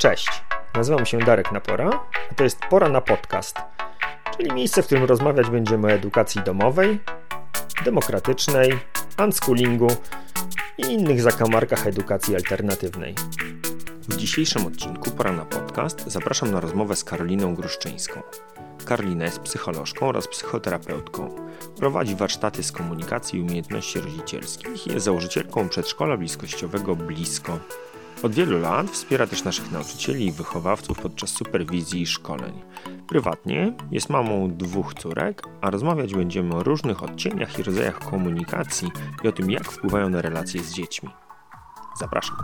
Cześć, 0.00 0.42
nazywam 0.74 1.06
się 1.06 1.18
Darek 1.18 1.52
Napora, 1.52 1.90
a 2.30 2.34
to 2.34 2.44
jest 2.44 2.58
Pora 2.70 2.88
na 2.88 3.00
Podcast, 3.00 3.56
czyli 4.36 4.52
miejsce, 4.52 4.82
w 4.82 4.86
którym 4.86 5.04
rozmawiać 5.04 5.50
będziemy 5.50 5.86
o 5.86 5.90
edukacji 5.90 6.42
domowej, 6.42 7.00
demokratycznej, 7.84 8.78
unschoolingu 9.24 9.88
i 10.78 10.82
innych 10.82 11.22
zakamarkach 11.22 11.86
edukacji 11.86 12.36
alternatywnej. 12.36 13.14
W 14.08 14.16
dzisiejszym 14.16 14.66
odcinku 14.66 15.10
Pora 15.10 15.32
na 15.32 15.44
Podcast 15.44 16.04
zapraszam 16.06 16.50
na 16.50 16.60
rozmowę 16.60 16.96
z 16.96 17.04
Karoliną 17.04 17.54
Gruszczyńską. 17.54 18.22
Karolina 18.84 19.24
jest 19.24 19.40
psycholożką 19.40 20.08
oraz 20.08 20.28
psychoterapeutką. 20.28 21.36
Prowadzi 21.76 22.14
warsztaty 22.14 22.62
z 22.62 22.72
komunikacji 22.72 23.38
i 23.38 23.42
umiejętności 23.42 24.00
rodzicielskich 24.00 24.86
i 24.86 24.92
jest 24.92 25.04
założycielką 25.04 25.68
przedszkola 25.68 26.16
bliskościowego 26.16 26.96
Blisko. 26.96 27.58
Od 28.22 28.34
wielu 28.34 28.58
lat 28.58 28.90
wspiera 28.90 29.26
też 29.26 29.44
naszych 29.44 29.72
nauczycieli 29.72 30.26
i 30.26 30.32
wychowawców 30.32 30.98
podczas 30.98 31.30
superwizji 31.30 32.02
i 32.02 32.06
szkoleń. 32.06 32.62
Prywatnie 33.08 33.72
jest 33.90 34.10
mamą 34.10 34.50
dwóch 34.50 34.94
córek, 34.94 35.42
a 35.60 35.70
rozmawiać 35.70 36.14
będziemy 36.14 36.54
o 36.54 36.62
różnych 36.62 37.02
odcieniach 37.02 37.58
i 37.58 37.62
rodzajach 37.62 37.98
komunikacji 37.98 38.90
i 39.24 39.28
o 39.28 39.32
tym, 39.32 39.50
jak 39.50 39.72
wpływają 39.72 40.08
na 40.08 40.22
relacje 40.22 40.62
z 40.62 40.72
dziećmi. 40.72 41.10
Zapraszam. 41.98 42.36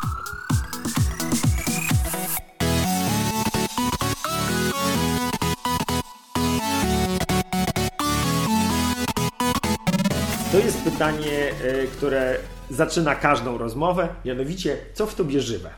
To 10.52 10.58
jest 10.58 10.82
pytanie, 10.82 11.50
e, 11.64 11.86
które 11.86 12.38
zaczyna 12.70 13.14
każdą 13.14 13.58
rozmowę, 13.58 14.08
mianowicie, 14.24 14.78
co 14.94 15.06
w 15.06 15.14
tobie 15.14 15.40
żywe? 15.40 15.70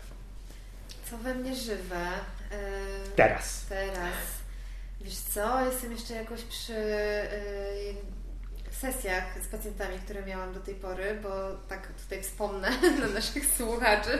Co 1.11 1.19
we 1.19 1.35
mnie 1.35 1.55
żywe? 1.55 2.07
Yy, 2.51 2.57
teraz. 3.17 3.67
Teraz. 3.69 4.15
Wiesz 5.01 5.17
co, 5.17 5.65
jestem 5.65 5.93
jeszcze 5.93 6.15
jakoś 6.15 6.43
przy 6.43 6.73
yy, 6.73 7.95
sesjach 8.71 9.25
z 9.45 9.49
pacjentami, 9.49 9.99
które 9.99 10.23
miałam 10.27 10.55
do 10.55 10.61
tej 10.61 10.75
pory, 10.75 11.21
bo 11.23 11.29
tak 11.69 11.87
tutaj 12.03 12.23
wspomnę 12.23 12.71
dla 12.99 13.09
naszych 13.09 13.47
słuchaczy, 13.57 14.11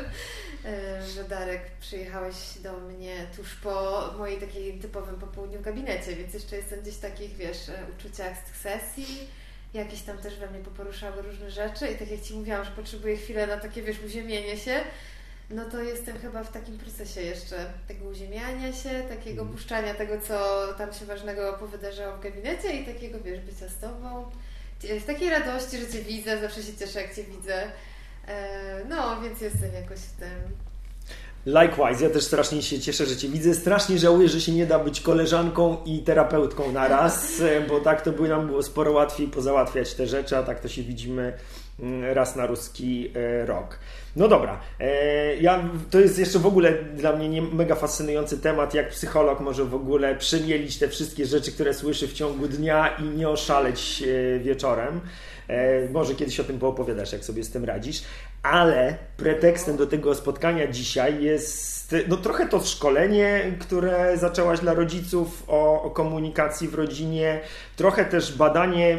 yy, 0.65 0.71
że 1.15 1.25
Darek 1.25 1.63
przyjechałeś 1.81 2.37
do 2.63 2.73
mnie 2.73 3.27
tuż 3.37 3.55
po 3.55 4.05
mojej 4.19 4.41
takiej 4.41 4.79
typowym 4.79 5.17
popołudniu 5.17 5.59
w 5.59 5.63
gabinecie, 5.63 6.17
więc 6.17 6.35
jeszcze 6.35 6.57
jestem 6.57 6.81
gdzieś 6.81 6.95
w 6.95 7.01
takich, 7.01 7.37
wiesz, 7.37 7.59
uczuciach 7.99 8.39
z 8.39 8.43
tych 8.43 8.57
sesji 8.57 9.29
jakieś 9.75 10.03
tam 10.03 10.19
też 10.19 10.39
we 10.39 10.51
mnie 10.51 10.61
poporuszały 10.61 11.23
różne 11.23 11.51
rzeczy 11.51 11.89
i 11.89 11.97
tak 11.97 12.11
jak 12.11 12.21
Ci 12.21 12.35
mówiłam, 12.35 12.65
że 12.65 12.71
potrzebuję 12.71 13.17
chwilę 13.17 13.47
na 13.47 13.57
takie, 13.57 13.83
wiesz, 13.83 14.03
uziemienie 14.07 14.57
się, 14.57 14.81
no 15.51 15.65
to 15.65 15.83
jestem 15.83 16.19
chyba 16.19 16.45
w 16.45 16.53
takim 16.53 16.79
procesie 16.79 17.21
jeszcze 17.21 17.57
tego 17.89 18.05
uziemiania 18.05 18.73
się, 18.73 18.91
takiego 19.09 19.43
mm. 19.43 19.55
puszczania 19.55 19.95
tego, 19.95 20.21
co 20.21 20.67
tam 20.79 20.93
się 20.93 21.07
ważnego 21.07 21.53
powydarzało 21.53 22.17
w 22.17 22.21
gabinecie 22.21 22.77
i 22.77 22.87
takiego, 22.87 23.21
wiesz, 23.21 23.41
bycia 23.41 23.69
z 23.69 23.79
Tobą. 23.79 24.31
W 24.83 25.05
takiej 25.07 25.31
radości, 25.31 25.79
że 25.79 25.89
Cię 25.89 26.03
widzę, 26.03 26.41
zawsze 26.41 26.63
się 26.63 26.77
cieszę, 26.77 27.03
jak 27.03 27.15
Cię 27.15 27.25
widzę. 27.25 27.71
E, 28.27 28.85
no, 28.89 29.21
więc 29.21 29.41
jestem 29.41 29.75
jakoś 29.75 29.99
w 29.99 30.13
tym 30.13 30.68
Likewise, 31.49 32.05
ja 32.05 32.11
też 32.11 32.25
strasznie 32.25 32.63
się 32.63 32.81
cieszę, 32.81 33.07
że 33.07 33.17
Cię 33.17 33.29
widzę. 33.29 33.55
Strasznie 33.55 33.99
żałuję, 33.99 34.29
że 34.29 34.41
się 34.41 34.53
nie 34.53 34.67
da 34.67 34.79
być 34.79 35.01
koleżanką 35.01 35.77
i 35.85 35.99
terapeutką 35.99 36.73
na 36.73 36.89
raz, 36.89 37.43
bo 37.69 37.81
tak 37.81 38.03
to 38.03 38.13
by 38.13 38.29
nam 38.29 38.47
było 38.47 38.63
sporo 38.63 38.93
łatwiej 38.93 39.29
pozałatwiać 39.29 39.95
te 39.95 40.07
rzeczy, 40.07 40.37
a 40.37 40.43
tak 40.43 40.61
to 40.61 40.69
się 40.69 40.83
widzimy 40.83 41.33
mm, 41.81 42.13
raz 42.13 42.37
na 42.37 42.47
ruski 42.47 43.11
e, 43.15 43.47
rok. 43.47 43.79
No 44.17 44.29
dobra, 44.29 44.61
e, 44.81 45.37
ja, 45.37 45.71
to 45.91 46.01
jest 46.01 46.19
jeszcze 46.19 46.39
w 46.39 46.47
ogóle 46.47 46.73
dla 46.85 47.17
mnie 47.17 47.29
nie, 47.29 47.43
mega 47.43 47.75
fascynujący 47.75 48.39
temat, 48.39 48.75
jak 48.75 48.89
psycholog 48.89 49.41
może 49.41 49.65
w 49.65 49.75
ogóle 49.75 50.17
przemielić 50.17 50.79
te 50.79 50.89
wszystkie 50.89 51.27
rzeczy, 51.27 51.53
które 51.53 51.75
słyszy 51.75 52.09
w 52.09 52.13
ciągu 52.13 52.49
dnia 52.49 52.89
i 52.89 53.03
nie 53.03 53.29
oszaleć 53.29 54.03
e. 55.49 55.89
Może 55.89 56.15
kiedyś 56.15 56.41
o 56.41 56.45
tym 56.45 56.59
poopowiadasz, 56.59 57.13
jak 57.13 57.25
sobie 57.25 57.45
z 57.45 57.51
tym 57.51 57.65
radzisz 57.65 58.03
ale 58.43 58.97
pretekstem 59.17 59.77
do 59.77 59.87
tego 59.87 60.15
spotkania 60.15 60.67
dzisiaj 60.67 61.25
jest 61.25 61.95
no 62.09 62.17
trochę 62.17 62.49
to 62.49 62.61
szkolenie, 62.61 63.57
które 63.59 64.19
zaczęłaś 64.19 64.61
dla 64.61 64.75
rodziców 64.75 65.45
o, 65.47 65.83
o 65.83 65.91
komunikacji 65.91 66.69
w 66.69 66.75
rodzinie, 66.75 67.41
trochę 67.77 68.05
też 68.05 68.37
badanie 68.37 68.99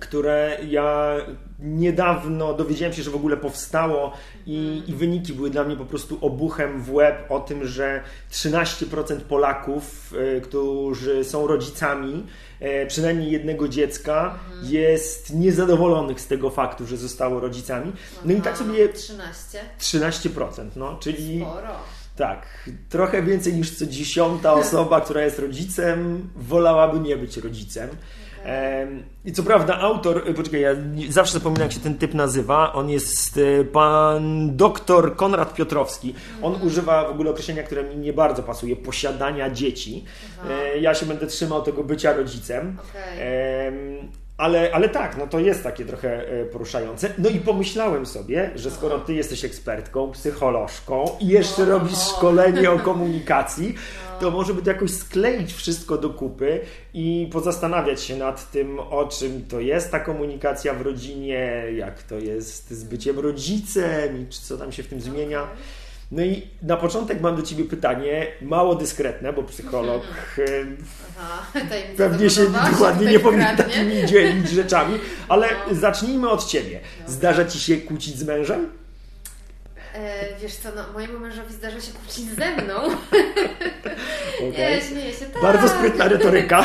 które 0.00 0.58
ja 0.68 1.16
niedawno 1.58 2.54
dowiedziałem 2.54 2.94
się, 2.94 3.02
że 3.02 3.10
w 3.10 3.16
ogóle 3.16 3.36
powstało 3.36 4.12
i, 4.46 4.82
i, 4.86 4.94
wyniki 4.94 5.32
były 5.32 5.50
dla 5.50 5.64
mnie 5.64 5.76
po 5.76 5.84
prostu 5.84 6.18
obuchem 6.20 6.82
w 6.82 6.92
łeb 6.92 7.30
o 7.30 7.40
tym, 7.40 7.66
że 7.66 8.02
13% 8.30 9.20
Polaków, 9.20 10.12
e, 10.36 10.40
którzy 10.40 11.24
są 11.24 11.46
rodzicami 11.46 12.26
e, 12.60 12.86
przynajmniej 12.86 13.30
jednego 13.30 13.68
dziecka, 13.68 14.38
mhm. 14.50 14.72
jest 14.72 15.34
niezadowolonych 15.34 16.20
z 16.20 16.26
tego 16.26 16.50
faktu, 16.50 16.86
że 16.86 16.96
zostało 16.96 17.40
rodzicami. 17.40 17.92
No 18.24 18.32
i 18.32 18.40
tak 18.40 18.58
sobie... 18.58 18.88
13? 18.88 19.58
13%, 19.80 20.68
no, 20.76 20.96
czyli... 21.00 21.40
Sporo. 21.40 21.68
Tak, 22.16 22.46
trochę 22.88 23.22
więcej 23.22 23.54
niż 23.54 23.78
co 23.78 23.86
dziesiąta 23.86 24.52
osoba, 24.52 25.00
która 25.00 25.22
jest 25.22 25.38
rodzicem, 25.38 26.28
wolałaby 26.36 27.00
nie 27.00 27.16
być 27.16 27.36
rodzicem. 27.36 27.88
I 29.24 29.32
co 29.32 29.42
prawda 29.42 29.80
autor, 29.80 30.28
y, 30.28 30.34
poczekaj, 30.34 30.60
ja 30.60 30.70
zawsze 31.08 31.32
zapominam 31.32 31.62
jak 31.62 31.72
się 31.72 31.80
ten 31.80 31.98
typ 31.98 32.14
nazywa, 32.14 32.72
on 32.72 32.90
jest 32.90 33.36
y, 33.36 33.68
pan 33.72 34.56
doktor 34.56 35.16
Konrad 35.16 35.54
Piotrowski. 35.54 36.14
On 36.42 36.52
mhm. 36.52 36.66
używa 36.66 37.08
w 37.08 37.10
ogóle 37.10 37.30
określenia, 37.30 37.62
które 37.62 37.82
mi 37.84 37.96
nie 37.96 38.12
bardzo 38.12 38.42
pasuje, 38.42 38.76
posiadania 38.76 39.50
dzieci. 39.50 40.04
Aha. 40.40 40.48
E, 40.74 40.78
ja 40.78 40.94
się 40.94 41.06
będę 41.06 41.26
trzymał 41.26 41.62
tego 41.62 41.84
bycia 41.84 42.12
rodzicem. 42.12 42.76
Okay. 42.90 44.14
Ale, 44.36 44.70
ale 44.72 44.88
tak, 44.88 45.16
no 45.16 45.26
to 45.26 45.38
jest 45.38 45.62
takie 45.62 45.84
trochę 45.84 46.28
e, 46.28 46.44
poruszające. 46.44 47.10
No 47.18 47.28
i 47.28 47.40
pomyślałem 47.40 48.06
sobie, 48.06 48.50
że 48.54 48.70
skoro 48.70 48.98
ty 48.98 49.14
jesteś 49.14 49.44
ekspertką, 49.44 50.12
psycholożką 50.12 51.04
i 51.20 51.26
jeszcze 51.26 51.64
robisz 51.64 51.98
szkolenie 51.98 52.70
o 52.70 52.78
komunikacji, 52.78 53.74
to 54.20 54.30
może 54.30 54.54
by 54.54 54.62
to 54.62 54.70
jakoś 54.70 54.90
skleić 54.90 55.52
wszystko 55.52 55.98
do 55.98 56.10
kupy 56.10 56.60
i 56.94 57.28
pozastanawiać 57.32 58.02
się 58.02 58.16
nad 58.16 58.50
tym, 58.50 58.78
o 58.78 59.08
czym 59.08 59.44
to 59.48 59.60
jest 59.60 59.90
ta 59.90 60.00
komunikacja 60.00 60.74
w 60.74 60.82
rodzinie, 60.82 61.64
jak 61.76 62.02
to 62.02 62.14
jest 62.14 62.70
z 62.70 62.84
byciem 62.84 63.18
rodzicem 63.18 64.22
i 64.22 64.26
co 64.28 64.58
tam 64.58 64.72
się 64.72 64.82
w 64.82 64.86
tym 64.86 65.00
zmienia. 65.00 65.48
No 66.12 66.24
i 66.24 66.48
na 66.62 66.76
początek 66.76 67.20
mam 67.20 67.36
do 67.36 67.42
Ciebie 67.42 67.64
pytanie, 67.64 68.26
mało 68.42 68.74
dyskretne, 68.74 69.32
bo 69.32 69.42
psycholog. 69.42 70.02
Aha, 71.20 71.60
pewnie 71.96 72.30
się 72.30 72.46
dokładnie 72.70 73.06
nie 73.06 73.20
powinien 73.20 73.56
takimi 73.56 74.06
dzielić 74.06 74.48
rzeczami, 74.48 74.98
ale 75.28 75.48
no. 75.68 75.74
zacznijmy 75.74 76.30
od 76.30 76.46
Ciebie. 76.46 76.80
Zdarza 77.06 77.44
Ci 77.44 77.60
się 77.60 77.76
kłócić 77.76 78.18
z 78.18 78.24
mężem? 78.24 78.83
E, 79.94 80.36
wiesz 80.40 80.56
co, 80.56 80.68
no, 80.76 80.92
mojemu 80.92 81.18
mężowi 81.18 81.54
zdarza 81.54 81.80
się 81.80 81.92
kłócić 81.92 82.24
ze 82.24 82.56
mną. 82.56 82.74
Okay. 84.34 84.50
Nie, 84.50 84.80
śmieję 84.80 85.12
się. 85.12 85.26
Tak. 85.26 85.42
Bardzo 85.42 85.68
sprytna 85.68 86.08
retoryka. 86.08 86.64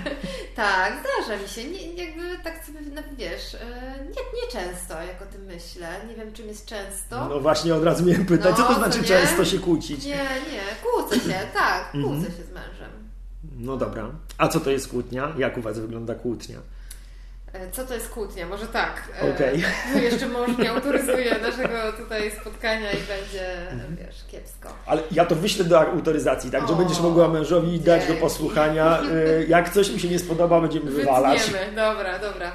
tak, 0.56 0.92
zdarza 1.00 1.42
mi 1.42 1.48
się. 1.48 1.64
Nie, 1.64 2.04
jakby 2.04 2.22
tak 2.44 2.66
sobie, 2.66 2.80
no, 2.94 3.02
wiesz, 3.18 3.54
e, 3.54 3.58
nie, 4.04 4.40
nie 4.40 4.52
często, 4.52 5.02
jak 5.02 5.22
o 5.22 5.26
tym 5.26 5.44
myślę. 5.44 5.88
Nie 6.08 6.14
wiem, 6.14 6.32
czym 6.32 6.48
jest 6.48 6.66
często. 6.66 7.28
No 7.28 7.40
właśnie, 7.40 7.74
od 7.74 7.84
razu 7.84 8.04
miałem 8.04 8.26
pytać, 8.26 8.50
no, 8.50 8.56
co 8.56 8.74
to 8.74 8.74
znaczy 8.74 8.98
to 8.98 9.04
często 9.04 9.44
się 9.44 9.58
kłócić? 9.58 10.04
Nie, 10.04 10.12
nie, 10.52 10.62
kłócę 10.82 11.14
się, 11.16 11.38
tak, 11.54 11.90
kłócę 11.90 12.06
mhm. 12.06 12.24
się 12.24 12.42
z 12.42 12.50
mężem. 12.50 12.90
No 13.56 13.76
dobra. 13.76 14.10
A 14.38 14.48
co 14.48 14.60
to 14.60 14.70
jest 14.70 14.88
kłótnia? 14.88 15.34
Jak 15.38 15.58
u 15.58 15.60
Was 15.60 15.78
wygląda 15.78 16.14
kłótnia? 16.14 16.58
E, 17.54 17.70
co 17.70 17.86
to 17.86 17.94
jest 17.94 18.08
kłótnia? 18.08 18.46
Może 18.46 18.66
tak. 18.66 19.02
E, 19.22 19.34
okay. 19.34 19.62
Jeszcze 20.02 20.28
mąż 20.28 20.58
nie 20.58 20.70
autoryzuje 20.74 21.38
naszego 21.38 21.92
tutaj 21.92 22.30
spotkania 22.40 22.92
i 22.92 22.96
będzie, 22.96 23.70
mhm. 23.70 23.96
wiesz, 23.96 24.24
kiepsko. 24.30 24.68
Ale 24.86 25.02
ja 25.10 25.24
to 25.24 25.34
wyślę 25.36 25.64
do 25.64 25.80
autoryzacji, 25.80 26.50
tak, 26.50 26.64
o, 26.64 26.66
że 26.66 26.74
będziesz 26.74 27.00
mogła 27.00 27.28
mężowi 27.28 27.80
dać 27.80 28.06
do 28.06 28.14
posłuchania. 28.14 29.00
E, 29.00 29.44
jak 29.44 29.70
coś 29.70 29.90
mi 29.90 30.00
się 30.00 30.08
nie 30.08 30.18
spodoba, 30.18 30.60
będziemy 30.60 30.90
wywalać. 30.90 31.42
Wytniemy. 31.42 31.76
Dobra, 31.76 32.18
dobra. 32.18 32.52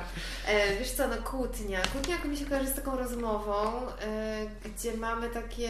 Wiesz 0.80 0.92
co, 0.92 1.08
no 1.08 1.16
kłótnia. 1.24 1.80
Kłótnia 1.92 2.16
mi 2.26 2.38
się 2.38 2.46
kojarzy 2.46 2.68
z 2.68 2.74
taką 2.74 2.98
rozmową, 2.98 3.72
gdzie 4.66 4.98
mamy 4.98 5.30
takie, 5.30 5.70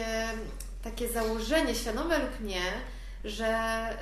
takie 0.82 1.08
założenie, 1.08 1.74
świadome 1.74 2.18
lub 2.18 2.40
nie, 2.40 2.62
że 3.24 3.58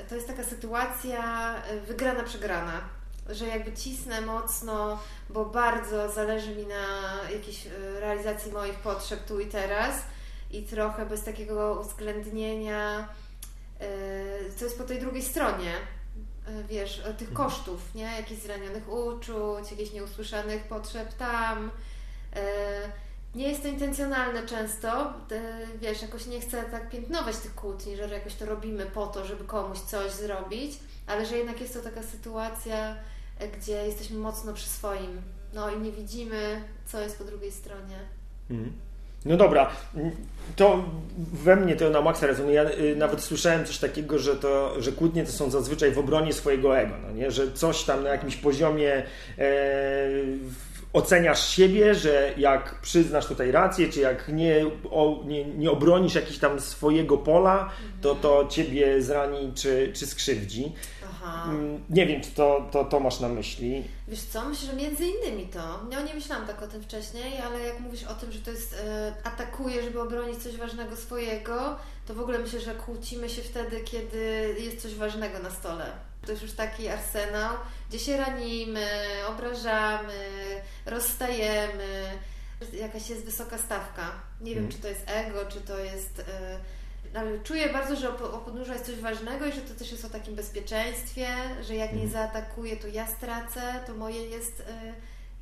to 0.09 0.15
jest 0.15 0.27
taka 0.27 0.45
sytuacja 0.45 1.55
wygrana-przegrana 1.89 2.81
że 3.29 3.47
jakby 3.47 3.73
cisnę 3.73 4.21
mocno, 4.21 4.99
bo 5.31 5.45
bardzo 5.45 6.13
zależy 6.13 6.57
mi 6.57 6.67
na 6.67 6.85
jakiejś 7.33 7.67
e, 7.67 8.01
realizacji 8.01 8.53
moich 8.53 8.79
potrzeb 8.79 9.25
tu 9.27 9.41
i 9.41 9.47
teraz 9.47 9.95
i 10.51 10.63
trochę 10.63 11.07
bez 11.07 11.25
takiego 11.25 11.81
uwzględnienia, 11.81 13.09
e, 13.81 14.53
co 14.57 14.65
jest 14.65 14.79
po 14.79 14.85
tej 14.85 15.01
drugiej 15.01 15.23
stronie, 15.23 15.73
e, 16.47 16.65
wiesz, 16.65 16.97
tych 16.97 17.29
mhm. 17.29 17.35
kosztów, 17.35 17.95
nie? 17.95 18.17
Jakichś 18.17 18.43
zranionych 18.43 18.93
uczuć, 18.93 19.71
jakichś 19.71 19.93
nieusłyszanych 19.93 20.63
potrzeb 20.63 21.15
tam. 21.15 21.71
nie 23.35 23.49
jest 23.49 23.63
to 23.63 23.69
intencjonalne 23.69 24.47
często, 24.47 25.13
wiesz, 25.81 26.03
jakoś 26.03 26.27
nie 26.27 26.41
chcę 26.41 26.65
tak 26.65 26.91
piętnować 26.91 27.37
tych 27.37 27.55
kłótni, 27.55 27.97
że 27.97 28.09
jakoś 28.09 28.35
to 28.35 28.47
robimy 28.47 28.87
po 28.87 29.07
to, 29.07 29.25
żeby 29.25 29.45
komuś 29.45 29.79
coś 29.79 30.13
zrobić, 30.13 30.79
ale 31.07 31.27
że 31.27 31.39
jednak 31.39 31.61
jest 31.61 31.75
to 31.75 31.81
taka 31.81 32.03
sytuacja, 32.03 32.97
gdzie 33.59 33.87
jesteśmy 33.87 34.19
mocno 34.19 34.53
przy 34.53 34.69
swoim, 34.69 35.23
no 35.55 35.71
i 35.71 35.81
nie 35.81 35.93
widzimy, 35.93 36.63
co 36.87 37.01
jest 37.01 37.19
po 37.19 37.25
drugiej 37.25 37.53
stronie. 37.53 37.99
Mhm. 38.51 38.73
No 39.25 39.37
dobra, 39.37 39.71
to 40.57 40.85
we 41.17 41.57
mnie 41.57 41.77
to 41.77 41.91
na 41.91 42.01
maksa 42.01 42.27
rezonuje. 42.27 42.55
Ja 42.55 42.71
y, 42.71 42.97
nawet 42.97 43.21
słyszałem 43.21 43.65
coś 43.65 43.79
takiego, 43.79 44.19
że, 44.19 44.37
to, 44.37 44.83
że 44.83 44.93
kłótnie 44.93 45.25
to 45.25 45.33
są 45.33 45.51
zazwyczaj 45.51 45.93
w 45.93 45.99
obronie 45.99 46.33
swojego 46.33 46.79
ego, 46.79 46.95
no 47.07 47.13
nie? 47.13 47.31
że 47.31 47.53
coś 47.53 47.85
tam 47.85 48.03
na 48.03 48.09
jakimś 48.09 48.37
poziomie 48.37 49.03
e, 49.39 49.49
oceniasz 50.93 51.49
siebie, 51.49 51.95
że 51.95 52.33
jak 52.37 52.81
przyznasz 52.81 53.27
tutaj 53.27 53.51
rację, 53.51 53.89
czy 53.89 54.01
jak 54.01 54.29
nie, 54.29 54.67
o, 54.91 55.23
nie, 55.27 55.45
nie 55.45 55.71
obronisz 55.71 56.15
jakiegoś 56.15 56.39
tam 56.39 56.61
swojego 56.61 57.19
pola, 57.19 57.71
to 58.01 58.15
to 58.15 58.47
ciebie 58.51 59.03
zrani 59.03 59.53
czy, 59.55 59.93
czy 59.95 60.07
skrzywdzi. 60.07 60.73
Aha. 61.29 61.51
Mm, 61.51 61.85
nie 61.91 62.07
wiem, 62.07 62.21
czy 62.21 62.31
to, 62.31 62.69
to, 62.73 62.85
to 62.85 63.01
masz 63.01 63.21
na 63.21 63.29
myśli. 63.29 63.85
Wiesz 64.09 64.23
co, 64.23 64.49
myślę, 64.49 64.67
że 64.67 64.77
między 64.77 65.05
innymi 65.07 65.47
to. 65.47 65.81
Ja 65.91 66.01
nie 66.01 66.15
myślałam 66.15 66.47
tak 66.47 66.63
o 66.63 66.67
tym 66.67 66.83
wcześniej, 66.83 67.39
ale 67.39 67.61
jak 67.61 67.81
mówisz 67.81 68.05
o 68.05 68.15
tym, 68.15 68.33
że 68.33 68.39
to 68.39 68.51
jest 68.51 68.75
e, 68.75 69.13
atakuje, 69.25 69.83
żeby 69.83 70.01
obronić 70.01 70.43
coś 70.43 70.57
ważnego 70.57 70.97
swojego, 70.97 71.77
to 72.07 72.15
w 72.15 72.21
ogóle 72.21 72.39
myślę, 72.39 72.61
że 72.61 72.75
kłócimy 72.75 73.29
się 73.29 73.43
wtedy, 73.43 73.81
kiedy 73.81 74.55
jest 74.59 74.83
coś 74.83 74.95
ważnego 74.95 75.39
na 75.39 75.51
stole. 75.51 75.85
To 76.27 76.33
jest 76.33 76.43
już 76.43 76.53
taki 76.53 76.89
arsenał, 76.89 77.57
gdzie 77.89 77.99
się 77.99 78.17
ranimy, 78.17 78.87
obrażamy, 79.29 80.15
rozstajemy. 80.87 82.05
Jakaś 82.73 83.11
jest 83.11 83.25
wysoka 83.25 83.59
stawka. 83.59 84.11
Nie 84.41 84.55
wiem, 84.55 84.65
hmm. 84.65 84.73
czy 84.73 84.79
to 84.79 84.89
jest 84.89 85.03
ego, 85.07 85.47
czy 85.49 85.61
to 85.61 85.79
jest... 85.79 86.25
Ale 86.25 86.59
czuję 87.45 87.73
bardzo, 87.73 87.97
że 87.97 88.19
o 88.33 88.39
podnóżu 88.39 88.73
jest 88.73 88.87
coś 88.87 88.95
ważnego 88.95 89.47
i 89.47 89.53
że 89.53 89.61
to 89.61 89.75
też 89.75 89.93
jest 89.93 90.05
o 90.05 90.09
takim 90.09 90.35
bezpieczeństwie, 90.35 91.27
że 91.63 91.75
jak 91.75 91.93
nie 91.93 92.03
mhm. 92.03 92.13
zaatakuję, 92.13 92.77
to 92.77 92.89
ja 92.89 93.07
stracę, 93.07 93.61
to 93.87 93.95
moje 93.95 94.27
jest 94.27 94.61
y, 94.61 94.65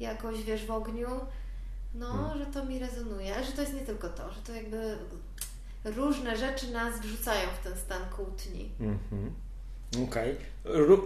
jakoś, 0.00 0.42
wiesz, 0.42 0.66
w 0.66 0.70
ogniu. 0.70 1.08
No, 1.94 2.12
hmm. 2.12 2.38
że 2.38 2.46
to 2.46 2.64
mi 2.64 2.78
rezonuje, 2.78 3.34
ale 3.34 3.44
że 3.44 3.52
to 3.52 3.60
jest 3.60 3.74
nie 3.74 3.80
tylko 3.80 4.08
to, 4.08 4.32
że 4.32 4.40
to 4.40 4.52
jakby 4.52 4.98
różne 5.84 6.36
rzeczy 6.36 6.70
nas 6.70 7.00
wrzucają 7.00 7.48
w 7.60 7.64
ten 7.64 7.76
stan 7.76 8.02
kłótni. 8.16 8.70
Mhm. 8.80 9.34
Okej. 9.94 10.32
Okay. 10.32 10.56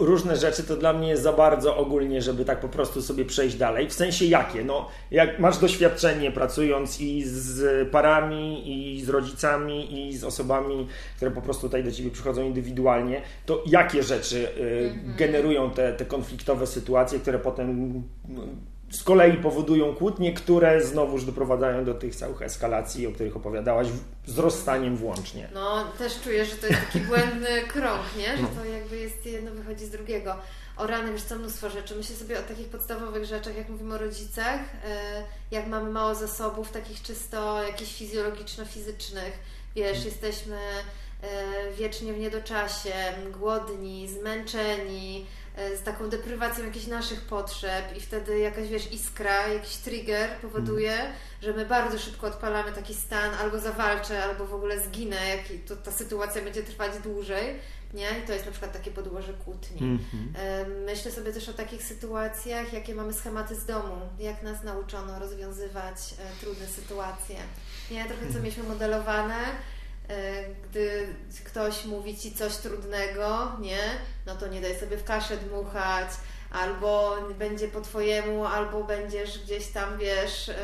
Różne 0.01 0.37
rzeczy 0.37 0.63
to 0.63 0.77
dla 0.77 0.93
mnie 0.93 1.09
jest 1.09 1.23
za 1.23 1.33
bardzo 1.33 1.77
ogólnie, 1.77 2.23
żeby 2.23 2.45
tak 2.45 2.61
po 2.61 2.69
prostu 2.69 3.03
sobie 3.03 3.25
przejść 3.25 3.57
dalej. 3.57 3.89
W 3.89 3.93
sensie 3.93 4.25
jakie? 4.25 4.65
No, 4.65 4.89
jak 5.11 5.39
masz 5.39 5.59
doświadczenie 5.59 6.31
pracując 6.31 7.01
i 7.01 7.23
z 7.25 7.89
parami, 7.89 8.63
i 8.97 9.03
z 9.05 9.09
rodzicami, 9.09 10.09
i 10.09 10.17
z 10.17 10.25
osobami, 10.25 10.87
które 11.17 11.31
po 11.31 11.43
prostu 11.43 11.63
tutaj 11.63 11.85
do 11.85 11.93
ciebie 11.93 12.11
przychodzą 12.11 12.43
indywidualnie, 12.43 13.23
to 13.47 13.65
jakie 13.67 14.03
rzeczy 14.03 14.49
y, 14.59 14.91
mhm. 14.95 15.17
generują 15.17 15.71
te, 15.71 15.93
te 15.93 16.05
konfliktowe 16.05 16.67
sytuacje, 16.67 17.19
które 17.19 17.39
potem 17.39 18.03
z 18.91 19.03
kolei 19.03 19.37
powodują 19.37 19.95
kłótnie, 19.95 20.33
które 20.33 20.83
znowuż 20.83 21.25
doprowadzają 21.25 21.85
do 21.85 21.95
tych 21.95 22.17
całych 22.17 22.43
eskalacji, 22.43 23.07
o 23.07 23.13
których 23.13 23.37
opowiadałaś, 23.37 23.87
z 24.27 24.39
rozstaniem 24.39 24.97
włącznie. 24.97 25.49
No, 25.55 25.85
też 25.99 26.21
czuję, 26.21 26.45
że 26.45 26.57
to 26.57 26.67
jest 26.67 26.81
taki 26.87 27.01
błędny 27.11 27.63
krąg, 27.69 28.03
nie? 28.19 28.37
Że 28.37 28.43
no. 28.43 28.49
to 28.49 28.65
jakby 28.65 28.99
jest 28.99 29.27
jedno 29.27 29.51
wychodzi 29.51 29.85
z 29.85 29.91
drugiego. 29.91 30.37
O 30.77 30.87
rany, 30.87 31.13
wiesz 31.13 31.23
co, 31.23 31.37
mnóstwo 31.37 31.71
rzeczy. 31.71 31.97
Myślę 31.97 32.17
sobie 32.17 32.39
o 32.39 32.43
takich 32.43 32.69
podstawowych 32.69 33.25
rzeczach, 33.25 33.57
jak 33.57 33.69
mówimy 33.69 33.95
o 33.95 33.99
rodzicach, 33.99 34.61
e, 34.85 35.23
jak 35.51 35.67
mamy 35.67 35.91
mało 35.91 36.15
zasobów, 36.15 36.71
takich 36.71 37.03
czysto 37.03 37.63
jakichś 37.63 37.95
fizjologiczno-fizycznych. 37.95 39.33
Wiesz, 39.77 40.05
jesteśmy 40.05 40.57
e, 40.57 41.73
wiecznie 41.79 42.13
w 42.13 42.19
niedoczasie, 42.19 42.93
głodni, 43.33 44.09
zmęczeni, 44.09 45.27
z 45.57 45.83
taką 45.83 46.09
deprywacją 46.09 46.65
jakichś 46.65 46.87
naszych 46.87 47.21
potrzeb 47.21 47.97
i 47.97 48.01
wtedy 48.01 48.39
jakaś, 48.39 48.69
wiesz, 48.69 48.93
iskra, 48.93 49.49
jakiś 49.49 49.77
trigger 49.77 50.31
powoduje, 50.31 50.95
mm. 50.95 51.13
że 51.43 51.53
my 51.53 51.67
bardzo 51.67 51.99
szybko 51.99 52.27
odpalamy 52.27 52.73
taki 52.73 52.95
stan, 52.95 53.35
albo 53.35 53.59
zawalczę, 53.59 54.25
albo 54.25 54.47
w 54.47 54.55
ogóle 54.55 54.81
zginę, 54.81 55.29
jak 55.29 55.41
to, 55.69 55.77
ta 55.77 55.93
sytuacja 55.93 56.43
będzie 56.43 56.63
trwać 56.63 56.99
dłużej, 56.99 57.57
nie? 57.95 58.09
I 58.25 58.27
to 58.27 58.33
jest 58.33 58.47
na 58.47 58.51
przykład 58.51 58.73
takie 58.73 58.91
podłoże 58.91 59.33
kłótni. 59.33 59.81
Mm 59.81 59.99
-hmm. 59.99 60.85
Myślę 60.87 61.11
sobie 61.11 61.33
też 61.33 61.49
o 61.49 61.53
takich 61.53 61.83
sytuacjach, 61.83 62.73
jakie 62.73 62.95
mamy 62.95 63.13
schematy 63.13 63.55
z 63.55 63.67
domu, 63.67 63.97
jak 64.19 64.43
nas 64.43 64.63
nauczono 64.63 65.19
rozwiązywać 65.19 65.97
e, 66.19 66.41
trudne 66.41 66.67
sytuacje. 66.67 67.37
Nie? 67.91 68.05
Trochę 68.05 68.21
co 68.21 68.27
mhm. 68.27 68.45
mieliśmy 68.45 68.63
modelowane, 68.63 69.37
E, 69.37 69.80
gdy 70.65 71.15
ktoś 71.45 71.85
mówi 71.85 72.17
ci 72.17 72.33
coś 72.33 72.57
trudnego, 72.57 73.53
nie, 73.61 73.81
no 74.27 74.35
to 74.35 74.47
nie 74.47 74.61
daj 74.61 74.79
sobie 74.79 74.97
w 74.97 75.05
kaszę 75.05 75.37
dmuchać, 75.37 76.09
albo 76.51 77.17
będzie 77.39 77.69
po 77.69 77.81
twojemu, 77.81 78.45
albo 78.45 78.85
będziesz 78.85 79.39
gdzieś 79.39 79.67
tam, 79.67 79.99
wiesz, 79.99 80.49
e, 80.49 80.55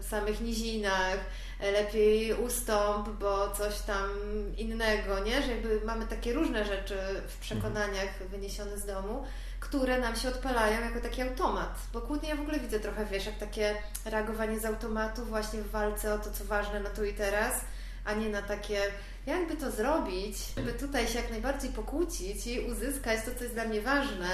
w 0.00 0.06
samych 0.08 0.40
nizinach, 0.40 1.18
lepiej 1.60 2.34
ustąp, 2.34 3.08
bo 3.08 3.50
coś 3.50 3.80
tam 3.80 4.08
innego, 4.56 5.18
nie, 5.18 5.42
że 5.42 5.50
jakby 5.50 5.80
mamy 5.84 6.06
takie 6.06 6.32
różne 6.32 6.64
rzeczy 6.64 6.98
w 7.28 7.38
przekonaniach 7.38 8.28
wyniesione 8.30 8.78
z 8.78 8.86
domu, 8.86 9.24
które 9.60 9.98
nam 9.98 10.16
się 10.16 10.28
odpalają 10.28 10.80
jako 10.80 11.00
taki 11.00 11.22
automat. 11.22 11.78
Bo 11.92 12.00
kłótnie 12.00 12.28
ja 12.28 12.36
w 12.36 12.40
ogóle 12.40 12.60
widzę 12.60 12.80
trochę, 12.80 13.06
wiesz, 13.06 13.26
jak 13.26 13.38
takie 13.38 13.74
reagowanie 14.04 14.60
z 14.60 14.64
automatu 14.64 15.24
właśnie 15.24 15.62
w 15.62 15.70
walce 15.70 16.14
o 16.14 16.18
to, 16.18 16.30
co 16.30 16.44
ważne 16.44 16.80
na 16.80 16.90
tu 16.90 17.04
i 17.04 17.14
teraz, 17.14 17.60
a 18.04 18.14
nie 18.14 18.28
na 18.28 18.42
takie, 18.42 18.80
jakby 19.26 19.56
to 19.56 19.70
zrobić, 19.70 20.36
żeby 20.56 20.72
tutaj 20.72 21.08
się 21.08 21.18
jak 21.18 21.30
najbardziej 21.30 21.70
pokłócić 21.70 22.46
i 22.46 22.60
uzyskać 22.60 23.20
to, 23.24 23.34
co 23.34 23.44
jest 23.44 23.54
dla 23.54 23.64
mnie 23.64 23.80
ważne, 23.80 24.28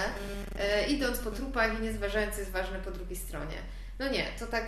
e, 0.59 0.87
idąc 0.87 1.19
po 1.19 1.31
trupach 1.31 1.79
i 1.79 1.83
nie 1.83 1.93
zważając, 1.93 2.35
co 2.35 2.41
jest 2.41 2.53
ważne 2.53 2.79
po 2.79 2.91
drugiej 2.91 3.17
stronie. 3.17 3.57
No 3.99 4.09
nie, 4.09 4.27
to 4.39 4.47
tak 4.47 4.65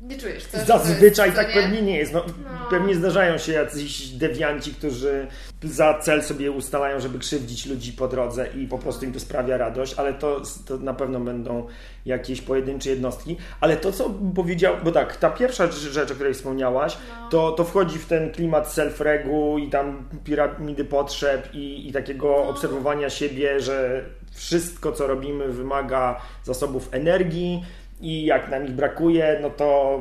nie 0.00 0.18
czujesz, 0.18 0.46
co? 0.46 0.64
Zazwyczaj 0.64 1.28
jest, 1.28 1.36
tak 1.36 1.54
nie? 1.54 1.62
pewnie 1.62 1.82
nie 1.82 1.98
jest. 1.98 2.12
No, 2.12 2.24
no. 2.44 2.70
Pewnie 2.70 2.94
zdarzają 2.94 3.38
się 3.38 3.52
jacyś 3.52 4.08
dewianci, 4.08 4.74
którzy 4.74 5.26
za 5.62 5.98
cel 5.98 6.22
sobie 6.22 6.50
ustalają, 6.50 7.00
żeby 7.00 7.18
krzywdzić 7.18 7.66
ludzi 7.66 7.92
po 7.92 8.08
drodze 8.08 8.48
i 8.56 8.66
po 8.66 8.78
prostu 8.78 9.04
im 9.04 9.12
to 9.12 9.20
sprawia 9.20 9.56
radość, 9.56 9.94
ale 9.96 10.14
to, 10.14 10.42
to 10.66 10.76
na 10.76 10.94
pewno 10.94 11.20
będą 11.20 11.66
jakieś 12.06 12.40
pojedyncze 12.40 12.90
jednostki. 12.90 13.36
Ale 13.60 13.76
to, 13.76 13.92
co 13.92 14.10
powiedział, 14.34 14.74
bo 14.84 14.92
tak, 14.92 15.16
ta 15.16 15.30
pierwsza 15.30 15.72
rzecz, 15.72 16.10
o 16.10 16.14
której 16.14 16.34
wspomniałaś, 16.34 16.96
no. 17.20 17.28
to, 17.28 17.52
to 17.52 17.64
wchodzi 17.64 17.98
w 17.98 18.06
ten 18.06 18.32
klimat 18.32 18.68
self-regu 18.68 19.60
i 19.60 19.70
tam 19.70 20.08
piramidy 20.24 20.84
potrzeb 20.84 21.54
i, 21.54 21.88
i 21.88 21.92
takiego 21.92 22.28
no. 22.28 22.48
obserwowania 22.48 23.10
siebie, 23.10 23.60
że 23.60 24.04
wszystko, 24.32 24.92
co 24.92 25.06
robimy, 25.06 25.48
wymaga 25.48 26.20
zasobów 26.44 26.88
energii 26.92 27.62
i 28.00 28.26
jak 28.26 28.48
nam 28.50 28.64
ich 28.64 28.70
brakuje, 28.70 29.38
no 29.42 29.50
to, 29.50 30.00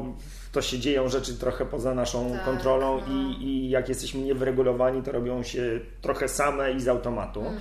to 0.56 0.62
się 0.62 0.80
dzieją 0.80 1.10
rzeczy 1.10 1.34
trochę 1.34 1.66
poza 1.66 1.94
naszą 1.94 2.32
tak, 2.32 2.46
kontrolą 2.46 3.02
no. 3.08 3.14
i, 3.14 3.44
i 3.44 3.70
jak 3.70 3.90
jesteśmy 3.90 4.22
niewyregulowani, 4.22 5.04
to 5.04 5.12
robią 5.12 5.44
się 5.44 5.80
trochę 6.02 6.28
same 6.28 6.72
i 6.72 6.82
z 6.82 6.88
automatu. 6.88 7.40
Mhm. 7.40 7.58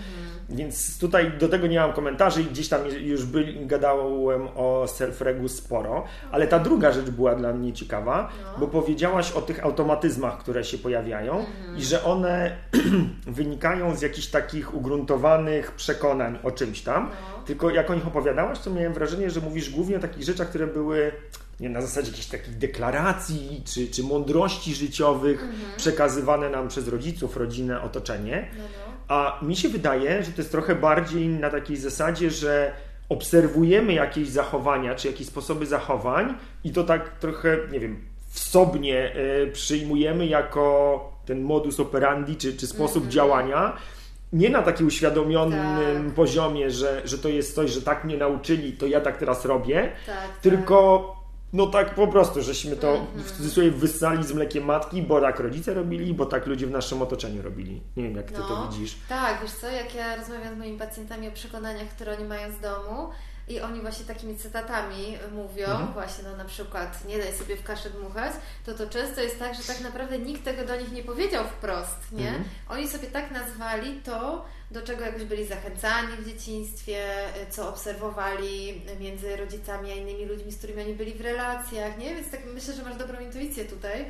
Więc 0.48 0.98
tutaj 0.98 1.32
do 1.38 1.48
tego 1.48 1.66
nie 1.66 1.78
mam 1.78 1.92
komentarzy 1.92 2.42
i 2.42 2.44
gdzieś 2.44 2.68
tam 2.68 2.80
już 3.00 3.24
by, 3.24 3.54
gadałem 3.66 4.48
o 4.48 4.84
self-regu 4.86 5.48
sporo, 5.48 6.04
ale 6.32 6.46
ta 6.46 6.58
druga 6.58 6.92
rzecz 6.92 7.10
była 7.10 7.34
dla 7.34 7.52
mnie 7.52 7.72
ciekawa, 7.72 8.28
no. 8.44 8.58
bo 8.58 8.66
powiedziałaś 8.66 9.32
o 9.32 9.42
tych 9.42 9.64
automatyzmach, 9.64 10.38
które 10.38 10.64
się 10.64 10.78
pojawiają 10.78 11.38
mhm. 11.38 11.76
i 11.78 11.84
że 11.84 12.04
one 12.04 12.56
wynikają 13.26 13.96
z 13.96 14.02
jakichś 14.02 14.26
takich 14.26 14.74
ugruntowanych 14.74 15.72
przekonań 15.72 16.38
o 16.42 16.50
czymś 16.50 16.82
tam. 16.82 17.10
No 17.10 17.44
tylko 17.46 17.70
jak 17.70 17.90
o 17.90 17.94
nich 17.94 18.06
opowiadałaś, 18.06 18.58
to 18.58 18.70
miałem 18.70 18.92
wrażenie, 18.92 19.30
że 19.30 19.40
mówisz 19.40 19.70
głównie 19.70 19.96
o 19.96 20.00
takich 20.00 20.22
rzeczach, 20.22 20.48
które 20.48 20.66
były 20.66 21.12
nie, 21.64 21.70
na 21.70 21.80
zasadzie 21.80 22.10
jakichś 22.10 22.26
takich 22.26 22.58
deklaracji 22.58 23.62
czy, 23.64 23.86
czy 23.86 24.02
mądrości 24.02 24.74
życiowych 24.74 25.42
mhm. 25.42 25.60
przekazywane 25.76 26.50
nam 26.50 26.68
przez 26.68 26.88
rodziców, 26.88 27.36
rodzinę, 27.36 27.82
otoczenie. 27.82 28.48
No, 28.58 28.62
no. 28.62 28.94
A 29.08 29.44
mi 29.44 29.56
się 29.56 29.68
wydaje, 29.68 30.22
że 30.22 30.32
to 30.32 30.40
jest 30.40 30.50
trochę 30.50 30.74
bardziej 30.74 31.28
na 31.28 31.50
takiej 31.50 31.76
zasadzie, 31.76 32.30
że 32.30 32.72
obserwujemy 33.08 33.92
jakieś 33.92 34.28
zachowania 34.28 34.94
czy 34.94 35.08
jakieś 35.08 35.26
sposoby 35.26 35.66
zachowań 35.66 36.34
i 36.64 36.72
to 36.72 36.84
tak 36.84 37.18
trochę, 37.18 37.58
nie 37.72 37.80
wiem, 37.80 38.04
wsobnie 38.28 39.16
y, 39.16 39.50
przyjmujemy 39.52 40.26
jako 40.26 41.12
ten 41.26 41.42
modus 41.42 41.80
operandi 41.80 42.36
czy, 42.36 42.56
czy 42.56 42.66
sposób 42.66 42.96
mhm. 42.96 43.10
działania 43.12 43.76
nie 44.32 44.50
na 44.50 44.62
takim 44.62 44.86
uświadomionym 44.86 46.04
tak. 46.04 46.14
poziomie, 46.14 46.70
że, 46.70 47.02
że 47.04 47.18
to 47.18 47.28
jest 47.28 47.54
coś, 47.54 47.70
że 47.70 47.82
tak 47.82 48.04
mnie 48.04 48.16
nauczyli, 48.16 48.72
to 48.72 48.86
ja 48.86 49.00
tak 49.00 49.16
teraz 49.16 49.44
robię, 49.44 49.92
tak, 50.06 50.16
tylko 50.40 51.06
tak. 51.08 51.23
No 51.54 51.66
tak 51.66 51.94
po 51.94 52.06
prostu, 52.06 52.42
żeśmy 52.42 52.76
to 52.76 52.94
-hmm. 52.94 53.22
w 53.22 53.32
cudzysłowie 53.32 53.70
wyssali 53.70 54.24
z 54.24 54.32
mlekiem 54.32 54.64
matki, 54.64 55.02
bo 55.02 55.20
tak 55.20 55.40
rodzice 55.40 55.74
robili, 55.74 56.14
bo 56.14 56.26
tak 56.26 56.46
ludzie 56.46 56.66
w 56.66 56.70
naszym 56.70 57.02
otoczeniu 57.02 57.42
robili. 57.42 57.82
Nie 57.96 58.02
wiem, 58.02 58.16
jak 58.16 58.30
Ty 58.30 58.38
no, 58.38 58.48
to 58.48 58.68
widzisz. 58.68 58.96
Tak, 59.08 59.42
wiesz 59.42 59.52
co, 59.52 59.66
jak 59.66 59.94
ja 59.94 60.16
rozmawiam 60.16 60.54
z 60.54 60.58
moimi 60.58 60.78
pacjentami 60.78 61.28
o 61.28 61.32
przekonaniach, 61.32 61.88
które 61.88 62.16
oni 62.16 62.24
mają 62.24 62.52
z 62.52 62.60
domu, 62.60 63.10
i 63.48 63.60
oni 63.60 63.80
właśnie 63.80 64.04
takimi 64.04 64.36
cytatami 64.36 65.18
mówią, 65.32 65.66
mhm. 65.66 65.92
właśnie 65.92 66.24
no 66.24 66.36
na 66.36 66.44
przykład 66.44 67.04
nie 67.04 67.18
daj 67.18 67.32
sobie 67.32 67.56
w 67.56 67.62
kaszę 67.62 67.90
dmuchać, 67.90 68.32
to 68.66 68.74
to 68.74 68.86
często 68.86 69.20
jest 69.20 69.38
tak, 69.38 69.54
że 69.54 69.62
tak 69.62 69.80
naprawdę 69.80 70.18
nikt 70.18 70.44
tego 70.44 70.64
do 70.64 70.76
nich 70.76 70.92
nie 70.92 71.02
powiedział 71.02 71.44
wprost, 71.44 72.12
nie? 72.12 72.28
Mhm. 72.28 72.44
Oni 72.68 72.88
sobie 72.88 73.08
tak 73.08 73.30
nazwali 73.30 74.00
to, 74.04 74.44
do 74.70 74.82
czego 74.82 75.04
jakoś 75.04 75.24
byli 75.24 75.46
zachęcani 75.46 76.16
w 76.16 76.26
dzieciństwie, 76.26 77.06
co 77.50 77.68
obserwowali 77.68 78.82
między 79.00 79.36
rodzicami 79.36 79.92
a 79.92 79.94
innymi 79.94 80.24
ludźmi, 80.24 80.52
z 80.52 80.58
którymi 80.58 80.82
oni 80.82 80.94
byli 80.94 81.14
w 81.14 81.20
relacjach, 81.20 81.98
nie? 81.98 82.14
Więc 82.14 82.30
tak 82.30 82.40
myślę, 82.54 82.74
że 82.74 82.82
masz 82.82 82.96
dobrą 82.96 83.20
intuicję 83.20 83.64
tutaj, 83.64 84.06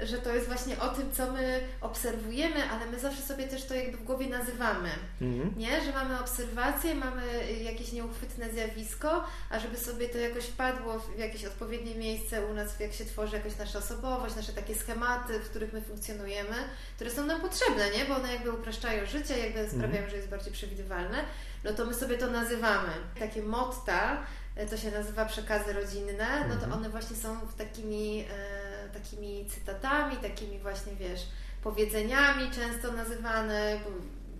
że 0.00 0.18
to 0.18 0.34
jest 0.34 0.46
właśnie 0.46 0.80
o 0.80 0.88
tym, 0.88 1.12
co 1.12 1.32
my 1.32 1.60
obserwujemy, 1.80 2.70
ale 2.70 2.86
my 2.86 3.00
zawsze 3.00 3.22
sobie 3.22 3.48
też 3.48 3.64
to 3.64 3.74
jakby 3.74 3.96
w 3.96 4.04
głowie 4.04 4.26
nazywamy. 4.26 4.90
Mhm. 5.20 5.54
Nie? 5.56 5.84
Że 5.84 5.92
mamy 5.92 6.20
obserwacje, 6.20 6.94
mamy 6.94 7.54
jakieś 7.62 7.92
nieuchwytne 7.92 8.50
zjawisko, 8.50 9.24
a 9.50 9.58
żeby 9.58 9.76
sobie 9.76 10.08
to 10.08 10.18
jakoś 10.18 10.44
wpadło 10.44 10.98
w 10.98 11.18
jakieś 11.18 11.44
odpowiednie 11.44 11.94
miejsce 11.94 12.46
u 12.46 12.54
nas, 12.54 12.80
jak 12.80 12.92
się 12.92 13.04
tworzy 13.04 13.36
jakoś 13.36 13.58
nasza 13.58 13.78
osobowość, 13.78 14.36
nasze 14.36 14.52
takie 14.52 14.74
schematy, 14.74 15.38
w 15.38 15.50
których 15.50 15.72
my 15.72 15.82
funkcjonujemy, 15.82 16.56
które 16.94 17.10
są 17.10 17.26
nam 17.26 17.40
potrzebne, 17.40 17.90
nie? 17.90 18.04
Bo 18.04 18.16
one 18.16 18.32
jakby 18.32 18.52
upraszczają 18.52 19.06
życie, 19.06 19.38
jakby 19.38 19.60
mhm. 19.60 19.68
sprawiają, 19.68 20.04
mhm. 20.04 20.10
że 20.10 20.16
jest 20.16 20.28
bardziej 20.28 20.52
przewidywalne, 20.52 21.24
no 21.64 21.72
to 21.72 21.84
my 21.84 21.94
sobie 21.94 22.18
to 22.18 22.26
nazywamy. 22.26 22.92
Takie 23.18 23.42
motta, 23.42 24.22
to 24.70 24.76
się 24.76 24.90
nazywa 24.90 25.24
przekazy 25.24 25.72
rodzinne, 25.72 26.48
no 26.48 26.56
to 26.56 26.64
mhm. 26.64 26.72
one 26.72 26.90
właśnie 26.90 27.16
są 27.16 27.40
takimi... 27.58 28.24
E, 28.30 28.65
takimi 29.00 29.46
cytatami, 29.50 30.16
takimi 30.16 30.58
właśnie, 30.58 30.92
wiesz, 30.96 31.20
powiedzeniami 31.62 32.50
często 32.50 32.92
nazywane, 32.92 33.80
bo 33.84 33.90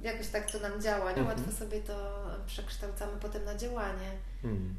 jakoś 0.08 0.28
tak 0.28 0.50
to 0.50 0.58
nam 0.58 0.82
działa, 0.82 1.12
nie? 1.12 1.18
Mhm. 1.18 1.26
Łatwo 1.26 1.52
sobie 1.52 1.80
to 1.80 2.25
przekształcamy 2.46 3.12
potem 3.20 3.44
na 3.44 3.54
działanie. 3.56 4.10
Hmm. 4.42 4.75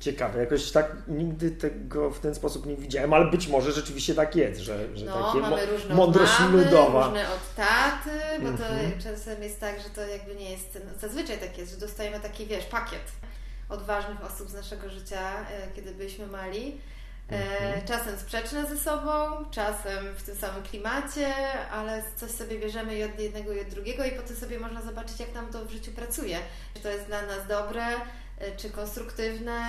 Ciekawe, 0.00 0.40
jakoś 0.40 0.70
tak 0.70 0.92
nigdy 1.08 1.50
tego 1.50 2.10
w 2.10 2.18
ten 2.18 2.34
sposób 2.34 2.66
nie 2.66 2.76
widziałem, 2.76 3.12
ale 3.12 3.30
być 3.30 3.48
może 3.48 3.72
rzeczywiście 3.72 4.14
tak 4.14 4.36
jest, 4.36 4.60
że, 4.60 4.96
że 4.96 5.04
no, 5.04 5.26
takie 5.26 5.40
mamy 5.40 5.66
różne 5.66 5.94
mądrość 5.94 6.32
mamy, 6.40 6.64
ludowa. 6.64 7.06
różne 7.06 7.28
od 7.32 7.54
taty, 7.54 8.10
bo 8.42 8.58
to 8.58 8.66
mhm. 8.66 9.00
czasem 9.02 9.42
jest 9.42 9.60
tak, 9.60 9.80
że 9.80 9.90
to 9.90 10.06
jakby 10.06 10.34
nie 10.34 10.50
jest, 10.50 10.78
no, 10.84 10.98
zazwyczaj 11.00 11.38
tak 11.38 11.58
jest, 11.58 11.72
że 11.72 11.80
dostajemy 11.80 12.20
taki, 12.20 12.46
wiesz, 12.46 12.64
pakiet 12.64 13.12
od 13.68 13.82
ważnych 13.82 14.24
osób 14.24 14.50
z 14.50 14.54
naszego 14.54 14.90
życia, 14.90 15.40
e, 15.40 15.68
kiedy 15.76 15.94
byliśmy 15.94 16.26
mali 16.26 16.80
mhm. 17.28 17.86
Czasem 17.86 18.18
sprzeczne 18.18 18.66
ze 18.66 18.78
sobą, 18.78 19.44
czasem 19.50 20.14
w 20.16 20.22
tym 20.22 20.36
samym 20.36 20.62
klimacie, 20.62 21.34
ale 21.70 22.02
coś 22.16 22.30
sobie 22.30 22.58
bierzemy 22.58 22.98
i 22.98 23.04
od 23.04 23.20
jednego 23.20 23.52
i 23.52 23.60
od 23.60 23.68
drugiego 23.68 24.04
i 24.04 24.10
potem 24.10 24.36
sobie 24.36 24.60
można 24.60 24.82
zobaczyć, 24.82 25.20
jak 25.20 25.34
nam 25.34 25.52
to 25.52 25.64
w 25.64 25.70
życiu 25.70 25.92
pracuje. 25.92 26.38
Czy 26.74 26.80
to 26.82 26.88
jest 26.88 27.06
dla 27.06 27.22
nas 27.22 27.46
dobre, 27.48 27.84
e, 28.38 28.56
czy 28.56 28.70
konstruktywne, 28.70 29.60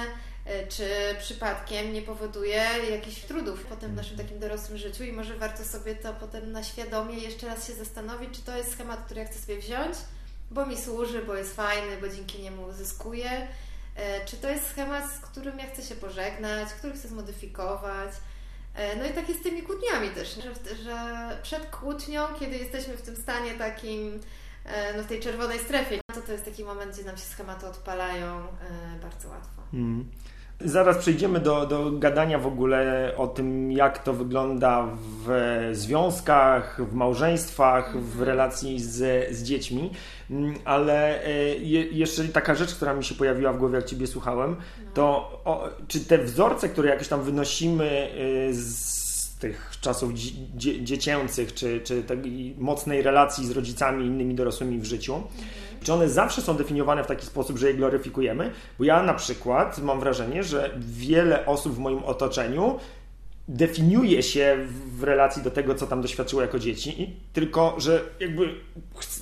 e, 0.46 0.68
czy 0.68 0.90
przypadkiem 1.20 1.94
nie 1.94 2.02
powoduje 2.02 2.64
jakichś 2.92 3.22
trudów 3.22 3.66
potem 3.66 3.92
w 3.92 3.96
naszym 3.96 4.12
mhm. 4.12 4.28
takim 4.28 4.40
dorosłym 4.40 4.78
życiu 4.78 5.04
i 5.04 5.12
może 5.12 5.38
warto 5.38 5.64
sobie 5.64 5.96
to 5.96 6.14
potem 6.14 6.52
na 6.52 6.64
świadomie 6.64 7.18
jeszcze 7.18 7.48
raz 7.48 7.68
się 7.68 7.74
zastanowić, 7.74 8.36
czy 8.36 8.42
to 8.42 8.58
jest 8.58 8.72
schemat, 8.72 9.06
który 9.06 9.20
ja 9.20 9.28
chcę 9.28 9.40
sobie 9.40 9.58
wziąć, 9.60 9.98
bo 10.52 10.66
mi 10.66 10.78
służy, 10.78 11.22
bo 11.22 11.36
jest 11.36 11.56
fajny, 11.56 11.98
bo 12.02 12.10
dzięki 12.10 12.42
niemu 12.42 12.72
zyskuję, 12.72 13.30
E, 13.32 13.48
czy 14.26 14.38
to 14.38 14.50
jest 14.50 14.68
schemat, 14.68 15.12
z 15.12 15.20
którym 15.20 15.60
ja 15.60 15.68
chcę 15.68 15.82
się 15.82 15.96
pożegnać, 15.96 16.70
który 16.70 16.94
chcę 16.94 17.08
zmodyfikować. 17.08 18.12
E, 18.76 18.96
no 18.96 19.06
i 19.06 19.14
tak 19.14 19.30
jest 19.30 19.42
z 19.42 19.44
tymi 19.44 19.62
kłótniami 19.62 20.10
też, 20.10 20.36
że, 20.36 20.76
że 20.84 21.30
przed 21.44 21.66
kłótnią, 21.66 22.28
kiedy 22.40 22.58
jesteśmy 22.58 22.98
w 22.98 23.02
tym 23.02 23.16
stanie 23.16 23.54
takim, 23.54 24.20
e, 24.66 24.98
no 24.98 25.04
w 25.04 25.08
tej 25.08 25.20
czerwonej 25.20 25.60
strefie, 25.60 26.02
to 26.14 26.22
to 26.22 26.32
jest 26.32 26.46
taki 26.46 26.64
moment, 26.64 26.94
gdzie 26.94 27.04
nam 27.04 27.18
się 27.18 27.24
schematy 27.24 27.68
odpalają 27.68 28.48
bardzo 29.02 29.30
łatwo. 29.30 29.62
Mm. 29.74 30.12
Zaraz 30.62 30.98
przejdziemy 30.98 31.40
do, 31.40 31.66
do 31.66 31.92
gadania 31.92 32.40
w 32.40 32.48
ogóle 32.48 33.12
o 33.18 33.28
tym, 33.28 33.72
jak 33.72 34.04
to 34.04 34.14
wygląda 34.14 34.88
w 35.26 35.70
związkach, 35.72 36.82
w 36.90 36.94
małżeństwach, 36.94 37.98
w 37.98 38.22
relacji 38.22 38.80
z, 38.80 39.30
z 39.36 39.44
dziećmi, 39.44 39.92
mm, 40.30 40.56
ale 40.66 41.26
e, 41.26 41.32
je, 41.56 41.84
jeszcze 41.84 42.24
taka 42.24 42.56
rzecz, 42.56 42.76
która 42.76 42.94
mi 42.94 43.04
się 43.04 43.16
pojawiła 43.16 43.54
w 43.54 43.58
głowie, 43.58 43.76
jak 43.76 43.86
Ciebie 43.86 44.08
słuchałem, 44.08 44.56
to 44.94 45.04
o, 45.46 45.70
czy 45.88 46.00
te 46.00 46.18
wzorce, 46.18 46.70
które 46.70 46.90
jakoś 46.90 47.08
tam 47.08 47.22
wynosimy 47.22 48.10
e, 48.50 48.54
z 48.54 49.07
tych 49.40 49.72
czasów 49.82 50.14
dzie 50.56 50.84
dziecięcych, 50.84 51.54
czy, 51.54 51.82
czy 51.82 52.04
tej 52.04 52.56
mocnej 52.58 53.02
relacji 53.02 53.48
z 53.48 53.52
rodzicami 53.52 54.04
i 54.04 54.08
innymi 54.08 54.36
dorosłymi 54.36 54.80
w 54.80 54.86
życiu, 54.86 55.16
mhm. 55.16 55.34
czy 55.84 55.94
one 55.94 56.10
zawsze 56.10 56.42
są 56.42 56.58
definiowane 56.58 57.04
w 57.04 57.08
taki 57.08 57.26
sposób, 57.26 57.58
że 57.58 57.68
je 57.68 57.74
gloryfikujemy? 57.74 58.52
Bo 58.80 58.86
ja 58.86 59.04
na 59.04 59.14
przykład 59.14 59.78
mam 59.78 60.00
wrażenie, 60.00 60.44
że 60.44 60.72
wiele 60.80 61.46
osób 61.46 61.76
w 61.76 61.80
moim 61.80 62.04
otoczeniu 62.04 62.80
definiuje 63.48 64.24
się 64.24 64.58
w 64.88 65.04
relacji 65.04 65.44
do 65.44 65.52
tego, 65.52 65.76
co 65.76 65.88
tam 65.88 66.02
doświadczyło 66.02 66.42
jako 66.42 66.60
dzieci, 66.60 67.16
tylko 67.34 67.76
że 67.78 68.04
jakby 68.20 68.56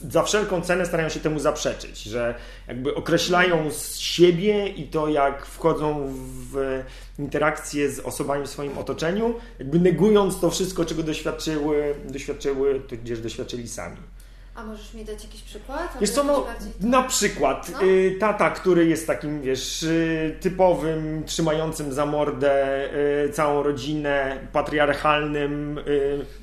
za 0.09 0.23
wszelką 0.23 0.61
cenę 0.61 0.85
starają 0.85 1.09
się 1.09 1.19
temu 1.19 1.39
zaprzeczyć, 1.39 2.03
że 2.03 2.35
jakby 2.67 2.95
określają 2.95 3.69
siebie 3.97 4.67
i 4.67 4.87
to, 4.87 5.07
jak 5.07 5.45
wchodzą 5.45 6.13
w 6.51 6.83
interakcje 7.19 7.89
z 7.89 7.99
osobami 7.99 8.45
w 8.45 8.49
swoim 8.49 8.77
otoczeniu, 8.77 9.33
jakby 9.59 9.79
negując 9.79 10.39
to 10.39 10.49
wszystko, 10.49 10.85
czego 10.85 11.03
doświadczyły, 11.03 11.95
doświadczyły 12.05 12.79
tudzież 12.79 13.19
doświadczyli 13.19 13.67
sami. 13.67 13.97
A 14.55 14.63
możesz 14.63 14.93
mi 14.93 15.05
dać 15.05 15.23
jakiś 15.23 15.41
przykład? 15.41 15.97
Wiesz 16.01 16.09
co, 16.09 16.23
no, 16.23 16.45
na 16.79 17.03
przykład 17.03 17.71
no? 17.73 17.83
y, 17.83 18.17
tata, 18.19 18.49
który 18.49 18.85
jest 18.85 19.07
takim, 19.07 19.41
wiesz, 19.41 19.83
y, 19.83 20.37
typowym, 20.41 21.23
trzymającym 21.25 21.93
za 21.93 22.05
mordę 22.05 22.85
y, 23.25 23.29
całą 23.29 23.63
rodzinę, 23.63 24.47
patriarchalnym 24.51 25.79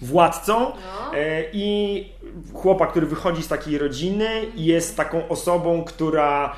władcą 0.02 0.60
no. 0.60 1.12
i 1.52 2.08
chłopak, 2.54 2.90
który 2.90 3.06
wychodzi 3.06 3.42
z 3.42 3.48
takiej 3.48 3.78
rodziny 3.78 4.28
i 4.54 4.64
jest 4.64 4.96
taką 4.96 5.28
osobą, 5.28 5.84
która 5.84 6.56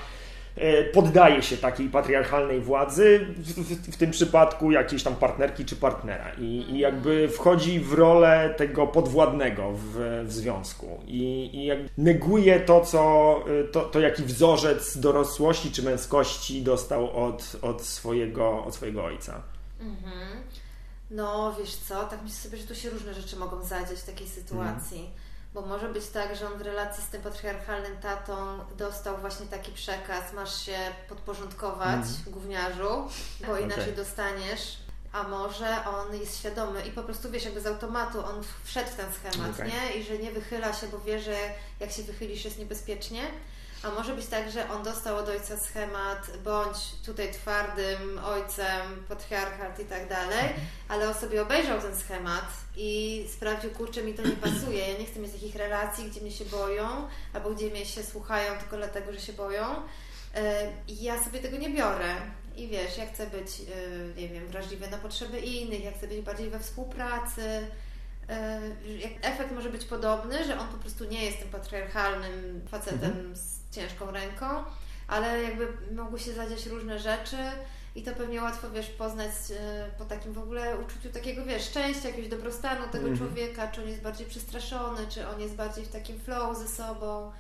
poddaje 0.93 1.43
się 1.43 1.57
takiej 1.57 1.89
patriarchalnej 1.89 2.61
władzy, 2.61 3.27
w, 3.39 3.53
w, 3.53 3.93
w 3.93 3.97
tym 3.97 4.11
przypadku 4.11 4.71
jakiejś 4.71 5.03
tam 5.03 5.17
partnerki 5.17 5.65
czy 5.65 5.77
partnera 5.77 6.33
i, 6.39 6.45
i, 6.45 6.79
jakby 6.79 7.29
wchodzi 7.29 7.81
w 7.81 7.93
rolę 7.93 8.55
tego 8.57 8.87
podwładnego 8.87 9.73
w, 9.73 10.23
w 10.25 10.33
związku 10.33 11.01
i, 11.07 11.51
i 11.53 11.71
neguje 11.99 12.61
to, 12.61 12.81
co, 12.81 13.37
e, 13.61 13.65
to, 13.65 13.81
to, 13.81 14.01
jaki 14.01 14.23
wzorzec 14.23 14.99
dorosłości 14.99 15.73
czy 15.73 15.83
męskości 15.83 16.63
dostał 16.63 17.25
od, 17.25 17.57
od, 17.63 17.83
swojego, 17.83 18.65
od 18.65 18.75
swojego 18.75 19.05
ojca. 19.05 19.43
Mhm. 19.81 20.43
No, 21.11 21.55
wiesz 21.59 21.77
co, 21.77 22.05
tak 22.05 22.23
myślę 22.23 22.37
sobie, 22.37 22.59
że 22.59 22.67
tu 22.67 22.75
się 22.75 22.91
różne 22.91 23.15
rzeczy 23.15 23.37
mogą 23.37 23.63
zadziać 23.63 23.99
w 23.99 24.07
takiej 24.07 24.29
sytuacji. 24.29 24.99
Mhm. 24.99 25.24
Bo 25.55 25.63
może 25.63 25.89
być 25.89 26.07
tak, 26.07 26.37
że 26.37 26.47
on 26.47 26.59
w 26.59 26.61
relacji 26.61 27.03
z 27.03 27.07
tym 27.07 27.23
patriarchalnym 27.23 27.97
tatą 27.97 28.35
dostał 28.79 29.17
właśnie 29.17 29.47
taki 29.47 29.73
przekaz, 29.73 30.33
masz 30.33 30.67
się 30.67 30.79
podporządkować 31.09 32.05
mm. 32.05 32.09
gówniarzu, 32.27 33.09
bo 33.47 33.59
inaczej 33.59 33.85
okay. 33.85 33.97
dostaniesz. 33.97 34.79
A 35.13 35.23
może 35.23 35.85
on 35.85 36.17
jest 36.17 36.39
świadomy 36.39 36.87
i 36.87 36.91
po 36.91 37.03
prostu 37.03 37.31
wiesz, 37.31 37.45
jakby 37.45 37.61
z 37.61 37.67
automatu 37.67 38.25
on 38.25 38.43
wszedł 38.65 38.91
w 38.91 38.95
ten 38.95 39.13
schemat, 39.13 39.55
okay. 39.55 39.69
nie? 39.69 39.97
I 39.97 40.05
że 40.05 40.19
nie 40.19 40.33
wychyla 40.33 40.73
się, 40.73 40.87
bo 40.87 40.99
wie, 40.99 41.21
że 41.21 41.37
jak 41.81 41.93
się 41.93 42.03
wychylisz 42.03 42.45
jest 42.45 42.59
niebezpiecznie 42.59 43.23
a 43.85 43.91
może 43.91 44.15
być 44.15 44.27
tak, 44.27 44.51
że 44.51 44.71
on 44.71 44.83
dostał 44.83 45.17
od 45.17 45.29
ojca 45.29 45.57
schemat, 45.57 46.31
bądź 46.45 46.79
tutaj 47.07 47.33
twardym 47.33 48.21
ojcem, 48.25 49.05
patriarchat 49.09 49.81
i 49.81 49.85
tak 49.85 50.09
dalej, 50.09 50.49
ale 50.89 51.09
on 51.09 51.15
sobie 51.15 51.43
obejrzał 51.43 51.81
ten 51.81 51.97
schemat 51.97 52.45
i 52.77 53.25
sprawdził, 53.33 53.71
kurczę, 53.71 54.03
mi 54.03 54.15
to 54.15 54.23
nie 54.23 54.37
pasuje. 54.37 54.93
Ja 54.93 54.99
nie 54.99 55.05
chcę 55.05 55.21
mieć 55.21 55.33
takich 55.33 55.55
relacji, 55.55 56.11
gdzie 56.11 56.21
mnie 56.21 56.31
się 56.33 56.45
boją, 56.45 57.09
albo 57.33 57.51
gdzie 57.51 57.71
mnie 57.71 57.87
się 57.87 58.03
słuchają 58.03 58.59
tylko 58.59 58.77
dlatego, 58.77 59.13
że 59.13 59.21
się 59.21 59.33
boją. 59.33 59.65
I 60.89 61.03
ja 61.03 61.25
sobie 61.25 61.41
tego 61.41 61.57
nie 61.57 61.71
biorę. 61.71 62.15
I 62.57 62.69
wiesz, 62.69 62.99
ja 62.99 63.07
chcę 63.07 63.27
być, 63.27 63.49
e, 63.61 64.21
nie 64.21 64.29
wiem, 64.29 64.47
wrażliwy 64.47 64.91
na 64.91 64.99
potrzeby 64.99 65.41
innych, 65.41 65.85
ja 65.85 65.93
chcę 65.93 66.09
być 66.09 66.21
bardziej 66.21 66.51
we 66.51 66.61
współpracy. 66.61 67.67
E, 68.29 68.61
efekt 69.23 69.53
może 69.53 69.71
być 69.71 69.85
podobny, 69.85 70.45
że 70.45 70.59
on 70.59 70.69
po 70.69 70.77
prostu 70.77 71.05
nie 71.05 71.25
jest 71.25 71.39
tym 71.39 71.49
patriarchalnym 71.49 72.61
facetem 72.69 73.11
mhm. 73.11 73.37
z 73.37 73.64
ciężką 73.75 74.11
ręką, 74.11 74.47
ale 75.09 75.43
jakby 75.43 75.69
mogły 75.95 76.19
się 76.19 76.33
zadziać 76.33 76.67
różne 76.67 76.99
rzeczy 76.99 77.37
i 77.97 78.03
to 78.03 78.13
pewnie 78.13 78.43
łatwo, 78.43 78.71
wiesz, 78.71 78.91
poznać 78.91 79.31
e, 79.51 79.87
po 79.99 80.05
takim 80.05 80.33
w 80.33 80.39
ogóle 80.39 80.77
uczuciu 80.79 81.09
takiego, 81.15 81.45
wiesz, 81.45 81.63
szczęścia, 81.63 82.09
jakiegoś 82.09 82.31
dobrostanu 82.31 82.89
tego 82.93 83.05
mm 83.05 83.15
-hmm. 83.15 83.19
człowieka, 83.19 83.69
czy 83.69 83.83
on 83.83 83.89
jest 83.89 84.03
bardziej 84.03 84.27
przestraszony, 84.27 85.01
czy 85.09 85.29
on 85.29 85.41
jest 85.41 85.55
bardziej 85.55 85.85
w 85.85 85.89
takim 85.89 86.19
flow 86.19 86.59
ze 86.59 86.69
sobą. 86.69 87.33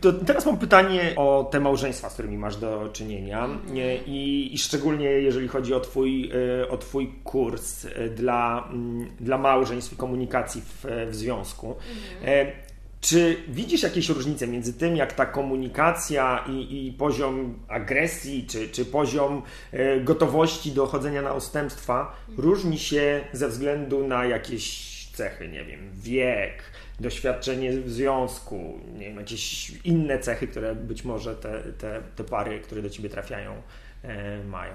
To 0.00 0.12
teraz 0.12 0.46
mam 0.46 0.58
pytanie 0.58 1.12
o 1.16 1.48
te 1.52 1.60
małżeństwa, 1.60 2.10
z 2.10 2.12
którymi 2.12 2.38
masz 2.38 2.56
do 2.56 2.88
czynienia 2.92 3.48
-hmm. 3.48 4.02
I, 4.06 4.54
I, 4.54 4.58
szczególnie 4.58 5.06
jeżeli 5.06 5.48
chodzi 5.48 5.74
o 5.74 5.80
Twój, 5.80 6.30
e, 6.62 6.68
o 6.68 6.78
twój 6.78 7.12
kurs 7.24 7.84
e, 7.84 8.08
dla, 8.08 8.68
mm, 8.72 9.10
dla 9.20 9.38
małżeństw 9.38 9.92
i 9.92 9.96
komunikacji 9.96 10.62
w, 10.62 10.84
w 11.10 11.14
związku. 11.14 11.66
Mm 11.66 12.46
-hmm 12.46 12.67
Czy 13.00 13.36
widzisz 13.48 13.82
jakieś 13.82 14.08
różnice 14.08 14.46
między 14.46 14.72
tym, 14.72 14.96
jak 14.96 15.12
ta 15.12 15.26
komunikacja 15.26 16.44
i, 16.48 16.86
i 16.86 16.92
poziom 16.92 17.58
agresji, 17.68 18.46
czy, 18.46 18.68
czy 18.68 18.84
poziom 18.84 19.42
e, 19.72 20.00
gotowości 20.00 20.72
do 20.72 20.86
chodzenia 20.86 21.22
na 21.22 21.34
ustępstwa 21.34 22.16
różni 22.36 22.78
się 22.78 23.20
ze 23.32 23.48
względu 23.48 24.08
na 24.08 24.24
jakieś 24.24 24.88
cechy, 25.12 25.48
nie 25.48 25.64
wiem, 25.64 25.90
wiek, 25.94 26.62
doświadczenie 27.00 27.72
w 27.72 27.90
związku, 27.90 28.80
nie 28.98 29.06
wiem, 29.06 29.16
jakieś 29.16 29.70
inne 29.84 30.18
cechy, 30.18 30.48
które 30.48 30.74
być 30.74 31.04
może 31.04 31.36
te, 31.36 31.62
te, 31.78 32.02
te 32.16 32.24
pary, 32.24 32.60
które 32.60 32.82
do 32.82 32.90
ciebie 32.90 33.08
trafiają, 33.08 33.62
e, 34.02 34.44
mają? 34.44 34.74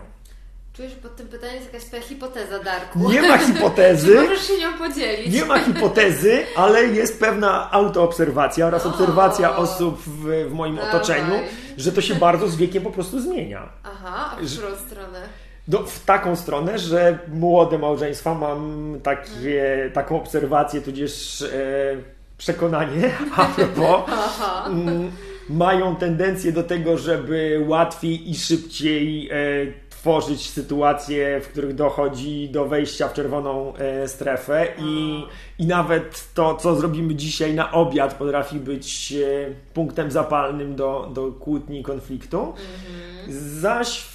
Czujesz, 0.73 0.91
że 0.91 0.97
pod 0.97 1.15
tym 1.15 1.27
pytaniem 1.27 1.55
jest 1.55 1.73
jakaś 1.73 1.87
twoja 1.87 2.01
hipoteza, 2.01 2.59
Darku. 2.59 3.11
Nie 3.11 3.21
ma 3.21 3.37
hipotezy. 3.47 4.15
Możesz 4.15 4.47
się 4.47 4.57
nią 4.57 4.73
podzielić. 4.77 5.33
Nie 5.33 5.45
ma 5.45 5.59
hipotezy, 5.59 6.43
ale 6.55 6.83
jest 6.83 7.19
pewna 7.19 7.71
autoobserwacja 7.71 8.67
oraz 8.67 8.85
O. 8.85 8.89
obserwacja 8.89 9.57
osób 9.57 10.01
w, 10.01 10.47
w 10.49 10.53
moim 10.53 10.75
Dawaj. 10.75 10.89
otoczeniu, 10.91 11.33
że 11.77 11.91
to 11.91 12.01
się 12.01 12.15
bardzo 12.15 12.47
z 12.47 12.55
wiekiem 12.55 12.83
po 12.83 12.91
prostu 12.91 13.19
zmienia. 13.19 13.69
Aha, 13.83 14.29
a 14.31 14.35
w 14.45 14.51
którą 14.51 14.75
stronę? 14.75 15.21
No, 15.67 15.79
w 15.83 16.05
taką 16.05 16.35
stronę, 16.35 16.79
że 16.79 17.19
młode 17.27 17.77
małżeństwa 17.77 18.33
mam 18.33 18.93
takie, 19.03 19.91
taką 19.93 20.17
obserwację, 20.17 20.81
tudzież 20.81 21.41
e, 21.41 21.47
przekonanie, 22.37 23.11
a 23.37 23.45
propos, 23.45 24.01
Aha. 24.07 24.65
mm, 24.67 25.11
mają 25.49 25.95
tendencję 25.95 26.51
do 26.51 26.63
tego, 26.63 26.97
żeby 26.97 27.65
łatwiej 27.67 28.31
i 28.31 28.35
szybciej 28.35 29.29
e, 29.31 29.35
tworzyć 30.07 30.49
sytuacje, 30.49 31.41
w 31.41 31.47
których 31.47 31.75
dochodzi 31.75 32.49
do 32.49 32.65
wejścia 32.65 33.07
w 33.07 33.13
czerwoną 33.13 33.73
e, 33.75 34.07
strefę 34.07 34.67
i, 34.79 35.23
i 35.59 35.65
nawet 35.65 36.33
to, 36.33 36.55
co 36.55 36.75
zrobimy 36.75 37.15
dzisiaj 37.15 37.53
na 37.53 37.71
obiad 37.71 38.13
potrafi 38.13 38.59
być 38.59 39.13
e, 39.13 39.53
punktem 39.73 40.11
zapalnym 40.11 40.75
do, 40.75 41.11
do 41.13 41.31
kłótni 41.31 41.79
i 41.79 41.83
konfliktu. 41.83 42.53
Zaś 43.59 44.05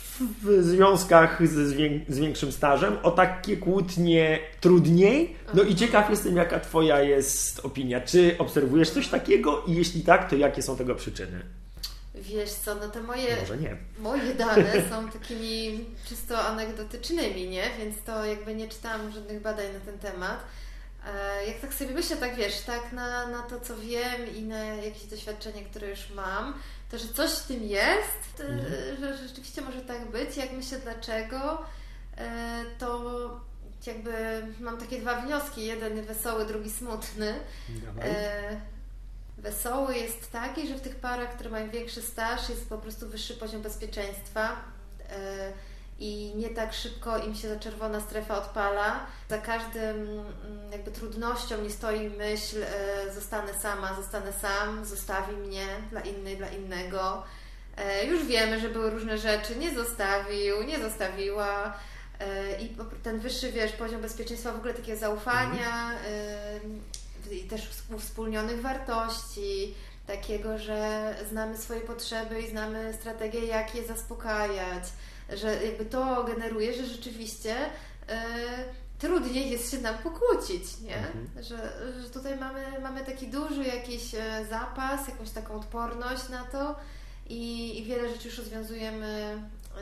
w 0.43 0.63
związkach 0.63 1.49
z, 1.49 1.51
z, 1.53 1.73
wię- 1.73 2.01
z 2.09 2.19
większym 2.19 2.53
stażem 2.53 2.97
o 3.03 3.11
takie 3.11 3.57
kłótnie 3.57 4.39
trudniej. 4.61 5.37
No 5.55 5.63
i 5.63 5.75
ciekaw 5.75 6.11
jestem, 6.11 6.37
jaka 6.37 6.61
Twoja 6.61 7.03
jest 7.03 7.61
opinia. 7.65 8.01
Czy 8.01 8.35
obserwujesz 8.39 8.91
coś 8.91 9.09
takiego 9.09 9.63
i 9.67 9.75
jeśli 9.75 10.01
tak, 10.01 10.31
to 10.31 10.37
jakie 10.37 10.63
są 10.63 10.77
tego 10.77 10.95
przyczyny? 10.95 11.43
Wiesz 12.21 12.51
co, 12.51 12.75
no 12.75 12.89
te 12.89 13.03
moje, 13.03 13.37
moje 13.99 14.35
dane 14.35 14.73
są 14.91 15.09
takimi 15.11 15.85
czysto 16.09 16.39
anegdotycznymi, 16.47 17.49
nie? 17.49 17.63
Więc 17.79 18.03
to 18.07 18.25
jakby 18.25 18.55
nie 18.55 18.69
czytałam 18.69 19.13
żadnych 19.13 19.43
badań 19.43 19.67
na 19.75 19.81
ten 19.81 19.99
temat. 19.99 20.41
E, 21.07 21.47
Jak 21.47 21.61
tak 21.61 21.75
sobie 21.75 21.91
myślę, 21.95 22.17
tak 22.17 22.37
wiesz, 22.37 22.61
tak 22.61 22.93
na, 22.93 23.27
na 23.27 23.43
to, 23.43 23.61
co 23.61 23.77
wiem 23.77 24.37
i 24.37 24.43
na 24.43 24.65
jakieś 24.65 25.05
doświadczenie, 25.05 25.65
które 25.65 25.91
już 25.91 26.11
mam, 26.11 26.55
to 26.91 26.99
że 26.99 27.09
coś 27.09 27.31
w 27.31 27.47
tym 27.47 27.63
jest, 27.63 28.41
e, 28.41 28.97
że 29.01 29.17
rzeczywiście 29.29 29.63
może 29.63 29.81
tak 29.81 30.11
być. 30.11 30.37
Jak 30.37 30.53
myślę 30.53 30.79
dlaczego, 30.79 31.63
e, 32.17 32.65
to 32.79 33.01
jakby 33.87 34.13
mam 34.61 34.79
takie 34.79 34.99
dwa 35.01 35.21
wnioski. 35.21 35.67
Jeden 35.67 36.03
wesoły, 36.03 36.47
drugi 36.47 36.71
smutny. 36.71 37.35
E, 38.05 38.61
Wesoły 39.39 39.97
jest 39.97 40.33
taki, 40.33 40.69
że 40.69 40.75
w 40.75 40.81
tych 40.81 40.97
parach, 40.97 41.35
które 41.35 41.51
mają 41.51 41.71
większy 41.71 42.03
staż, 42.03 42.49
jest 42.49 42.69
po 42.69 42.79
prostu 42.79 43.09
wyższy 43.09 43.35
poziom 43.35 43.63
bezpieczeństwa 43.63 44.57
e, 45.11 45.53
i 45.99 46.33
nie 46.37 46.49
tak 46.51 46.73
szybko 46.75 47.19
im 47.19 47.35
się 47.35 47.49
ta 47.55 47.61
czerwona 47.61 48.01
strefa 48.01 48.39
odpala. 48.39 49.07
Za 49.29 49.39
każdym 49.39 49.97
mm, 49.97 50.73
jakby 50.73 50.91
trudnością 50.91 51.63
nie 51.63 51.71
stoi 51.71 52.11
myśl 52.11 52.63
e, 52.63 53.15
zostanę 53.15 53.55
sama, 53.55 53.95
zostanę 53.95 54.33
sam, 54.33 54.85
zostawi 54.85 55.37
mnie 55.37 55.67
dla 55.91 56.01
innej, 56.01 56.37
dla 56.37 56.49
innego. 56.49 57.23
E, 57.77 58.07
Już 58.07 58.25
wiemy, 58.25 58.61
że 58.61 58.69
były 58.69 58.91
różne 58.91 59.19
rzeczy, 59.19 59.57
nie 59.57 59.75
zostawił, 59.75 60.63
nie 60.63 60.79
zostawiła. 60.79 61.77
I 62.61 62.77
ten 63.03 63.19
wyższy, 63.19 63.53
wiesz, 63.53 63.73
poziom 63.73 64.01
bezpieczeństwa, 64.03 64.53
w 64.53 64.57
ogóle 64.57 64.75
takiego 64.75 64.99
zaufania 64.99 65.91
i 66.65 67.08
też 67.49 67.69
uwspólnionych 67.91 68.63
wartości, 68.63 69.75
takiego, 70.07 70.59
że 70.59 71.15
znamy 71.31 71.59
swoje 71.59 71.81
potrzeby 71.81 72.41
i 72.41 72.51
znamy 72.51 72.95
strategię, 73.01 73.47
jak 73.47 73.75
je 73.75 73.87
zaspokajać, 73.87 74.85
że 75.33 75.65
jakby 75.65 75.85
to 75.85 76.25
generuje, 76.25 76.75
że 76.75 76.87
rzeczywiście 76.87 77.57
e, 78.09 78.25
trudniej 78.99 79.51
jest 79.51 79.71
się 79.71 79.79
nam 79.79 79.99
pokłócić, 79.99 80.81
nie? 80.81 81.07
Że, 81.43 81.73
że 82.03 82.11
tutaj 82.11 82.39
mamy, 82.39 82.65
mamy 82.83 83.05
taki 83.05 83.29
duży 83.29 83.65
jakiś 83.65 84.15
e, 84.15 84.47
zapas, 84.51 85.09
jakąś 85.09 85.31
taką 85.31 85.55
odporność 85.55 86.29
na 86.29 86.45
to 86.45 86.77
i, 87.27 87.79
i 87.79 87.85
wiele 87.85 88.09
rzeczy 88.09 88.29
już 88.29 88.39
rozwiązujemy 88.39 89.43
e, 89.77 89.81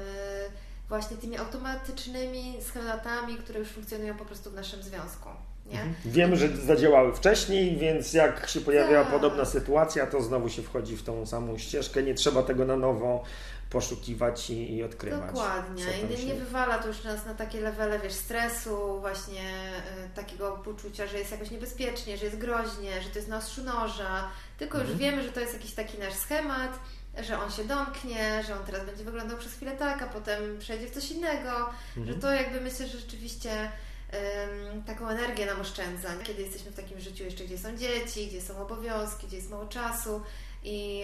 właśnie 0.88 1.16
tymi 1.16 1.36
automatycznymi 1.36 2.56
schematami, 2.62 3.36
które 3.36 3.58
już 3.58 3.68
funkcjonują 3.68 4.16
po 4.16 4.24
prostu 4.24 4.50
w 4.50 4.54
naszym 4.54 4.82
związku. 4.82 5.28
Nie? 5.70 5.84
Wiemy, 6.04 6.36
że 6.36 6.56
zadziałały 6.56 7.12
wcześniej, 7.14 7.76
więc 7.76 8.12
jak 8.12 8.48
się 8.48 8.60
pojawiała 8.60 9.04
Tak. 9.04 9.12
podobna 9.12 9.44
sytuacja, 9.44 10.06
to 10.06 10.22
znowu 10.22 10.48
się 10.48 10.62
wchodzi 10.62 10.96
w 10.96 11.02
tą 11.02 11.26
samą 11.26 11.58
ścieżkę. 11.58 12.02
Nie 12.02 12.14
trzeba 12.14 12.42
tego 12.42 12.64
na 12.64 12.76
nowo 12.76 13.24
poszukiwać 13.70 14.50
i, 14.50 14.74
i 14.76 14.82
odkrywać. 14.84 15.26
Dokładnie. 15.34 15.84
I 16.04 16.10
nie, 16.10 16.16
się- 16.16 16.26
nie 16.26 16.34
wywala 16.34 16.78
to 16.78 16.88
już 16.88 17.04
nas 17.04 17.26
na 17.26 17.34
takie 17.34 17.60
levele, 17.60 17.98
wiesz, 17.98 18.12
stresu, 18.12 19.00
właśnie 19.00 19.40
y, 20.06 20.14
takiego 20.14 20.52
poczucia, 20.64 21.06
że 21.06 21.18
jest 21.18 21.30
jakoś 21.30 21.50
niebezpiecznie, 21.50 22.16
że 22.18 22.24
jest 22.24 22.38
groźnie, 22.38 23.02
że 23.02 23.08
to 23.10 23.18
jest 23.18 23.28
na 23.28 23.36
ostrzu 23.36 23.64
noża, 23.64 24.28
tylko 24.58 24.78
Mhm. 24.78 24.90
już 24.90 25.00
wiemy, 25.00 25.22
że 25.22 25.32
to 25.32 25.40
jest 25.40 25.52
jakiś 25.52 25.72
taki 25.74 25.98
nasz 25.98 26.14
schemat, 26.14 26.78
że 27.22 27.38
on 27.42 27.50
się 27.50 27.64
domknie, 27.64 28.42
że 28.46 28.54
on 28.58 28.64
teraz 28.66 28.86
będzie 28.86 29.04
wyglądał 29.04 29.38
przez 29.38 29.52
chwilę 29.52 29.72
tak, 29.72 30.02
a 30.02 30.06
potem 30.06 30.58
przejdzie 30.58 30.86
w 30.86 30.90
coś 30.90 31.10
innego, 31.10 31.50
Mhm. 31.96 32.06
że 32.06 32.14
to 32.14 32.32
jakby 32.32 32.60
myślę, 32.60 32.86
że 32.86 32.98
rzeczywiście 32.98 33.50
taką 34.86 35.08
energię 35.08 35.46
nam 35.46 35.60
oszczędza. 35.60 36.08
Kiedy 36.24 36.42
jesteśmy 36.42 36.70
w 36.70 36.76
takim 36.76 37.00
życiu 37.00 37.24
jeszcze, 37.24 37.44
gdzie 37.44 37.58
są 37.58 37.76
dzieci, 37.76 38.26
gdzie 38.26 38.42
są 38.42 38.58
obowiązki, 38.62 39.26
gdzie 39.26 39.36
jest 39.36 39.50
mało 39.50 39.66
czasu 39.66 40.22
i 40.64 41.02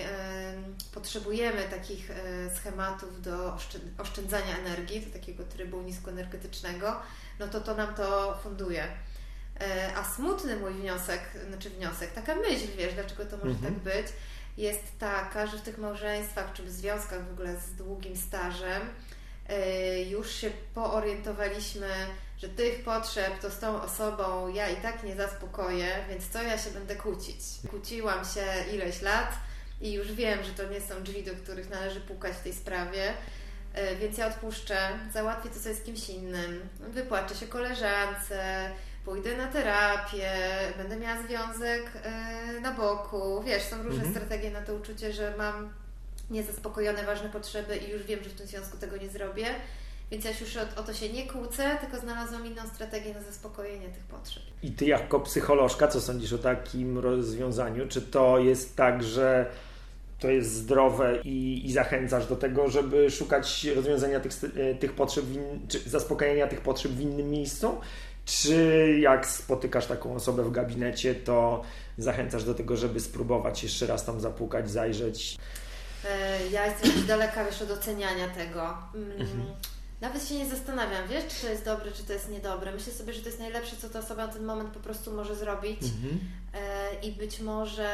potrzebujemy 0.95 1.63
takich 1.65 2.11
y, 2.11 2.15
schematów 2.57 3.23
do 3.23 3.53
oszczę- 3.57 3.79
oszczędzania 4.03 4.59
energii, 4.59 5.07
do 5.07 5.13
takiego 5.13 5.45
trybu 5.45 5.83
niskoenergetycznego, 5.83 6.97
no 7.39 7.49
to 7.49 7.61
to 7.61 7.75
nam 7.75 7.95
to 7.95 8.39
funduje. 8.43 8.87
E, 9.61 9.93
A 9.97 10.05
smutny 10.05 10.57
mój 10.57 10.73
wniosek, 10.75 11.21
znaczy 11.49 11.71
wniosek, 11.71 12.13
taka 12.13 12.35
myśl, 12.35 12.67
wiesz, 12.77 12.95
dlaczego 12.95 13.25
to 13.27 13.37
może 13.37 13.51
Mhm. 13.51 13.75
tak 13.75 13.83
być, 13.83 14.07
jest 14.57 14.99
taka, 14.99 15.47
że 15.47 15.59
w 15.59 15.63
tych 15.63 15.79
małżeństwach 15.79 16.53
czy 16.53 16.63
w 16.63 16.71
związkach 16.71 17.29
w 17.29 17.33
ogóle 17.33 17.57
z 17.57 17.75
długim 17.75 18.17
stażem 18.17 18.83
e, 19.49 20.03
już 20.03 20.31
się 20.35 20.51
poorientowaliśmy, 20.75 21.89
że 22.43 22.49
tych 22.49 22.85
potrzeb 22.85 23.39
to 23.41 23.51
z 23.51 23.59
tą 23.59 23.83
osobą 23.83 24.49
ja 24.49 24.69
i 24.69 24.77
tak 24.77 25.03
nie 25.03 25.17
zaspokoję, 25.17 25.87
więc 26.09 26.29
co 26.29 26.43
ja 26.43 26.59
się 26.59 26.71
będę 26.71 26.97
kłócić? 26.97 27.37
Kłóciłam 27.71 28.25
się 28.25 28.45
ileś 28.75 29.03
lat 29.03 29.29
i 29.81 29.93
już 29.93 30.13
wiem, 30.13 30.45
że 30.45 30.51
to 30.53 30.73
nie 30.73 30.81
są 30.81 31.03
drzwi, 31.03 31.23
do 31.25 31.33
których 31.35 31.71
należy 31.71 32.01
pukać 32.01 32.33
w 32.37 32.43
tej 32.43 32.53
sprawie. 32.55 33.13
E, 33.75 33.97
Więc 33.97 34.19
ja 34.19 34.27
odpuszczę, 34.27 34.77
załatwię 35.13 35.49
to 35.51 35.59
sobie 35.61 35.75
z 35.75 35.83
kimś 35.83 36.09
innym, 36.09 36.69
wypłaczę 36.81 37.35
się 37.35 37.47
koleżance, 37.47 38.71
pójdę 39.05 39.37
na 39.37 39.47
terapię, 39.47 40.33
będę 40.77 40.97
miała 40.97 41.23
związek 41.23 41.83
e, 42.03 42.61
na 42.61 42.73
boku. 42.73 43.43
Wiesz, 43.43 43.63
są 43.63 43.77
różne 43.83 44.05
Mhm. 44.05 44.15
strategie 44.15 44.51
na 44.51 44.63
to 44.63 44.75
uczucie, 44.75 45.13
że 45.13 45.35
mam 45.39 45.73
niezaspokojone 46.31 47.05
ważne 47.05 47.29
potrzeby 47.29 47.77
i 47.77 47.91
już 47.91 48.03
wiem, 48.03 48.25
że 48.25 48.31
w 48.31 48.35
tym 48.35 48.47
związku 48.47 48.77
tego 48.77 48.97
nie 48.97 49.09
zrobię. 49.09 49.47
Więc 50.13 50.25
ja 50.25 50.31
już 50.41 50.57
o, 50.57 50.81
o 50.81 50.83
to 50.83 50.95
się 50.95 51.09
nie 51.09 51.27
kłócę, 51.27 51.77
tylko 51.81 51.99
znalazłam 51.99 52.47
inną 52.47 52.63
strategię 52.75 53.15
na 53.15 53.23
zaspokojenie 53.23 53.89
tych 53.89 54.03
potrzeb. 54.05 54.43
I 54.63 54.71
ty 54.73 54.85
jako 54.87 55.21
psycholożka, 55.21 55.89
co 55.89 56.01
sądzisz 56.01 56.33
o 56.33 56.39
takim 56.39 56.99
rozwiązaniu? 56.99 57.89
Czy 57.89 58.03
to 58.03 58.39
jest 58.39 58.77
tak, 58.77 59.03
że 59.03 59.47
to 60.19 60.31
jest 60.31 60.51
zdrowe 60.55 61.19
i, 61.25 61.63
i 61.67 61.73
zachęcasz 61.73 62.27
do 62.27 62.37
tego, 62.37 62.69
żeby 62.71 63.11
szukać 63.11 63.65
rozwiązania 63.65 64.21
tych, 64.21 64.33
e, 64.57 64.75
tych 64.75 64.93
potrzeb, 64.93 65.25
in, 65.31 65.69
czy 65.69 65.79
zaspokajania 65.91 66.47
tych 66.47 66.61
potrzeb 66.61 66.93
w 66.93 67.01
innym 67.01 67.31
miejscu? 67.31 67.81
Czy 68.25 68.97
jak 69.01 69.27
spotykasz 69.27 69.87
taką 69.87 70.15
osobę 70.15 70.43
w 70.43 70.51
gabinecie, 70.51 71.15
to 71.15 71.63
zachęcasz 71.99 72.45
do 72.45 72.55
tego, 72.55 72.77
żeby 72.77 73.01
spróbować 73.01 73.63
jeszcze 73.63 73.87
raz 73.87 74.05
tam 74.05 74.21
zapukać, 74.21 74.71
zajrzeć? 74.71 75.37
E, 76.05 76.49
Ja 76.49 76.67
jestem 76.67 77.07
daleka, 77.07 77.45
wiesz, 77.45 77.63
od 77.63 77.71
oceniania 77.71 78.29
tego. 78.29 78.63
Mm, 78.95 79.13
Mhm. 79.13 79.43
Nawet 80.03 80.29
się 80.29 80.35
nie 80.35 80.47
zastanawiam, 80.47 81.09
wiesz, 81.09 81.25
czy 81.27 81.41
to 81.41 81.49
jest 81.49 81.65
dobre, 81.65 81.93
czy 81.93 82.05
to 82.05 82.13
jest 82.13 82.29
niedobre. 82.29 82.73
Myślę 82.73 82.93
sobie, 82.93 83.13
że 83.13 83.21
to 83.21 83.29
jest 83.29 83.39
najlepsze, 83.41 83.77
co 83.77 83.89
ta 83.89 83.99
osoba 83.99 84.27
na 84.27 84.33
ten 84.33 84.45
moment 84.45 84.71
po 84.71 84.81
prostu 84.81 85.13
może 85.13 85.35
zrobić. 85.37 85.81
E, 86.55 87.01
I 87.03 87.13
być 87.13 87.41
może 87.41 87.89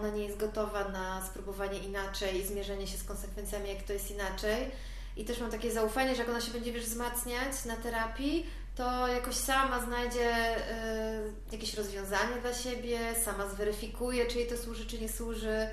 ona 0.00 0.10
nie 0.10 0.24
jest 0.24 0.38
gotowa 0.38 0.88
na 0.88 1.26
spróbowanie 1.26 1.78
inaczej 1.78 2.40
i 2.40 2.46
zmierzenie 2.46 2.86
się 2.86 2.98
z 2.98 3.04
konsekwencjami, 3.04 3.68
jak 3.68 3.82
to 3.82 3.92
jest 3.92 4.10
inaczej. 4.10 4.70
I 5.16 5.24
też 5.24 5.40
mam 5.40 5.50
takie 5.50 5.72
zaufanie, 5.72 6.14
że 6.14 6.20
jak 6.20 6.28
ona 6.28 6.40
się 6.40 6.52
będzie 6.52 6.72
wiesz, 6.72 6.84
wzmacniać 6.84 7.64
na 7.66 7.76
terapii, 7.76 8.46
to 8.76 9.08
jakoś 9.08 9.34
sama 9.34 9.84
znajdzie 9.84 10.56
y, 10.56 11.52
jakieś 11.52 11.74
rozwiązanie 11.74 12.40
dla 12.42 12.54
siebie, 12.54 12.98
sama 13.24 13.48
zweryfikuje, 13.48 14.26
czy 14.26 14.38
jej 14.38 14.48
to 14.48 14.56
służy, 14.56 14.86
czy 14.86 14.98
nie 14.98 15.08
służy 15.08 15.68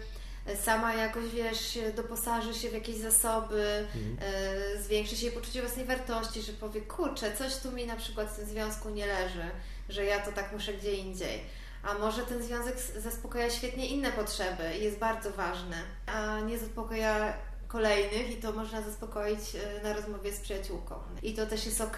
sama 0.63 0.93
jakoś, 0.93 1.29
wiesz, 1.29 1.79
doposaży 1.95 2.53
się 2.53 2.69
w 2.69 2.73
jakieś 2.73 2.95
zasoby, 2.95 3.87
mhm. 3.95 4.33
y, 4.77 4.83
zwiększy 4.83 5.15
się 5.15 5.25
jej 5.25 5.35
poczucie 5.35 5.61
własnej 5.61 5.85
wartości, 5.85 6.41
że 6.41 6.53
powie, 6.53 6.81
kurczę, 6.81 7.35
coś 7.37 7.57
tu 7.57 7.71
mi 7.71 7.85
na 7.85 7.95
przykład 7.95 8.27
w 8.27 8.35
tym 8.35 8.45
związku 8.45 8.89
nie 8.89 9.05
leży, 9.05 9.43
że 9.89 10.05
ja 10.05 10.19
to 10.19 10.31
tak 10.31 10.51
muszę 10.53 10.73
gdzie 10.73 10.93
indziej. 10.93 11.41
A 11.83 11.93
może 11.93 12.21
ten 12.21 12.43
związek 12.43 12.75
zaspokaja 12.97 13.49
świetnie 13.49 13.87
inne 13.87 14.11
potrzeby 14.11 14.77
i 14.79 14.83
jest 14.83 14.97
bardzo 14.97 15.31
ważny, 15.31 15.75
a 16.05 16.39
nie 16.39 16.59
zaspokaja 16.59 17.33
kolejnych 17.67 18.31
i 18.31 18.35
to 18.35 18.51
można 18.51 18.81
zaspokoić 18.81 19.39
y, 19.55 19.83
na 19.83 19.93
rozmowie 19.93 20.33
z 20.33 20.39
przyjaciółką. 20.39 20.95
I 21.23 21.33
to 21.33 21.45
też 21.45 21.65
jest 21.65 21.81
ok. 21.81 21.97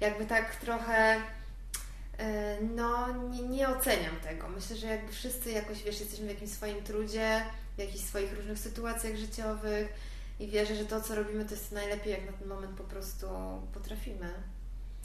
Jakby 0.00 0.26
tak 0.26 0.56
trochę 0.56 1.22
no 2.76 3.12
nie, 3.30 3.42
nie, 3.42 3.68
oceniam 3.68 4.16
tego. 4.22 4.48
Myślę, 4.48 4.76
że 4.76 4.86
jakby 4.86 5.12
wszyscy 5.12 5.50
jakoś, 5.50 5.82
wiesz, 5.82 6.00
jesteśmy 6.00 6.26
w 6.26 6.28
jakimś 6.28 6.50
swoim 6.50 6.82
trudzie, 6.82 7.42
w 7.76 7.78
jakichś 7.78 8.04
swoich 8.04 8.36
różnych 8.36 8.58
sytuacjach 8.58 9.16
życiowych 9.16 9.88
i 10.40 10.48
wierzę, 10.48 10.74
że 10.74 10.84
to, 10.84 11.00
co 11.00 11.14
robimy, 11.14 11.44
to 11.44 11.50
jest 11.50 11.72
najlepiej, 11.72 12.12
jak 12.12 12.26
na 12.26 12.32
ten 12.32 12.48
moment 12.48 12.76
po 12.76 12.84
prostu 12.84 13.26
potrafimy. 13.74 14.32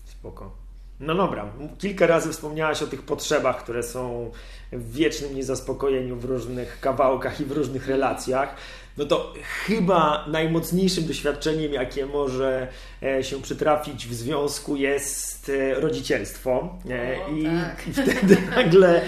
Spoko. 0.06 0.52
No 1.00 1.16
dobra, 1.16 1.54
kilka 1.78 2.08
razy 2.08 2.32
wspomniałaś 2.32 2.82
o 2.82 2.88
tych 2.88 3.02
potrzebach, 3.02 3.64
które 3.64 3.84
są 3.84 4.32
w 4.72 4.92
wiecznym 4.94 5.36
niezaspokojeniu 5.36 6.16
w 6.16 6.26
różnych 6.26 6.80
kawałkach 6.80 7.42
i 7.42 7.46
w 7.46 7.52
różnych 7.52 7.88
relacjach 7.88 8.56
no 9.00 9.06
to 9.06 9.34
chyba 9.66 10.26
najmocniejszym 10.28 11.06
doświadczeniem, 11.06 11.74
jakie 11.74 12.06
może 12.06 12.68
e, 13.04 13.24
się 13.24 13.42
przytrafić 13.42 14.08
w 14.08 14.14
związku 14.14 14.76
jest 14.76 15.50
e, 15.50 15.74
rodzicielstwo. 15.74 16.78
E, 16.90 17.26
o, 17.26 17.30
I, 17.30 17.44
tak. 17.44 17.88
I, 17.88 17.94
wtedy 17.94 18.38
nagle 18.56 19.02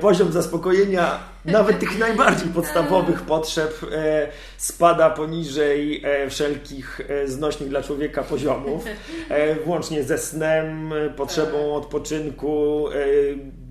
poziom 0.00 0.32
zaspokojenia 0.32 1.18
nawet 1.46 1.78
tych 1.78 1.98
najbardziej 1.98 2.48
podstawowych 2.48 3.22
potrzeb 3.22 3.80
spada 4.56 5.10
poniżej 5.10 6.02
wszelkich 6.30 7.00
znośnych 7.24 7.68
dla 7.68 7.82
człowieka 7.82 8.22
poziomów, 8.22 8.84
włącznie 9.64 10.04
ze 10.04 10.18
snem, 10.18 10.92
potrzebą 11.16 11.58
tak. 11.58 11.84
odpoczynku, 11.84 12.84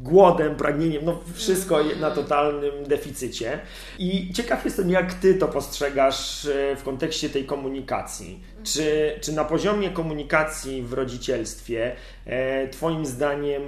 głodem, 0.06 0.56
pragnieniem, 0.56 1.06
no 1.06 1.20
wszystko 1.34 1.80
na 2.00 2.12
totalnym 2.12 2.84
deficycie. 2.88 3.60
I 4.00 4.34
ciekaw 4.34 4.66
jestem, 4.66 4.90
jak 4.90 5.14
Ty 5.14 5.36
to 5.36 5.48
postrzegasz 5.48 6.46
e, 6.46 6.76
w 6.76 6.84
kontekście 6.84 7.30
tej 7.30 7.46
komunikacji. 7.46 8.44
Czy, 8.64 9.20
czy 9.22 9.34
na 9.34 9.46
poziomie 9.46 9.90
komunikacji 9.90 10.82
w 10.82 10.94
rodzicielstwie 10.94 11.96
e, 12.26 12.68
Twoim 12.68 13.06
zdaniem 13.06 13.62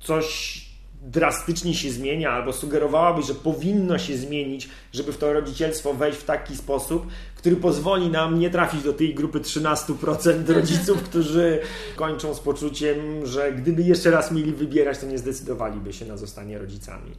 coś 0.00 0.67
drastycznie 1.02 1.74
się 1.74 1.90
zmienia, 1.90 2.30
albo 2.30 2.52
sugerowałabyś, 2.52 3.26
że 3.26 3.34
powinno 3.34 3.98
się 3.98 4.16
zmienić, 4.16 4.68
żeby 4.92 5.12
w 5.12 5.18
to 5.18 5.32
rodzicielstwo 5.32 5.94
wejść 5.94 6.18
w 6.18 6.24
taki 6.24 6.56
sposób, 6.56 7.06
który 7.34 7.56
pozwoli 7.56 8.08
nam 8.08 8.38
nie 8.38 8.50
trafić 8.50 8.82
do 8.82 8.92
tej 8.92 9.14
grupy 9.14 9.40
13% 9.40 10.50
rodziców, 10.54 11.02
którzy 11.08 11.60
kończą 11.96 12.34
z 12.34 12.40
poczuciem, 12.40 13.26
że 13.26 13.52
gdyby 13.52 13.82
jeszcze 13.82 14.10
raz 14.10 14.32
mieli 14.32 14.52
wybierać, 14.52 14.98
to 14.98 15.06
nie 15.06 15.18
zdecydowaliby 15.18 15.92
się 15.92 16.06
na 16.06 16.16
zostanie 16.16 16.58
rodzicami. 16.58 17.12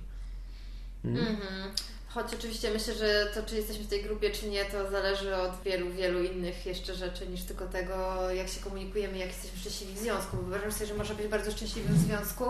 Hmm? 1.04 1.28
Mhm. 1.28 1.72
Choć 2.10 2.34
oczywiście 2.34 2.72
myślę, 2.72 2.94
że 2.94 3.28
to, 3.34 3.44
czy 3.44 3.56
jesteśmy 3.56 3.84
w 3.84 3.88
tej 3.88 4.04
grupie, 4.04 4.30
czy 4.30 4.50
nie, 4.50 4.66
to 4.66 4.92
zależy 4.92 5.36
od 5.36 5.52
wielu, 5.66 5.92
wielu 5.92 6.24
innych 6.24 6.66
jeszcze 6.66 6.96
rzeczy 6.96 7.28
niż 7.28 7.44
tylko 7.44 7.66
tego, 7.66 7.94
jak 8.32 8.48
się 8.48 8.60
komunikujemy, 8.64 9.18
jak 9.18 9.28
jesteśmy 9.28 9.60
szczęśliwi 9.60 9.94
w 9.94 10.00
związku. 10.00 10.38
Bo 10.38 10.44
uważam 10.44 10.72
sobie, 10.72 10.86
że 10.86 10.94
można 10.94 11.16
być 11.16 11.28
bardzo 11.28 11.52
szczęśliwym 11.52 11.96
w 11.96 12.00
związku, 12.00 12.44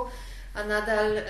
a 0.54 0.64
nadal 0.64 1.18
y, 1.18 1.24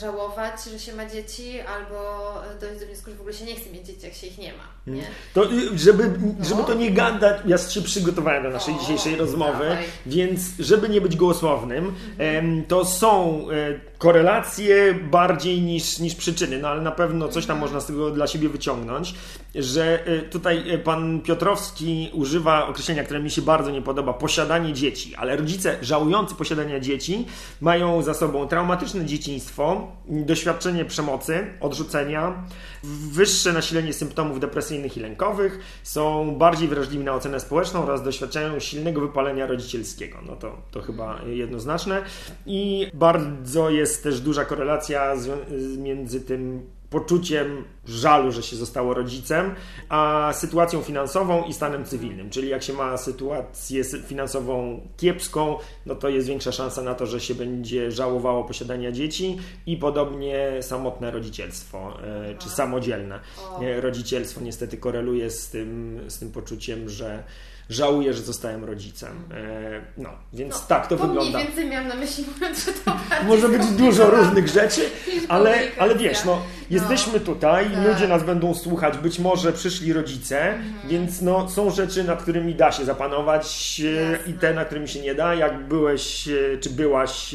żałować, 0.00 0.64
że 0.72 0.78
się 0.78 0.92
ma 0.92 1.06
dzieci, 1.06 1.60
albo 1.60 2.32
dojść 2.60 2.80
do 2.80 2.86
wniosku, 2.86 3.10
że 3.10 3.16
w 3.16 3.20
ogóle 3.20 3.34
się 3.34 3.44
nie 3.44 3.54
chce 3.54 3.70
mieć 3.70 3.86
dzieci, 3.86 4.00
jak 4.04 4.14
się 4.14 4.26
ich 4.26 4.38
nie 4.38 4.52
ma. 4.52 4.92
Nie? 4.92 5.00
Mm. 5.00 5.14
To, 5.34 5.52
y, 5.52 5.78
żeby, 5.78 6.10
no. 6.38 6.44
żeby 6.44 6.64
to 6.64 6.74
nie 6.74 6.90
gadać, 6.90 7.36
ja 7.46 7.58
się 7.58 7.82
przygotowałem 7.82 8.42
do 8.42 8.50
naszej 8.50 8.74
o, 8.74 8.78
dzisiejszej 8.78 9.16
rozmowy, 9.16 9.64
dawaj. 9.64 9.84
więc 10.06 10.40
żeby 10.58 10.88
nie 10.88 11.00
być 11.00 11.16
gołosłownym, 11.16 11.94
mhm. 12.18 12.64
to 12.64 12.84
są 12.84 13.40
y, 13.50 13.80
korelacje 13.98 14.94
bardziej 14.94 15.60
niż, 15.60 15.98
niż 15.98 16.14
przyczyny, 16.14 16.58
no 16.58 16.68
ale 16.68 16.82
na 16.82 16.92
pewno 16.92 17.28
coś 17.28 17.46
tam 17.46 17.56
mhm. 17.56 17.60
można 17.60 17.80
z 17.80 17.86
tego 17.86 18.10
dla 18.10 18.26
siebie 18.26 18.48
wyciągnąć, 18.48 19.14
że 19.54 20.04
tutaj 20.30 20.80
pan 20.84 21.20
Piotrowski 21.20 22.10
używa 22.12 22.66
określenia, 22.66 23.04
które 23.04 23.20
mi 23.20 23.30
się 23.30 23.42
bardzo 23.42 23.70
nie 23.70 23.82
podoba, 23.82 24.12
posiadanie 24.12 24.72
dzieci, 24.72 25.14
ale 25.16 25.36
rodzice 25.36 25.76
żałujący 25.82 26.34
posiadania 26.34 26.80
dzieci 26.80 27.26
mają 27.60 28.02
za 28.02 28.14
sobą 28.14 28.48
traumatyczne 28.58 29.04
dzieciństwo, 29.04 29.92
doświadczenie 30.08 30.84
przemocy, 30.84 31.46
odrzucenia, 31.60 32.44
wyższe 33.12 33.52
nasilenie 33.52 33.92
symptomów 33.92 34.40
depresyjnych 34.40 34.96
i 34.96 35.00
lękowych, 35.00 35.58
są 35.82 36.34
bardziej 36.38 36.68
wrażliwi 36.68 37.04
na 37.04 37.14
ocenę 37.14 37.40
społeczną 37.40 37.82
oraz 37.82 38.02
doświadczają 38.02 38.60
silnego 38.60 39.00
wypalenia 39.00 39.46
rodzicielskiego. 39.46 40.18
No 40.26 40.36
to, 40.36 40.56
to 40.70 40.82
chyba 40.82 41.20
jednoznaczne. 41.26 42.02
I 42.46 42.90
bardzo 42.94 43.70
jest 43.70 44.02
też 44.02 44.20
duża 44.20 44.44
korelacja 44.44 45.14
między 45.76 46.20
tym 46.20 46.70
poczuciem 46.90 47.64
żalu, 47.86 48.32
że 48.32 48.42
się 48.42 48.56
zostało 48.56 48.94
rodzicem, 48.94 49.54
a 49.88 50.30
sytuacją 50.34 50.82
finansową 50.82 51.44
i 51.44 51.54
stanem 51.54 51.84
cywilnym. 51.84 52.30
Czyli 52.30 52.48
jak 52.48 52.62
się 52.62 52.72
ma 52.72 52.96
sytuację 52.96 53.84
finansową 53.84 54.80
kiepską, 54.96 55.56
no 55.86 55.94
to 55.94 56.08
jest 56.08 56.28
większa 56.28 56.52
szansa 56.52 56.82
na 56.82 56.94
to, 56.94 57.06
że 57.06 57.20
się 57.20 57.34
będzie 57.34 57.90
żałowało 57.90 58.44
posiadania 58.44 58.92
dzieci 58.92 59.38
i 59.66 59.76
podobnie 59.76 60.50
samotne 60.60 61.10
rodzicielstwo, 61.10 61.98
e, 62.02 62.34
czy 62.38 62.48
samodzielne 62.48 63.20
rodzicielstwo 63.80 64.40
niestety 64.40 64.76
koreluje 64.76 65.30
z 65.30 65.50
tym, 65.50 66.00
z 66.08 66.18
tym 66.18 66.30
poczuciem, 66.32 66.88
że 66.88 67.22
żałuję, 67.70 68.14
że 68.14 68.22
zostałem 68.22 68.64
rodzicem. 68.64 69.12
E, 69.34 69.80
no, 69.96 70.10
więc 70.32 70.54
no, 70.54 70.60
tak 70.68 70.86
to, 70.86 70.96
to 70.96 71.06
wygląda. 71.06 71.38
Mniej 71.38 71.46
więcej 71.46 71.70
miałam 71.70 71.88
na 71.88 71.94
myśli, 71.94 72.24
mówiąc, 72.34 72.64
że 72.66 72.72
to 72.72 72.96
Może 73.26 73.48
być 73.48 73.66
dużo 73.66 74.10
różnych 74.10 74.48
rzeczy, 74.48 74.90
ale, 75.28 75.58
ale 75.78 75.94
wiesz, 75.94 76.24
no, 76.24 76.42
jesteśmy 76.78 77.12
no, 77.18 77.26
tutaj, 77.26 77.70
tak. 77.70 77.86
ludzie 77.86 78.08
nas 78.08 78.24
będą 78.24 78.54
słuchać, 78.54 78.98
być 78.98 79.18
może 79.18 79.52
przyszli 79.52 79.92
rodzice, 79.92 80.48
mhm. 80.48 80.88
więc 80.88 81.22
no, 81.22 81.50
są 81.50 81.70
rzeczy, 81.70 82.04
nad 82.04 82.22
którymi 82.22 82.54
da 82.54 82.72
się 82.72 82.84
zapanować 82.84 83.80
e, 83.84 83.90
Jasne. 83.90 84.32
i 84.32 84.32
te, 84.32 84.54
nad 84.54 84.66
którymi 84.66 84.88
się 84.88 85.00
nie 85.00 85.14
da. 85.14 85.34
Jak 85.34 85.68
byłeś, 85.68 86.28
e, 86.28 86.58
czy 86.60 86.70
byłaś 86.70 87.34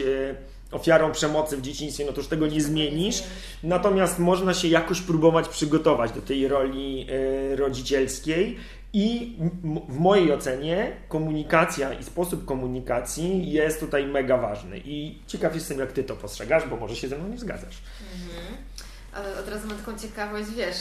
ofiarą 0.71 1.11
przemocy 1.11 1.57
w 1.57 1.61
dzieciństwie, 1.61 2.05
no 2.05 2.11
to 2.11 2.17
już 2.17 2.27
tego 2.27 2.47
nie 2.47 2.61
zmienisz. 2.61 3.23
Natomiast 3.63 4.19
można 4.19 4.53
się 4.53 4.67
jakoś 4.67 5.01
próbować 5.01 5.47
przygotować 5.47 6.11
do 6.11 6.21
tej 6.21 6.47
roli 6.47 7.07
rodzicielskiej 7.55 8.57
i 8.93 9.37
w 9.89 9.99
mojej 9.99 10.31
ocenie 10.31 10.91
komunikacja 11.07 11.93
i 11.93 12.03
sposób 12.03 12.45
komunikacji 12.45 13.51
jest 13.51 13.79
tutaj 13.79 14.07
mega 14.07 14.37
ważny. 14.37 14.81
I 14.85 15.19
ciekaw 15.27 15.55
jestem, 15.55 15.79
jak 15.79 15.91
Ty 15.91 16.03
to 16.03 16.15
postrzegasz, 16.15 16.67
bo 16.67 16.77
może 16.77 16.95
się 16.95 17.07
ze 17.07 17.17
mną 17.17 17.29
nie 17.29 17.37
zgadzasz. 17.37 17.77
Mhm. 18.15 18.57
Od 19.39 19.47
razu 19.47 19.67
mam 19.67 19.77
taką 19.77 19.99
ciekawość, 19.99 20.49
wiesz, 20.49 20.77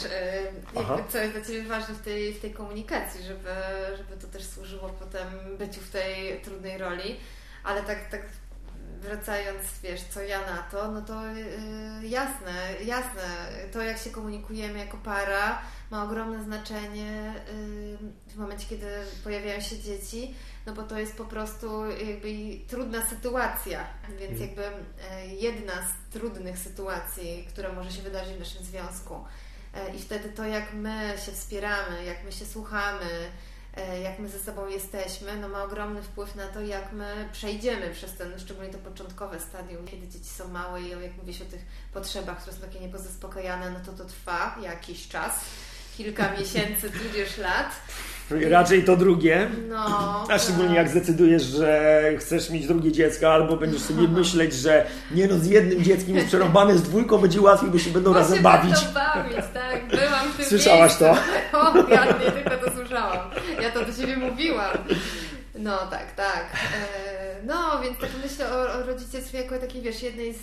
jakby 0.75 1.11
co 1.11 1.17
jest 1.17 1.33
dla 1.33 1.45
Ciebie 1.45 1.63
ważne 1.63 1.95
w 1.95 2.01
tej, 2.01 2.33
w 2.33 2.41
tej 2.41 2.53
komunikacji, 2.53 3.23
żeby, 3.23 3.49
żeby 3.97 4.21
to 4.21 4.27
też 4.27 4.43
służyło 4.43 4.89
potem 4.89 5.27
byciu 5.57 5.81
w 5.81 5.89
tej 5.89 6.41
trudnej 6.41 6.77
roli. 6.77 7.19
Ale 7.63 7.83
tak, 7.83 8.09
tak 8.09 8.21
wracając, 9.03 9.61
wiesz, 9.83 10.01
co 10.01 10.21
ja 10.21 10.39
na 10.39 10.57
to, 10.71 10.91
no 10.91 11.01
to 11.01 11.25
yy, 11.25 12.07
jasne, 12.07 12.53
jasne, 12.85 13.47
to 13.71 13.81
jak 13.81 13.97
się 13.97 14.09
komunikujemy 14.09 14.79
jako 14.79 14.97
para 14.97 15.61
ma 15.91 16.03
ogromne 16.03 16.43
znaczenie 16.43 17.33
yy, 17.47 17.97
w 18.27 18.35
momencie, 18.35 18.65
kiedy 18.69 18.87
pojawiają 19.23 19.61
się 19.61 19.79
dzieci, 19.79 20.35
no 20.65 20.73
bo 20.73 20.83
to 20.83 20.99
jest 20.99 21.17
po 21.17 21.25
prostu 21.25 21.85
jakby 21.85 22.59
trudna 22.67 23.05
sytuacja, 23.05 23.87
więc 24.19 24.31
mhm. 24.31 24.41
jakby 24.41 24.61
yy, 24.61 25.35
jedna 25.35 25.73
z 25.73 26.13
trudnych 26.13 26.57
sytuacji, 26.57 27.47
która 27.49 27.73
może 27.73 27.91
się 27.91 28.01
wydarzyć 28.01 28.35
w 28.35 28.39
naszym 28.39 28.63
związku. 28.63 29.15
Y, 29.15 29.95
I 29.95 29.99
wtedy 29.99 30.29
to, 30.29 30.45
jak 30.45 30.73
my 30.73 31.13
się 31.25 31.31
wspieramy, 31.31 32.03
jak 32.05 32.23
my 32.23 32.31
się 32.31 32.45
słuchamy, 32.45 33.31
E, 33.77 34.01
jak 34.01 34.19
my 34.19 34.29
ze 34.29 34.39
sobą 34.39 34.67
jesteśmy, 34.67 35.35
no 35.35 35.49
ma 35.49 35.63
ogromny 35.63 36.01
wpływ 36.01 36.35
na 36.35 36.47
to, 36.47 36.61
jak 36.61 36.93
my 36.93 37.29
przejdziemy 37.31 37.89
przez 37.89 38.17
ten, 38.17 38.39
szczególnie 38.39 38.71
to 38.73 38.77
początkowe 38.77 39.39
stadium, 39.39 39.85
kiedy 39.85 40.07
dzieci 40.07 40.29
są 40.29 40.47
małe 40.47 40.81
i 40.81 40.89
jak 40.89 41.17
mówisz 41.17 41.41
o 41.41 41.45
tych 41.45 41.61
potrzebach, 41.93 42.41
które 42.41 42.55
są 42.55 42.61
takie 42.61 42.79
niepozaspokajane, 42.79 43.69
no 43.69 43.79
to 43.85 43.91
to 43.91 44.05
trwa 44.05 44.55
jakiś 44.63 45.07
czas, 45.07 45.39
kilka 45.97 46.31
miesięcy, 46.39 46.89
tudzież 46.91 47.37
lat. 47.37 47.69
Raczej 48.49 48.83
to 48.83 48.97
drugie. 48.97 49.49
No, 49.69 49.85
A 50.29 50.39
szczególnie 50.39 50.67
tak. 50.67 50.77
jak 50.77 50.89
zdecydujesz, 50.89 51.43
że 51.43 52.01
chcesz 52.19 52.49
mieć 52.49 52.67
drugie 52.67 52.91
dziecko, 52.91 53.33
albo 53.33 53.57
będziesz 53.57 53.81
sobie 53.81 54.07
myśleć, 54.19 54.53
że 54.53 54.85
nie 55.11 55.27
no, 55.27 55.37
z 55.39 55.45
jednym 55.47 55.83
dzieckiem 55.83 56.15
jest 56.15 56.27
przerąbane, 56.27 56.77
z 56.77 56.81
dwójką 56.81 57.17
będzie 57.17 57.41
łatwiej, 57.41 57.69
bo 57.69 57.77
się 57.79 57.89
będą 57.91 58.11
bo 58.13 58.19
razem 58.19 58.37
się 58.37 58.43
bawić. 58.43 58.73
Będą 58.73 58.93
bawić, 58.93 59.35
tak. 59.53 59.87
Byłam 59.87 60.31
w 60.33 60.37
tym 60.37 60.45
Słyszałaś 60.45 60.99
miejscu. 61.01 61.05
to? 61.05 61.17
O, 61.59 61.89
ja 61.89 62.05
nie 62.05 62.31
tylko 62.31 62.65
to 62.65 62.71
słyszałam. 62.75 63.29
Ja 63.61 63.71
to 63.71 63.85
do 63.85 63.93
siebie 63.93 64.17
mówiłam. 64.17 64.77
No 65.55 65.77
tak, 65.77 66.11
tak. 66.15 66.45
E, 66.53 67.23
No, 67.45 67.81
więc 67.83 67.97
tak 67.99 68.09
myślę 68.23 68.51
o, 68.53 68.73
o 68.73 68.83
rodzicielstwie 68.83 69.37
jako 69.37 69.57
takiej, 69.59 69.81
wiesz, 69.81 70.03
jednej 70.03 70.33
z 70.33 70.39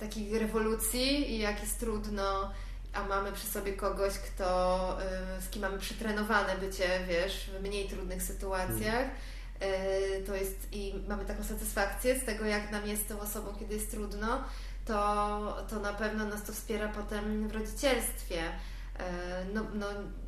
takich 0.00 0.40
rewolucji 0.40 1.32
i 1.34 1.38
jak 1.38 1.60
jest 1.60 1.80
trudno, 1.80 2.50
a 2.94 3.04
mamy 3.04 3.32
przy 3.32 3.46
sobie 3.46 3.72
kogoś, 3.72 4.12
kto, 4.18 4.98
z 5.40 5.50
kim 5.50 5.62
mamy 5.62 5.78
przytrenowane 5.78 6.56
bycie, 6.56 6.88
wiesz, 7.08 7.50
w 7.58 7.62
mniej 7.62 7.88
trudnych 7.88 8.22
sytuacjach. 8.22 9.06
E, 9.60 10.22
to 10.22 10.34
jest 10.34 10.68
i 10.72 10.94
mamy 11.08 11.24
taką 11.24 11.44
satysfakcję 11.44 12.20
z 12.20 12.24
tego, 12.24 12.44
jak 12.44 12.70
nam 12.70 12.86
jest 12.86 13.08
tą 13.08 13.20
osobą, 13.20 13.54
kiedy 13.58 13.74
jest 13.74 13.90
trudno, 13.90 14.44
to, 14.84 15.66
to 15.70 15.80
na 15.80 15.92
pewno 15.92 16.24
nas 16.26 16.42
to 16.42 16.52
wspiera 16.52 16.88
potem 16.88 17.48
w 17.48 17.52
rodzicielstwie. 17.52 18.42
E, 18.98 19.44
no, 19.54 19.66
no, 19.74 19.86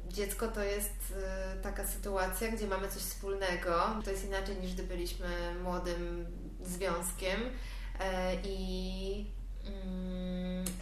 dziecko 0.08 0.48
to 0.48 0.62
jest 0.62 1.14
taka 1.62 1.86
sytuacja, 1.86 2.48
gdzie 2.48 2.66
mamy 2.66 2.88
coś 2.88 3.02
wspólnego. 3.02 3.86
To 4.04 4.10
jest 4.10 4.24
inaczej 4.24 4.56
niż 4.56 4.74
gdy 4.74 4.82
byliśmy 4.82 5.28
młodym 5.62 6.26
związkiem 6.62 7.40
i 8.44 9.36
Mm, 9.66 10.15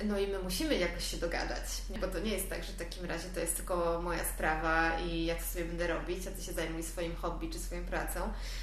no 0.04 0.18
i 0.18 0.26
my 0.26 0.38
musimy 0.38 0.74
jakoś 0.74 1.10
się 1.10 1.16
dogadać, 1.16 1.64
bo 2.00 2.08
to 2.08 2.18
nie 2.18 2.30
jest 2.30 2.50
tak, 2.50 2.64
że 2.64 2.72
w 2.72 2.76
takim 2.76 3.04
razie 3.04 3.28
to 3.34 3.40
jest 3.40 3.56
tylko 3.56 4.00
moja 4.02 4.24
sprawa 4.24 4.98
i 5.00 5.24
ja 5.24 5.34
to 5.34 5.44
sobie 5.44 5.64
będę 5.64 5.86
robić, 5.86 6.26
a 6.26 6.30
ty 6.30 6.42
się 6.42 6.52
zajmuj 6.52 6.82
swoim 6.82 7.16
hobby 7.16 7.50
czy 7.50 7.58
swoją 7.58 7.84
pracą, 7.84 8.20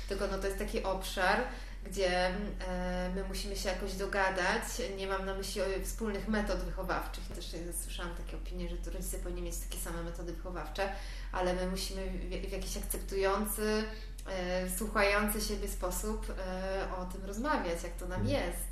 tylko 0.10 0.28
no 0.28 0.38
to 0.38 0.48
jest 0.48 0.60
taki 0.60 0.84
obszar, 0.84 1.44
gdzie 1.84 2.28
e, 2.68 3.12
my 3.16 3.24
musimy 3.24 3.56
się 3.56 3.70
jakoś 3.70 3.94
dogadać. 3.94 4.64
Nie 4.98 5.08
mam 5.08 5.26
na 5.26 5.34
myśli 5.34 5.62
wspólnych 5.84 6.28
metod 6.28 6.60
wychowawczych. 6.60 7.24
Też 7.28 7.46
słyszałam 7.84 8.16
takie 8.16 8.38
opinie, 8.38 8.70
że 8.70 8.78
to 8.78 8.92
rodzice 8.92 9.18
powinni 9.18 9.42
mieć 9.42 9.58
takie 9.58 9.78
same 9.78 10.04
metody 10.04 10.34
wychowawcze, 10.34 10.90
ale 11.32 11.54
my 11.54 11.68
musimy 11.68 12.10
w 12.48 12.52
jakiś 12.52 12.78
akceptujący, 12.78 13.84
e, 14.28 14.70
słuchający 14.78 15.42
siebie 15.42 15.68
sposób 15.68 16.34
e, 16.40 16.96
o 16.98 17.06
tym 17.06 17.26
rozmawiać, 17.26 17.84
jak 17.84 17.94
to 17.94 18.08
nam 18.08 18.22
mhm. 18.22 18.46
jest 18.48 18.72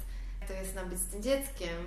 to 0.49 0.53
jest 0.53 0.75
nam 0.75 0.89
być 0.89 0.99
z 0.99 1.05
tym 1.05 1.23
dzieckiem, 1.23 1.77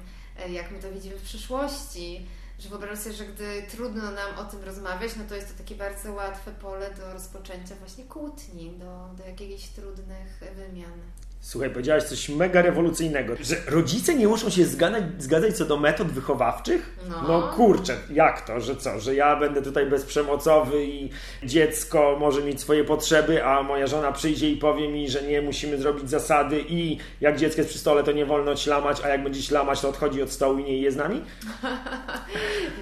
jak 0.51 0.71
my 0.71 0.79
to 0.79 0.93
widzimy 0.93 1.17
w 1.17 1.23
przyszłości, 1.23 2.27
że 2.59 2.69
wyobrażam 2.69 2.97
sobie, 2.97 3.15
że 3.15 3.27
gdy 3.27 3.63
trudno 3.71 4.11
nam 4.11 4.39
o 4.39 4.45
tym 4.45 4.65
rozmawiać, 4.65 5.13
no 5.17 5.25
to 5.29 5.35
jest 5.35 5.49
to 5.49 5.59
takie 5.59 5.75
bardzo 5.75 6.13
łatwe 6.13 6.51
pole 6.51 6.95
do 6.95 7.13
rozpoczęcia 7.13 7.75
właśnie 7.75 8.05
kłótni, 8.05 8.71
do, 8.79 9.09
do 9.17 9.27
jakichś 9.27 9.69
trudnych 9.69 10.41
wymian. 10.57 11.01
Słuchaj, 11.43 11.71
powiedziałaś 11.71 12.03
coś 12.03 12.29
mega 12.29 12.63
rewolucyjnego, 12.63 13.35
że 13.41 13.57
rodzice 13.67 14.15
nie 14.15 14.29
muszą 14.29 14.51
się 14.51 14.65
zgadzać, 14.65 15.05
zgadzać 15.19 15.57
co 15.57 15.65
do 15.65 15.77
metod 15.77 16.09
wychowawczych? 16.09 16.97
No. 17.09 17.23
no 17.29 17.43
kurczę, 17.43 17.97
jak 18.11 18.47
to, 18.47 18.61
że 18.61 18.77
co, 18.77 19.01
że 19.01 19.15
ja 19.15 19.37
będę 19.37 19.63
tutaj 19.63 19.87
bezprzemocowy 19.87 20.85
i 20.85 21.11
dziecko 21.43 22.17
może 22.21 22.43
mieć 22.43 22.61
swoje 22.61 22.85
potrzeby, 22.85 23.45
a 23.45 23.63
moja 23.63 23.87
żona 23.87 24.13
przyjdzie 24.13 24.51
i 24.51 24.57
powie 24.57 24.89
mi, 24.89 25.09
że 25.09 25.23
nie, 25.23 25.43
musimy 25.43 25.79
zrobić 25.79 26.11
zasady 26.11 26.65
i 26.69 26.99
jak 27.21 27.39
dziecko 27.39 27.61
jest 27.61 27.71
przy 27.71 27.79
stole, 27.79 28.05
to 28.05 28.13
nie 28.13 28.27
wolno 28.27 28.57
ślamać, 28.57 29.01
a 29.05 29.09
jak 29.09 29.23
będzie 29.23 29.43
ślamać, 29.43 29.81
to 29.81 29.89
odchodzi 29.89 30.23
od 30.23 30.31
stołu 30.31 30.59
i 30.59 30.65
nie 30.65 30.79
je 30.79 30.93
z 30.93 30.97
nami? 30.97 31.23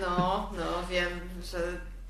No, 0.01 0.51
no, 0.57 0.87
wiem, 0.91 1.09
że 1.53 1.59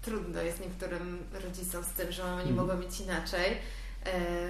trudno 0.03 0.43
jest 0.43 0.61
niektórym 0.61 1.19
rodzicom 1.45 1.85
z 1.85 1.89
tym, 1.89 2.13
że 2.13 2.25
oni 2.25 2.43
hmm. 2.43 2.57
mogą 2.57 2.77
mieć 2.77 3.01
inaczej 3.01 3.57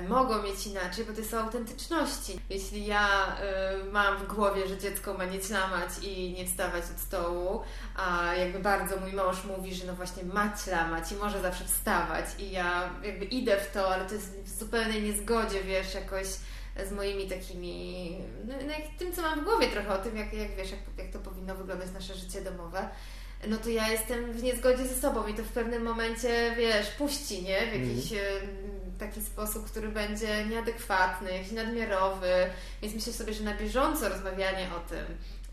mogą 0.09 0.43
mieć 0.43 0.67
inaczej, 0.67 1.05
bo 1.05 1.13
to 1.13 1.37
o 1.37 1.41
autentyczności. 1.41 2.41
Jeśli 2.51 2.87
ja 2.87 3.37
e, 3.37 3.85
mam 3.93 4.19
w 4.19 4.35
głowie, 4.35 4.69
że 4.69 4.79
dziecko 4.79 5.15
ma 5.15 5.25
nie 5.25 5.41
ćlamać 5.41 5.91
i 6.03 6.33
nie 6.33 6.47
wstawać 6.47 6.85
od 6.95 7.01
stołu, 7.01 7.61
a 7.97 8.35
jakby 8.35 8.59
bardzo 8.59 8.97
mój 8.97 9.13
mąż 9.13 9.45
mówi, 9.45 9.75
że 9.75 9.87
no 9.87 9.95
właśnie 9.95 10.25
ma 10.25 10.57
ćlamać 10.57 11.13
i 11.13 11.15
może 11.15 11.41
zawsze 11.41 11.65
wstawać 11.65 12.25
i 12.39 12.51
ja 12.51 12.91
jakby 13.05 13.25
idę 13.25 13.61
w 13.61 13.73
to, 13.73 13.95
ale 13.95 14.05
to 14.05 14.15
jest 14.15 14.43
w 14.45 14.59
zupełnej 14.59 15.03
niezgodzie, 15.03 15.63
wiesz, 15.63 15.95
jakoś 15.95 16.27
z 16.89 16.93
moimi 16.93 17.29
takimi, 17.29 18.19
no, 18.47 18.55
no 18.67 18.73
tym, 18.99 19.13
co 19.13 19.23
mam 19.23 19.41
w 19.41 19.45
głowie 19.45 19.69
trochę 19.69 19.95
o 19.95 19.99
tym, 19.99 20.17
jak, 20.17 20.33
jak 20.33 20.57
wiesz, 20.57 20.71
jak, 20.71 20.81
jak 20.99 21.13
to 21.13 21.19
powinno 21.19 21.55
wyglądać 21.55 21.89
nasze 21.95 22.15
życie 22.15 22.41
domowe 22.41 22.89
no 23.49 23.57
to 23.57 23.69
ja 23.69 23.89
jestem 23.89 24.33
w 24.33 24.43
niezgodzie 24.43 24.87
ze 24.87 25.01
sobą 25.01 25.27
i 25.27 25.35
to 25.35 25.43
w 25.43 25.49
pewnym 25.49 25.83
momencie, 25.83 26.55
wiesz, 26.57 26.87
puści, 26.91 27.43
nie? 27.43 27.67
W 27.67 27.73
jakiś 27.73 28.13
mm. 28.13 28.99
taki 28.99 29.23
sposób, 29.23 29.71
który 29.71 29.89
będzie 29.89 30.47
nieadekwatny, 30.47 31.33
jakiś 31.33 31.53
nadmiarowy. 31.53 32.51
Więc 32.83 32.95
myślę 32.95 33.13
sobie, 33.13 33.35
że 33.35 33.45
na 33.45 33.55
bieżąco 33.55 34.09
rozmawianie 34.09 34.69
o 34.77 34.89
tym 34.89 35.05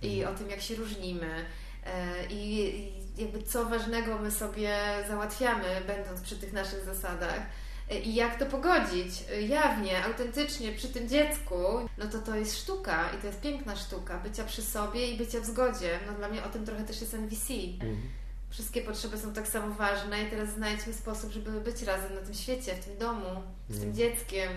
i 0.02 0.22
mm. 0.22 0.34
o 0.34 0.38
tym, 0.38 0.50
jak 0.50 0.62
się 0.62 0.76
różnimy 0.76 1.46
e, 1.86 2.26
i 2.30 2.72
jakby 3.18 3.44
co 3.44 3.66
ważnego 3.66 4.18
my 4.18 4.32
sobie 4.32 4.76
załatwiamy, 5.08 5.82
będąc 5.88 6.22
przy 6.22 6.36
tych 6.36 6.54
naszych 6.54 6.86
zasadach, 6.86 7.42
i 8.04 8.16
jak 8.16 8.40
to 8.40 8.46
pogodzić 8.46 9.24
jawnie, 9.48 10.04
autentycznie 10.06 10.72
przy 10.72 10.90
tym 10.90 11.10
dziecku, 11.10 11.56
no 11.98 12.06
to 12.12 12.20
to 12.20 12.36
jest 12.36 12.58
sztuka 12.58 13.10
i 13.18 13.22
to 13.22 13.28
jest 13.28 13.42
piękna 13.42 13.76
sztuka 13.76 14.20
bycia 14.20 14.44
przy 14.44 14.62
sobie 14.62 15.12
i 15.12 15.18
bycia 15.18 15.40
w 15.40 15.46
zgodzie. 15.46 16.00
No 16.08 16.14
dla 16.14 16.30
mnie 16.30 16.44
o 16.44 16.50
tym 16.50 16.66
trochę 16.66 16.84
też 16.84 17.02
jest 17.02 17.14
NVC. 17.14 17.54
Mhm. 17.54 17.98
Wszystkie 18.50 18.82
potrzeby 18.82 19.18
są 19.18 19.34
tak 19.34 19.48
samo 19.48 19.76
ważne 19.76 20.24
i 20.24 20.30
teraz 20.30 20.54
znajdźmy 20.54 20.94
sposób, 20.94 21.32
żeby 21.32 21.62
być 21.62 21.82
razem 21.82 22.16
na 22.16 22.22
tym 22.22 22.34
świecie, 22.34 22.76
w 22.76 22.86
tym 22.86 22.98
domu, 22.98 23.44
z 23.70 23.80
tym 23.80 23.90
mhm. 23.90 23.96
dzieckiem. 23.96 24.50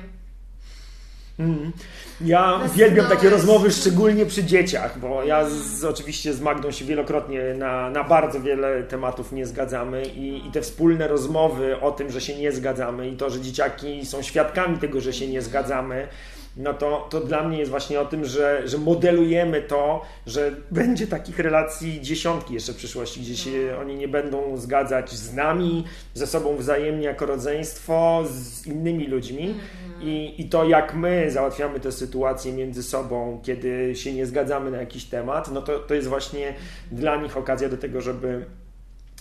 Mm. 1.41 1.73
Ja 2.21 2.61
uwielbiam 2.67 3.07
takie 3.07 3.31
rozmowy, 3.31 3.71
szczególnie 3.71 4.27
przy 4.27 4.45
dzieciach, 4.45 4.99
bo 4.99 5.25
ja 5.25 5.51
z, 5.51 5.85
oczywiście 5.85 6.35
z 6.35 6.41
Magdą 6.41 6.71
się 6.71 6.85
wielokrotnie 6.85 7.55
na, 7.59 7.91
na 7.91 8.05
bardzo 8.05 8.41
wiele 8.41 8.83
tematów 8.83 9.33
nie 9.33 9.47
zgadzamy 9.47 10.03
i, 10.03 10.47
i 10.47 10.51
te 10.51 10.61
wspólne 10.61 11.09
rozmowy 11.09 11.81
o 11.81 11.93
tym, 11.93 12.11
że 12.11 12.21
się 12.21 12.39
nie 12.39 12.53
zgadzamy 12.53 13.09
i 13.09 13.17
to, 13.17 13.31
że 13.31 13.41
dzieciaki 13.41 14.07
są 14.07 14.23
świadkami 14.23 14.79
tego, 14.79 15.01
że 15.01 15.13
się 15.13 15.29
nie 15.29 15.43
zgadzamy, 15.43 16.09
no 16.57 16.75
to, 16.75 17.09
to 17.11 17.21
dla 17.21 17.49
mnie 17.49 17.59
jest 17.59 17.71
właśnie 17.71 18.01
o 18.01 18.05
tym, 18.05 18.25
że, 18.25 18.69
że 18.69 18.79
modelujemy 18.79 19.63
to, 19.63 20.03
że 20.27 20.53
będzie 20.71 21.07
takich 21.07 21.39
relacji 21.39 22.01
dziesiątki 22.01 22.55
jeszcze 22.55 22.73
w 22.73 22.77
przyszłości, 22.77 23.21
gdzie 23.21 23.37
się 23.37 23.51
no. 23.73 23.81
oni 23.81 23.97
nie 23.97 24.09
będą 24.09 24.57
zgadzać 24.57 25.11
z 25.11 25.35
nami, 25.35 25.85
ze 26.15 26.27
sobą 26.27 26.57
wzajemnie 26.57 27.07
jako 27.07 27.27
rodzeństwo, 27.27 28.25
z 28.31 28.67
innymi 28.67 29.07
ludźmi. 29.07 29.55
I, 30.01 30.41
I 30.41 30.49
to, 30.49 30.65
jak 30.65 30.95
my 30.95 31.31
załatwiamy 31.31 31.81
tę 31.81 31.93
sytuację 31.93 32.53
między 32.53 32.83
sobą, 32.83 33.41
kiedy 33.45 33.97
się 33.97 34.13
nie 34.13 34.27
zgadzamy 34.27 34.71
na 34.71 34.77
jakiś 34.77 35.05
temat, 35.05 35.51
no 35.53 35.63
to, 35.63 35.79
to 35.79 35.95
jest 35.95 36.09
właśnie 36.09 36.55
dla 36.91 37.17
nich 37.17 37.37
okazja 37.37 37.69
do 37.69 37.77
tego, 37.77 38.01
żeby 38.01 38.47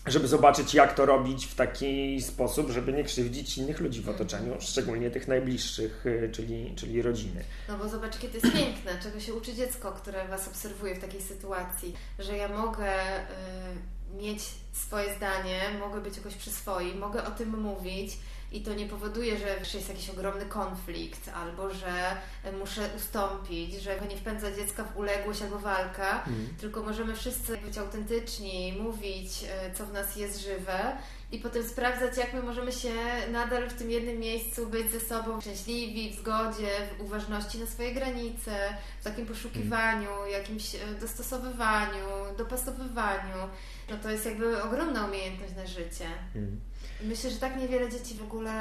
żeby 0.07 0.27
zobaczyć, 0.27 0.73
jak 0.73 0.93
to 0.93 1.05
robić 1.05 1.45
w 1.45 1.55
taki 1.55 2.21
sposób, 2.21 2.69
żeby 2.69 2.93
nie 2.93 3.03
krzywdzić 3.03 3.57
innych 3.57 3.79
ludzi 3.79 4.01
w 4.01 4.09
otoczeniu, 4.09 4.53
szczególnie 4.59 5.11
tych 5.11 5.27
najbliższych, 5.27 6.05
y, 6.05 6.29
czyli, 6.31 6.73
czyli 6.75 7.01
rodziny. 7.01 7.43
No 7.67 7.77
bo 7.77 7.89
zobacz, 7.89 8.17
kiedy 8.17 8.37
jest 8.37 8.57
piękne, 8.57 8.91
czego 9.03 9.19
się 9.19 9.33
uczy 9.33 9.53
dziecko, 9.53 9.91
które 9.91 10.27
Was 10.27 10.47
obserwuje 10.47 10.95
w 10.95 10.99
takiej 10.99 11.21
sytuacji, 11.21 11.93
że 12.19 12.37
ja 12.37 12.47
mogę 12.47 13.19
y, 13.19 14.21
mieć 14.21 14.43
swoje 14.71 15.15
zdanie, 15.15 15.59
mogę 15.79 16.01
być 16.01 16.17
jakoś 16.17 16.35
przy 16.35 16.49
swoim, 16.49 16.97
mogę 16.97 17.25
o 17.25 17.31
tym 17.31 17.61
mówić, 17.61 18.17
i 18.51 18.61
to 18.61 18.73
nie 18.73 18.85
powoduje, 18.85 19.37
że 19.37 19.77
jest 19.77 19.89
jakiś 19.89 20.09
ogromny 20.09 20.45
konflikt 20.45 21.29
albo 21.29 21.73
że 21.73 22.17
muszę 22.59 22.89
ustąpić, 22.97 23.73
że 23.81 24.01
nie 24.09 24.17
wpędza 24.17 24.51
dziecka 24.51 24.83
w 24.83 24.97
uległość 24.97 25.41
albo 25.41 25.59
walkę, 25.59 26.09
mm. 26.11 26.47
tylko 26.61 26.83
możemy 26.83 27.15
wszyscy 27.15 27.57
być 27.57 27.77
autentyczni, 27.77 28.77
mówić, 28.81 29.31
e, 29.43 29.73
co 29.73 29.85
w 29.85 29.93
nas 29.93 30.15
jest 30.15 30.41
żywe 30.41 30.97
i 31.31 31.39
potem 31.39 31.63
sprawdzać, 31.63 32.17
jak 32.17 32.33
my 32.33 32.43
możemy 32.43 32.71
się 32.71 32.93
nadal 33.31 33.69
w 33.69 33.73
tym 33.73 33.91
jednym 33.91 34.19
miejscu 34.19 34.67
być 34.67 34.91
ze 34.91 34.99
sobą 34.99 35.41
szczęśliwi, 35.41 36.13
w 36.13 36.19
zgodzie, 36.19 36.69
w 36.97 37.01
uważności 37.01 37.59
na 37.59 37.65
swoje 37.65 37.93
granice, 37.93 38.51
w 38.99 39.03
takim 39.03 39.25
poszukiwaniu, 39.25 40.11
mm. 40.11 40.31
jakimś 40.31 40.75
e, 40.75 40.79
dostosowywaniu, 41.01 42.05
dopasowywaniu. 42.37 43.49
No 43.89 43.97
to 44.03 44.09
jest 44.09 44.25
jakby 44.25 44.63
ogromna 44.63 45.05
umiejętność 45.05 45.55
na 45.55 45.67
życie. 45.67 46.05
Mm. 46.35 46.59
Myślę, 47.03 47.29
że 47.29 47.37
tak 47.37 47.57
niewiele 47.57 47.89
dzieci 47.89 48.15
w 48.15 48.23
ogóle, 48.23 48.51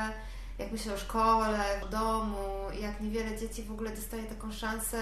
jak 0.58 0.72
myślę 0.72 0.94
o 0.94 0.98
szkole, 0.98 1.60
o 1.82 1.86
domu, 1.86 2.36
jak 2.80 3.00
niewiele 3.00 3.38
dzieci 3.38 3.62
w 3.62 3.72
ogóle 3.72 3.90
dostaje 3.90 4.22
taką 4.22 4.52
szansę 4.52 4.96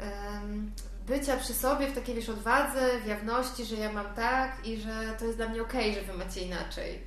um, 0.00 0.70
bycia 1.06 1.36
przy 1.36 1.54
sobie 1.54 1.86
w 1.86 1.94
takiej, 1.94 2.14
wiesz, 2.14 2.28
odwadze, 2.28 3.00
w 3.04 3.06
jawności, 3.06 3.64
że 3.64 3.76
ja 3.76 3.92
mam 3.92 4.14
tak 4.14 4.66
i 4.66 4.76
że 4.76 5.14
to 5.18 5.24
jest 5.24 5.36
dla 5.36 5.48
mnie 5.48 5.62
okej, 5.62 5.90
okay, 5.90 6.02
że 6.04 6.12
wy 6.12 6.18
macie 6.18 6.40
inaczej. 6.40 6.98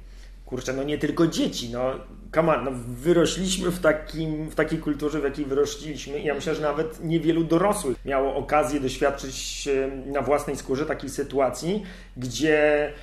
Kurczę, 0.45 0.73
no 0.73 0.83
nie 0.83 0.97
tylko 0.97 1.27
dzieci, 1.27 1.69
no 1.69 1.93
come 2.35 2.55
on, 2.55 2.63
no 2.63 2.71
wyrośliśmy 2.87 3.71
w, 3.71 3.79
takim, 3.79 4.49
w 4.49 4.55
takiej 4.55 4.79
kulturze, 4.79 5.21
w 5.21 5.23
jakiej 5.23 5.45
wyrośliśmy 5.45 6.19
i 6.19 6.25
ja 6.25 6.33
myślę, 6.33 6.55
że 6.55 6.61
nawet 6.61 7.03
niewielu 7.03 7.43
dorosłych 7.43 8.05
miało 8.05 8.35
okazję 8.35 8.79
doświadczyć 8.79 9.69
na 10.05 10.21
własnej 10.21 10.57
skórze 10.57 10.85
takiej 10.85 11.09
sytuacji, 11.09 11.83
gdzie 12.17 12.93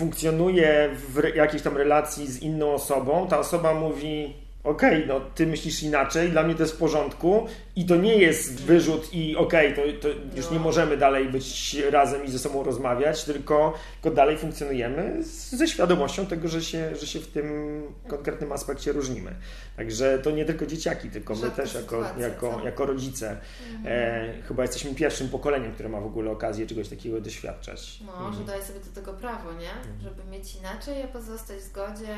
funkcjonuje 0.00 0.90
w 1.08 1.36
jakiejś 1.36 1.62
tam 1.62 1.76
relacji 1.76 2.26
z 2.26 2.42
inną 2.42 2.74
osobą, 2.74 3.26
ta 3.28 3.38
osoba 3.38 3.74
mówi 3.74 4.34
okej, 4.64 5.04
okay, 5.04 5.06
no 5.06 5.20
ty 5.34 5.46
myślisz 5.46 5.82
inaczej, 5.82 6.30
dla 6.30 6.42
mnie 6.42 6.54
to 6.54 6.62
jest 6.62 6.74
w 6.74 6.78
porządku 6.78 7.46
i 7.76 7.86
to 7.86 7.96
nie 7.96 8.16
jest 8.16 8.62
wyrzut 8.62 9.14
i 9.14 9.36
okej, 9.36 9.72
okay, 9.72 9.92
to, 9.92 10.08
to 10.08 10.14
już 10.36 10.46
no. 10.46 10.52
nie 10.52 10.58
możemy 10.58 10.96
dalej 10.96 11.28
być 11.28 11.76
razem 11.90 12.24
i 12.24 12.30
ze 12.30 12.38
sobą 12.38 12.62
rozmawiać, 12.62 13.24
tylko, 13.24 13.74
tylko 14.02 14.16
dalej 14.16 14.38
funkcjonujemy 14.38 15.18
ze 15.50 15.68
świadomością 15.68 16.26
tego, 16.26 16.48
że 16.48 16.62
się, 16.62 16.96
że 16.96 17.06
się 17.06 17.20
w 17.20 17.26
tym 17.26 17.82
konkretnym 18.08 18.52
aspekcie 18.52 18.92
różnimy. 18.92 19.34
Także 19.76 20.18
to 20.18 20.30
nie 20.30 20.44
tylko 20.44 20.66
dzieciaki, 20.66 21.10
tylko 21.10 21.34
my 21.34 21.50
też 21.50 21.74
jako, 21.74 22.04
jako, 22.18 22.60
jako 22.64 22.86
rodzice. 22.86 23.36
Mhm. 23.74 23.86
E, 23.86 24.42
chyba 24.42 24.62
jesteśmy 24.62 24.94
pierwszym 24.94 25.28
pokoleniem, 25.28 25.72
które 25.72 25.88
ma 25.88 26.00
w 26.00 26.06
ogóle 26.06 26.30
okazję 26.30 26.66
czegoś 26.66 26.88
takiego 26.88 27.20
doświadczać. 27.20 28.00
No, 28.06 28.12
mhm. 28.12 28.34
że 28.34 28.44
daje 28.44 28.62
sobie 28.62 28.80
do 28.80 28.90
tego 28.94 29.12
prawo, 29.12 29.52
nie? 29.52 29.70
Mhm. 29.70 30.00
Żeby 30.02 30.30
mieć 30.30 30.56
inaczej, 30.56 31.02
a 31.02 31.06
pozostać 31.06 31.58
w 31.58 31.62
zgodzie 31.62 32.16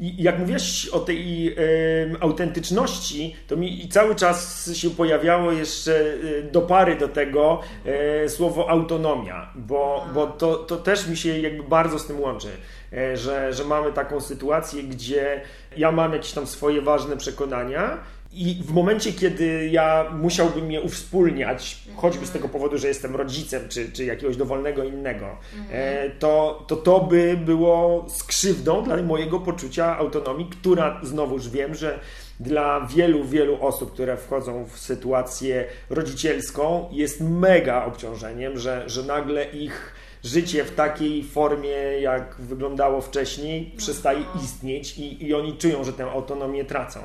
i 0.00 0.22
jak 0.22 0.38
mówiłeś 0.38 0.88
o 0.88 1.00
tej 1.00 1.48
y, 1.58 2.16
autentyczności, 2.20 3.36
to 3.46 3.56
mi 3.56 3.88
cały 3.88 4.14
czas 4.14 4.70
się 4.74 4.90
pojawiało 4.90 5.52
jeszcze 5.52 6.00
y, 6.00 6.48
do 6.52 6.62
pary 6.62 6.96
do 6.96 7.08
tego 7.08 7.60
y, 8.24 8.28
słowo 8.28 8.70
autonomia, 8.70 9.50
bo, 9.54 10.06
bo 10.14 10.26
to, 10.26 10.54
to 10.54 10.76
też 10.76 11.06
mi 11.08 11.16
się 11.16 11.38
jakby 11.38 11.62
bardzo 11.62 11.98
z 11.98 12.06
tym 12.06 12.20
łączy, 12.20 12.48
że, 13.14 13.52
że 13.52 13.64
mamy 13.64 13.92
taką 13.92 14.20
sytuację, 14.20 14.82
gdzie 14.82 15.40
ja 15.76 15.92
mam 15.92 16.12
jakieś 16.12 16.32
tam 16.32 16.46
swoje 16.46 16.82
ważne 16.82 17.16
przekonania 17.16 17.98
i 18.36 18.62
w 18.62 18.72
momencie, 18.72 19.12
kiedy 19.12 19.68
ja 19.72 20.10
musiałbym 20.12 20.72
je 20.72 20.80
uwspólniać, 20.80 21.78
choćby 21.96 22.26
z 22.26 22.30
tego 22.30 22.48
powodu, 22.48 22.78
że 22.78 22.88
jestem 22.88 23.16
rodzicem 23.16 23.68
czy, 23.68 23.92
czy 23.92 24.04
jakiegoś 24.04 24.36
dowolnego 24.36 24.84
innego, 24.84 25.26
e, 25.72 26.10
to, 26.10 26.64
to 26.66 26.76
to 26.76 27.00
by 27.00 27.38
było 27.44 28.06
skrzywdą 28.08 28.84
dla 28.84 29.02
mojego 29.02 29.40
poczucia 29.40 29.98
autonomii, 29.98 30.46
która 30.46 31.00
znowuż 31.02 31.48
wiem, 31.48 31.74
że 31.74 31.98
dla 32.40 32.86
wielu, 32.86 33.24
wielu 33.24 33.66
osób, 33.66 33.92
które 33.92 34.16
wchodzą 34.16 34.64
w 34.64 34.78
sytuację 34.78 35.64
rodzicielską, 35.90 36.88
jest 36.92 37.20
mega 37.20 37.84
obciążeniem, 37.84 38.58
że, 38.58 38.84
że 38.86 39.02
nagle 39.02 39.44
ich 39.44 39.94
życie 40.24 40.64
w 40.64 40.74
takiej 40.74 41.24
formie, 41.24 42.00
jak 42.00 42.36
wyglądało 42.38 43.00
wcześniej, 43.00 43.72
przestaje 43.76 44.24
istnieć 44.44 44.98
i, 44.98 45.26
i 45.26 45.34
oni 45.34 45.56
czują, 45.56 45.84
że 45.84 45.92
tę 45.92 46.04
autonomię 46.04 46.64
tracą. 46.64 47.00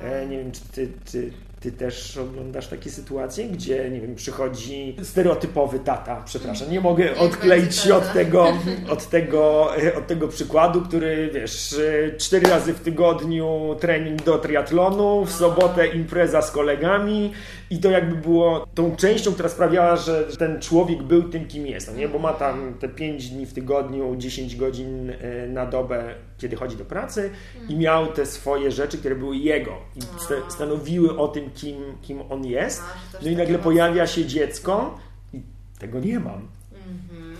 E, 0.00 0.26
nie 0.26 0.38
wiem, 0.38 0.52
czy 0.52 0.60
ty, 0.72 0.88
ty, 1.12 1.30
ty 1.60 1.72
też 1.72 2.16
oglądasz 2.16 2.66
takie 2.68 2.90
sytuacje, 2.90 3.48
gdzie, 3.48 3.90
nie 3.90 4.00
wiem, 4.00 4.14
przychodzi 4.14 4.96
stereotypowy 5.02 5.78
tata, 5.78 6.22
przepraszam, 6.24 6.70
nie 6.70 6.80
mogę 6.80 7.16
odkleić 7.16 7.76
się 7.76 7.94
od 7.94 8.12
tego, 8.12 8.52
od, 8.90 9.06
tego, 9.08 9.70
e, 9.76 9.94
od 9.94 10.06
tego 10.06 10.28
przykładu, 10.28 10.82
który, 10.82 11.30
wiesz, 11.34 11.72
e, 11.72 12.16
cztery 12.16 12.48
razy 12.50 12.74
w 12.74 12.80
tygodniu 12.80 13.76
trening 13.80 14.22
do 14.22 14.38
triatlonu, 14.38 15.24
w 15.24 15.32
sobotę 15.32 15.86
impreza 15.86 16.42
z 16.42 16.50
kolegami 16.50 17.32
i 17.70 17.78
to 17.78 17.90
jakby 17.90 18.16
było 18.16 18.66
tą 18.74 18.96
częścią, 18.96 19.32
która 19.32 19.48
sprawiała, 19.48 19.96
że 19.96 20.24
ten 20.24 20.60
człowiek 20.60 21.02
był 21.02 21.22
tym, 21.22 21.46
kim 21.46 21.66
jest, 21.66 21.86
no 21.86 21.94
nie? 21.94 22.08
bo 22.08 22.18
ma 22.18 22.32
tam 22.32 22.74
te 22.74 22.88
pięć 22.88 23.28
dni 23.28 23.46
w 23.46 23.52
tygodniu, 23.54 24.16
10 24.16 24.56
godzin 24.56 25.12
na 25.48 25.66
dobę 25.66 26.14
kiedy 26.38 26.56
chodzi 26.56 26.76
do 26.76 26.84
pracy 26.84 27.30
i 27.68 27.76
miał 27.76 28.06
te 28.06 28.26
swoje 28.26 28.72
rzeczy, 28.72 28.98
które 28.98 29.14
były 29.14 29.36
jego 29.36 29.72
i 29.96 30.00
stanowiły 30.48 31.18
o 31.18 31.28
tym, 31.28 31.50
kim, 31.50 31.76
kim 32.02 32.22
on 32.32 32.46
jest. 32.46 32.82
No 33.22 33.30
i 33.30 33.36
nagle 33.36 33.58
pojawia 33.58 34.06
się 34.06 34.26
dziecko 34.26 34.98
i 35.32 35.42
tego 35.78 36.00
nie 36.00 36.20
mam. 36.20 36.48
Mhm. 36.72 37.36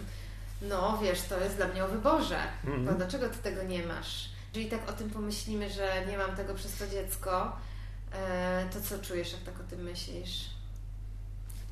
No 0.63 0.99
wiesz, 1.03 1.23
to 1.23 1.41
jest 1.41 1.57
dla 1.57 1.69
mnie 1.69 1.85
o 1.85 1.89
wyborze. 1.89 2.39
Mhm. 2.65 2.85
Bo 2.85 2.93
dlaczego 2.93 3.29
ty 3.29 3.39
tego 3.39 3.63
nie 3.63 3.83
masz? 3.83 4.29
Jeżeli 4.55 4.71
tak 4.71 4.91
o 4.91 4.93
tym 4.93 5.11
pomyślimy, 5.11 5.71
że 5.71 6.07
nie 6.11 6.19
mam 6.19 6.37
tego 6.37 6.55
przez 6.55 6.77
to 6.77 6.87
dziecko, 6.87 7.43
e, 7.43 7.51
to 8.73 8.81
co 8.81 8.99
czujesz, 8.99 9.33
jak 9.33 9.43
tak 9.43 9.61
o 9.61 9.71
tym 9.71 9.83
myślisz? 9.83 10.59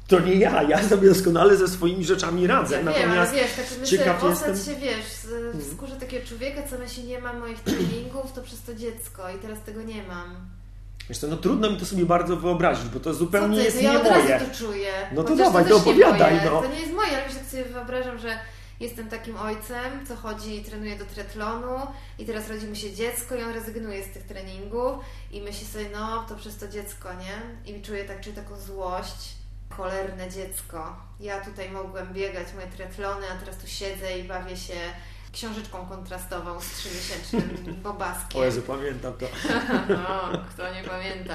to 0.07 0.21
nie 0.21 0.35
ja, 0.35 0.63
ja 0.63 0.89
sobie 0.89 1.09
doskonale 1.09 1.57
ze 1.57 1.69
swoimi 1.69 2.05
rzeczami 2.05 2.47
radzę. 2.47 2.77
Ja 2.77 2.83
Natomiast 2.83 3.33
wiem, 3.33 3.41
ale 3.41 3.43
wiesz, 3.43 3.55
tak 3.57 3.87
ciekaw 3.89 4.23
jestem... 4.23 4.57
się, 4.57 4.81
wiesz, 4.81 5.05
w 5.25 5.55
mhm. 5.55 5.65
skórze 5.75 5.97
takiego 5.97 6.27
człowieka, 6.27 6.63
co 6.71 6.79
myśli, 6.79 7.05
nie 7.05 7.19
mam 7.19 7.41
moich 7.41 7.61
treningów, 7.61 8.33
to 8.33 8.43
przez 8.43 8.63
to 8.63 8.75
dziecko 8.75 9.23
i 9.31 9.39
teraz 9.39 9.59
tego 9.63 9.83
nie 9.83 10.03
mam. 10.03 10.37
Wiesz 11.09 11.19
co, 11.19 11.27
no 11.27 11.37
trudno 11.37 11.71
mi 11.71 11.77
to 11.77 11.87
sobie 11.87 12.07
bardzo 12.07 12.37
wyobrazić, 12.37 12.89
bo 12.89 13.01
to 13.01 13.15
zupełnie 13.15 13.57
to 13.57 13.65
jest 13.65 13.83
ja 13.83 13.93
nie 13.93 14.11
moje. 14.11 14.41
to 14.41 14.59
czuję. 14.59 14.93
No 15.13 15.25
to 15.25 15.37
dawaj, 15.37 15.65
to, 15.69 15.77
opowiadaj. 15.77 16.41
No. 16.45 16.63
To 16.63 16.69
nie 16.69 16.81
jest 16.81 16.93
moje, 16.93 17.09
ale 17.09 17.27
wiesz, 17.27 17.37
jak 17.37 17.47
sobie 17.47 17.65
wyobrażam, 17.65 18.19
że 18.19 18.39
jestem 18.81 19.09
takim 19.09 19.37
ojcem, 19.37 20.07
co 20.07 20.17
chodzi 20.17 20.57
i 20.57 20.65
trenuje 20.65 20.99
do 20.99 21.05
triatlonu 21.05 21.87
i 22.19 22.27
teraz 22.27 22.49
rodzi 22.49 22.67
mu 22.67 22.75
się 22.75 22.93
dziecko 22.93 23.37
i 23.37 23.43
on 23.43 23.53
rezygnuje 23.53 24.05
z 24.05 24.09
tych 24.09 24.23
treningów 24.23 25.05
i 25.33 25.41
myśli 25.41 25.67
sobie, 25.67 25.87
no 25.93 26.25
to 26.29 26.37
przez 26.37 26.57
to 26.57 26.69
dziecko, 26.69 27.09
nie? 27.15 27.73
I 27.75 27.83
czuję 27.83 28.05
tak, 28.05 28.21
czuję 28.21 28.37
taką 28.37 28.61
złość 28.61 29.37
cholerne 29.71 30.31
dziecko. 30.31 30.97
Ja 31.21 31.41
tutaj 31.45 31.71
mogłem 31.71 32.13
biegać 32.13 32.47
moje 32.55 32.67
triatlony, 32.67 33.27
a 33.31 33.37
teraz 33.41 33.59
tu 33.59 33.67
siedzę 33.67 34.19
i 34.19 34.25
bawię 34.25 34.57
się 34.57 34.75
książeczką 35.33 35.87
kontrastową 35.87 36.61
z 36.61 36.71
trzymiesięcznym 36.71 37.67
bobaskiem. 37.83 38.41
O 38.41 38.45
Jezu, 38.45 38.63
pamiętam 38.63 39.15
to. 39.15 39.27
no, 39.89 40.45
kto 40.51 40.75
nie 40.75 40.83
pamięta. 40.83 41.35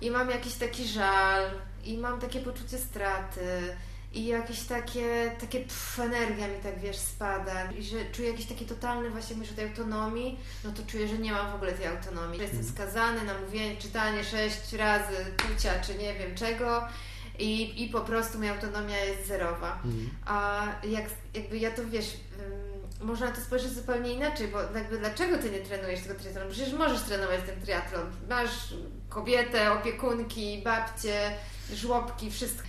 I 0.00 0.10
mam 0.10 0.30
jakiś 0.30 0.54
taki 0.54 0.88
żal, 0.88 1.50
i 1.84 1.98
mam 1.98 2.20
takie 2.20 2.40
poczucie 2.40 2.78
straty, 2.78 3.76
i 4.12 4.26
jakieś 4.26 4.62
takie, 4.62 5.36
takie 5.40 5.60
pff, 5.60 5.98
energia 5.98 6.48
mi 6.48 6.58
tak, 6.62 6.80
wiesz, 6.80 6.96
spada 6.96 7.70
i 7.72 7.82
że 7.82 8.04
czuję 8.12 8.30
jakiś 8.30 8.46
taki 8.46 8.66
totalny 8.66 9.10
właśnie 9.10 9.36
myśl 9.36 9.52
o 9.52 9.56
tej 9.56 9.68
autonomii, 9.68 10.38
no 10.64 10.72
to 10.72 10.82
czuję, 10.86 11.08
że 11.08 11.18
nie 11.18 11.32
mam 11.32 11.52
w 11.52 11.54
ogóle 11.54 11.72
tej 11.72 11.86
autonomii. 11.86 12.36
Że 12.36 12.42
jestem 12.42 12.60
mhm. 12.60 12.76
skazany 12.76 13.24
na 13.24 13.40
mówienie, 13.40 13.76
czytanie 13.76 14.24
sześć 14.24 14.72
razy 14.72 15.16
kucia, 15.48 15.80
czy 15.80 15.94
nie 15.94 16.14
wiem 16.14 16.34
czego 16.34 16.88
i, 17.38 17.84
i 17.84 17.88
po 17.88 18.00
prostu 18.00 18.38
moja 18.38 18.52
autonomia 18.52 18.98
jest 18.98 19.28
zerowa. 19.28 19.72
Mhm. 19.84 20.10
A 20.26 20.66
jak, 20.84 21.04
jakby 21.34 21.58
ja 21.58 21.70
to 21.70 21.82
wiesz, 21.86 22.16
można 23.00 23.30
to 23.30 23.40
spojrzeć 23.40 23.72
zupełnie 23.72 24.12
inaczej, 24.12 24.48
bo 24.48 24.78
jakby 24.78 24.98
dlaczego 24.98 25.38
ty 25.38 25.50
nie 25.50 25.58
trenujesz 25.58 26.00
tego 26.00 26.14
triatlonu? 26.14 26.50
Przecież 26.50 26.72
możesz 26.72 27.02
trenować 27.02 27.40
ten 27.46 27.60
triatlon. 27.60 28.06
Masz 28.28 28.74
kobietę, 29.08 29.72
opiekunki, 29.72 30.62
babcie, 30.64 31.30
żłobki, 31.72 32.30
wszystko 32.30 32.62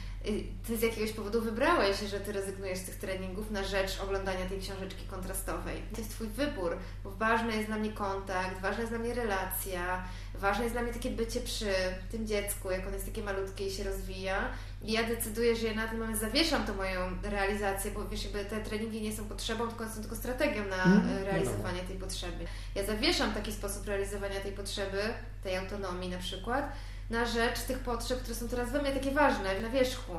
ty 0.68 0.78
z 0.78 0.82
jakiegoś 0.82 1.12
powodu 1.12 1.42
wybrałeś, 1.42 2.00
że 2.00 2.20
ty 2.20 2.32
rezygnujesz 2.32 2.78
z 2.78 2.84
tych 2.84 2.96
treningów 2.96 3.52
na 3.52 3.64
rzecz 3.64 4.00
oglądania 4.04 4.46
tej 4.46 4.60
książeczki 4.60 5.06
kontrastowej. 5.06 5.82
To 5.94 5.98
jest 5.98 6.12
twój 6.12 6.28
wybór, 6.28 6.78
bo 7.04 7.12
ważny 7.12 7.56
jest 7.56 7.68
dla 7.68 7.78
mnie 7.78 7.92
kontakt, 7.92 8.62
ważna 8.62 8.80
jest 8.80 8.92
dla 8.92 9.00
mnie 9.00 9.14
relacja, 9.14 10.04
ważne 10.36 10.64
jest 10.64 10.76
dla 10.76 10.84
mnie 10.84 10.94
takie 10.94 11.10
bycie 11.10 11.40
przy 11.40 11.72
tym 12.12 12.28
dziecku, 12.28 12.72
jak 12.72 12.82
ono 12.82 12.94
jest 12.94 13.06
takie 13.06 13.24
malutkie 13.24 13.68
i 13.68 13.72
się 13.72 13.84
rozwija. 13.84 14.50
I 14.84 14.92
ja 14.92 15.04
decyduję, 15.04 15.56
że 15.56 15.68
ja 15.68 15.74
na 15.74 15.88
tym 15.88 16.00
moment 16.00 16.20
zawieszam 16.20 16.66
tą 16.66 16.76
moją 16.76 17.00
realizację, 17.24 17.92
bo 17.92 18.08
wiesz, 18.08 18.24
jakby 18.24 18.46
te 18.46 18.62
treningi 18.62 19.02
nie 19.02 19.14
są 19.14 19.26
potrzebą, 19.26 19.68
tylko 19.68 19.90
są 19.90 20.02
tylko 20.02 20.16
strategią 20.16 20.66
na 20.66 20.84
mm, 20.84 21.24
realizowanie 21.24 21.80
tej 21.80 21.98
potrzeby. 21.98 22.46
Ja 22.76 22.86
zawieszam 22.86 23.34
taki 23.34 23.54
sposób 23.54 23.88
realizowania 23.88 24.40
tej 24.40 24.52
potrzeby, 24.52 25.02
tej 25.44 25.58
autonomii 25.58 26.10
na 26.10 26.18
przykład, 26.18 26.72
na 27.10 27.26
rzecz 27.26 27.62
tych 27.62 27.80
potrzeb, 27.80 28.20
które 28.20 28.36
są 28.36 28.48
teraz 28.48 28.72
we 28.72 28.82
mnie 28.82 28.92
takie 28.92 29.12
ważne, 29.12 29.62
na 29.62 29.70
wierzchu. 29.70 30.14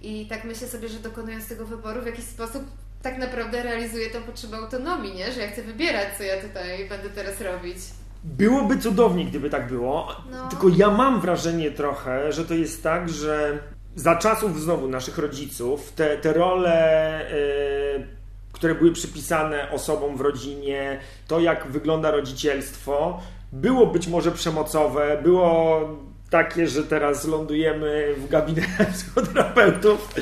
I 0.00 0.26
tak 0.26 0.44
myślę 0.44 0.68
sobie, 0.68 0.88
że 0.88 0.98
dokonując 0.98 1.48
tego 1.48 1.66
wyboru 1.66 2.02
w 2.02 2.06
jakiś 2.06 2.24
sposób 2.24 2.62
tak 3.02 3.18
naprawdę 3.18 3.62
realizuję 3.62 4.10
tą 4.10 4.22
potrzebę 4.22 4.56
autonomii, 4.56 5.14
nie? 5.14 5.32
Że 5.32 5.40
ja 5.40 5.50
chcę 5.50 5.62
wybierać, 5.62 6.08
co 6.18 6.22
ja 6.22 6.40
tutaj 6.40 6.88
będę 6.88 7.10
teraz 7.10 7.40
robić. 7.40 7.76
Byłoby 8.24 8.78
cudownie, 8.78 9.24
gdyby 9.24 9.50
tak 9.50 9.66
było. 9.66 10.16
No. 10.30 10.48
Tylko 10.48 10.68
ja 10.68 10.90
mam 10.90 11.20
wrażenie 11.20 11.70
trochę, 11.70 12.32
że 12.32 12.44
to 12.44 12.54
jest 12.54 12.82
tak, 12.82 13.08
że 13.08 13.58
za 13.96 14.16
czasów 14.16 14.60
znowu 14.60 14.88
naszych 14.88 15.18
rodziców 15.18 15.92
te, 15.92 16.18
te 16.18 16.32
role, 16.32 17.26
yy, 17.98 18.06
które 18.52 18.74
były 18.74 18.92
przypisane 18.92 19.70
osobom 19.70 20.16
w 20.16 20.20
rodzinie, 20.20 21.00
to 21.28 21.40
jak 21.40 21.66
wygląda 21.66 22.10
rodzicielstwo, 22.10 23.20
było 23.52 23.86
być 23.86 24.08
może 24.08 24.32
przemocowe, 24.32 25.20
było 25.22 25.80
takie, 26.32 26.66
że 26.66 26.82
teraz 26.82 27.24
lądujemy 27.24 28.14
w 28.16 28.28
gabinecie 28.28 28.84
psychoterapeutów 28.94 30.14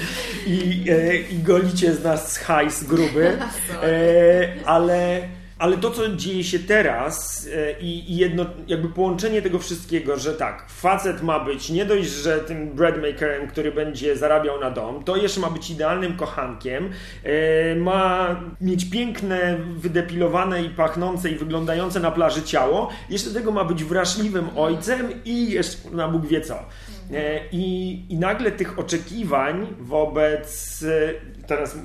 i, 0.46 0.84
e, 0.90 1.16
i 1.16 1.38
golicie 1.38 1.94
z 1.94 2.04
nas 2.04 2.38
hajs 2.38 2.84
gruby, 2.84 3.26
e, 3.82 4.52
ale 4.64 5.28
ale 5.60 5.76
to, 5.76 5.90
co 5.90 6.08
dzieje 6.08 6.44
się 6.44 6.58
teraz 6.58 7.46
e, 7.56 7.80
i, 7.80 8.12
i, 8.12 8.16
jedno, 8.16 8.46
jakby 8.66 8.88
połączenie 8.88 9.42
tego 9.42 9.58
wszystkiego, 9.58 10.16
że 10.16 10.34
tak, 10.34 10.66
facet 10.68 11.22
ma 11.22 11.40
być 11.40 11.70
nie 11.70 11.84
dość, 11.84 12.08
że 12.08 12.38
tym 12.38 12.70
breadmakerem, 12.70 13.48
który 13.48 13.72
będzie 13.72 14.16
zarabiał 14.16 14.60
na 14.60 14.70
dom, 14.70 15.04
to 15.04 15.16
jeszcze 15.16 15.40
ma 15.40 15.50
być 15.50 15.70
idealnym 15.70 16.16
kochankiem, 16.16 16.90
e, 17.24 17.76
ma 17.76 18.26
mieć 18.60 18.90
piękne, 18.90 19.58
wydepilowane 19.76 20.62
i 20.62 20.70
pachnące 20.70 21.30
i 21.30 21.34
wyglądające 21.34 22.00
na 22.00 22.10
plaży 22.10 22.42
ciało, 22.42 22.90
jeszcze 23.10 23.30
tego 23.30 23.52
ma 23.52 23.64
być 23.64 23.84
wrażliwym 23.84 24.48
ojcem 24.56 25.24
i 25.24 25.50
jeszcze 25.50 25.90
na 25.90 26.08
Bóg 26.08 26.26
wie 26.26 26.40
co. 26.40 26.58
E, 27.14 27.40
I, 27.52 28.04
I 28.08 28.16
nagle 28.16 28.52
tych 28.52 28.78
oczekiwań 28.78 29.66
wobec. 29.80 30.82
E, 30.82 31.46
teraz 31.46 31.78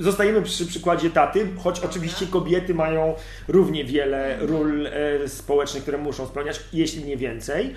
zostajemy 0.00 0.42
przy 0.42 0.66
przykładzie 0.66 1.10
taty, 1.10 1.46
choć 1.58 1.80
oczywiście 1.80 2.26
kobiety 2.26 2.74
mają 2.74 3.14
równie 3.48 3.84
wiele 3.84 4.36
ról 4.40 4.86
e, 4.86 5.28
społecznych, 5.28 5.82
które 5.82 5.98
muszą 5.98 6.26
spełniać, 6.26 6.60
jeśli 6.72 7.04
nie 7.04 7.16
więcej, 7.16 7.74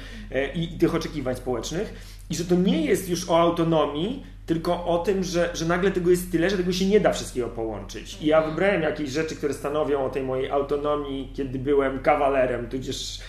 i, 0.56 0.68
tych 0.68 0.96
oczekiwań 0.96 1.36
społecznych. 1.36 2.16
I 2.30 2.36
że 2.36 2.46
to 2.46 2.56
nie 2.56 2.86
jest 2.86 3.10
już 3.10 3.30
o 3.30 3.40
autonomii, 3.40 4.24
tylko 4.46 4.86
o 4.86 4.98
tym, 4.98 5.24
że, 5.24 5.50
że 5.54 5.66
nagle 5.66 5.92
tego 5.92 6.10
jest 6.10 6.32
tyle, 6.32 6.50
że 6.50 6.58
tego 6.58 6.74
się 6.74 6.86
nie 6.86 7.00
da 7.00 7.14
wszystkiego 7.14 7.48
połączyć. 7.48 8.18
I 8.22 8.26
ja 8.26 8.38
mhm. 8.38 8.56
wybrałem 8.56 8.82
jakieś 8.82 9.10
rzeczy, 9.10 9.36
które 9.36 9.54
stanowią 9.54 10.06
o 10.06 10.10
tej 10.10 10.24
mojej 10.24 10.50
autonomii, 10.50 11.32
kiedy 11.34 11.60
byłem 11.60 12.00
kawalerem, 12.00 12.70
tudzież 12.70 13.20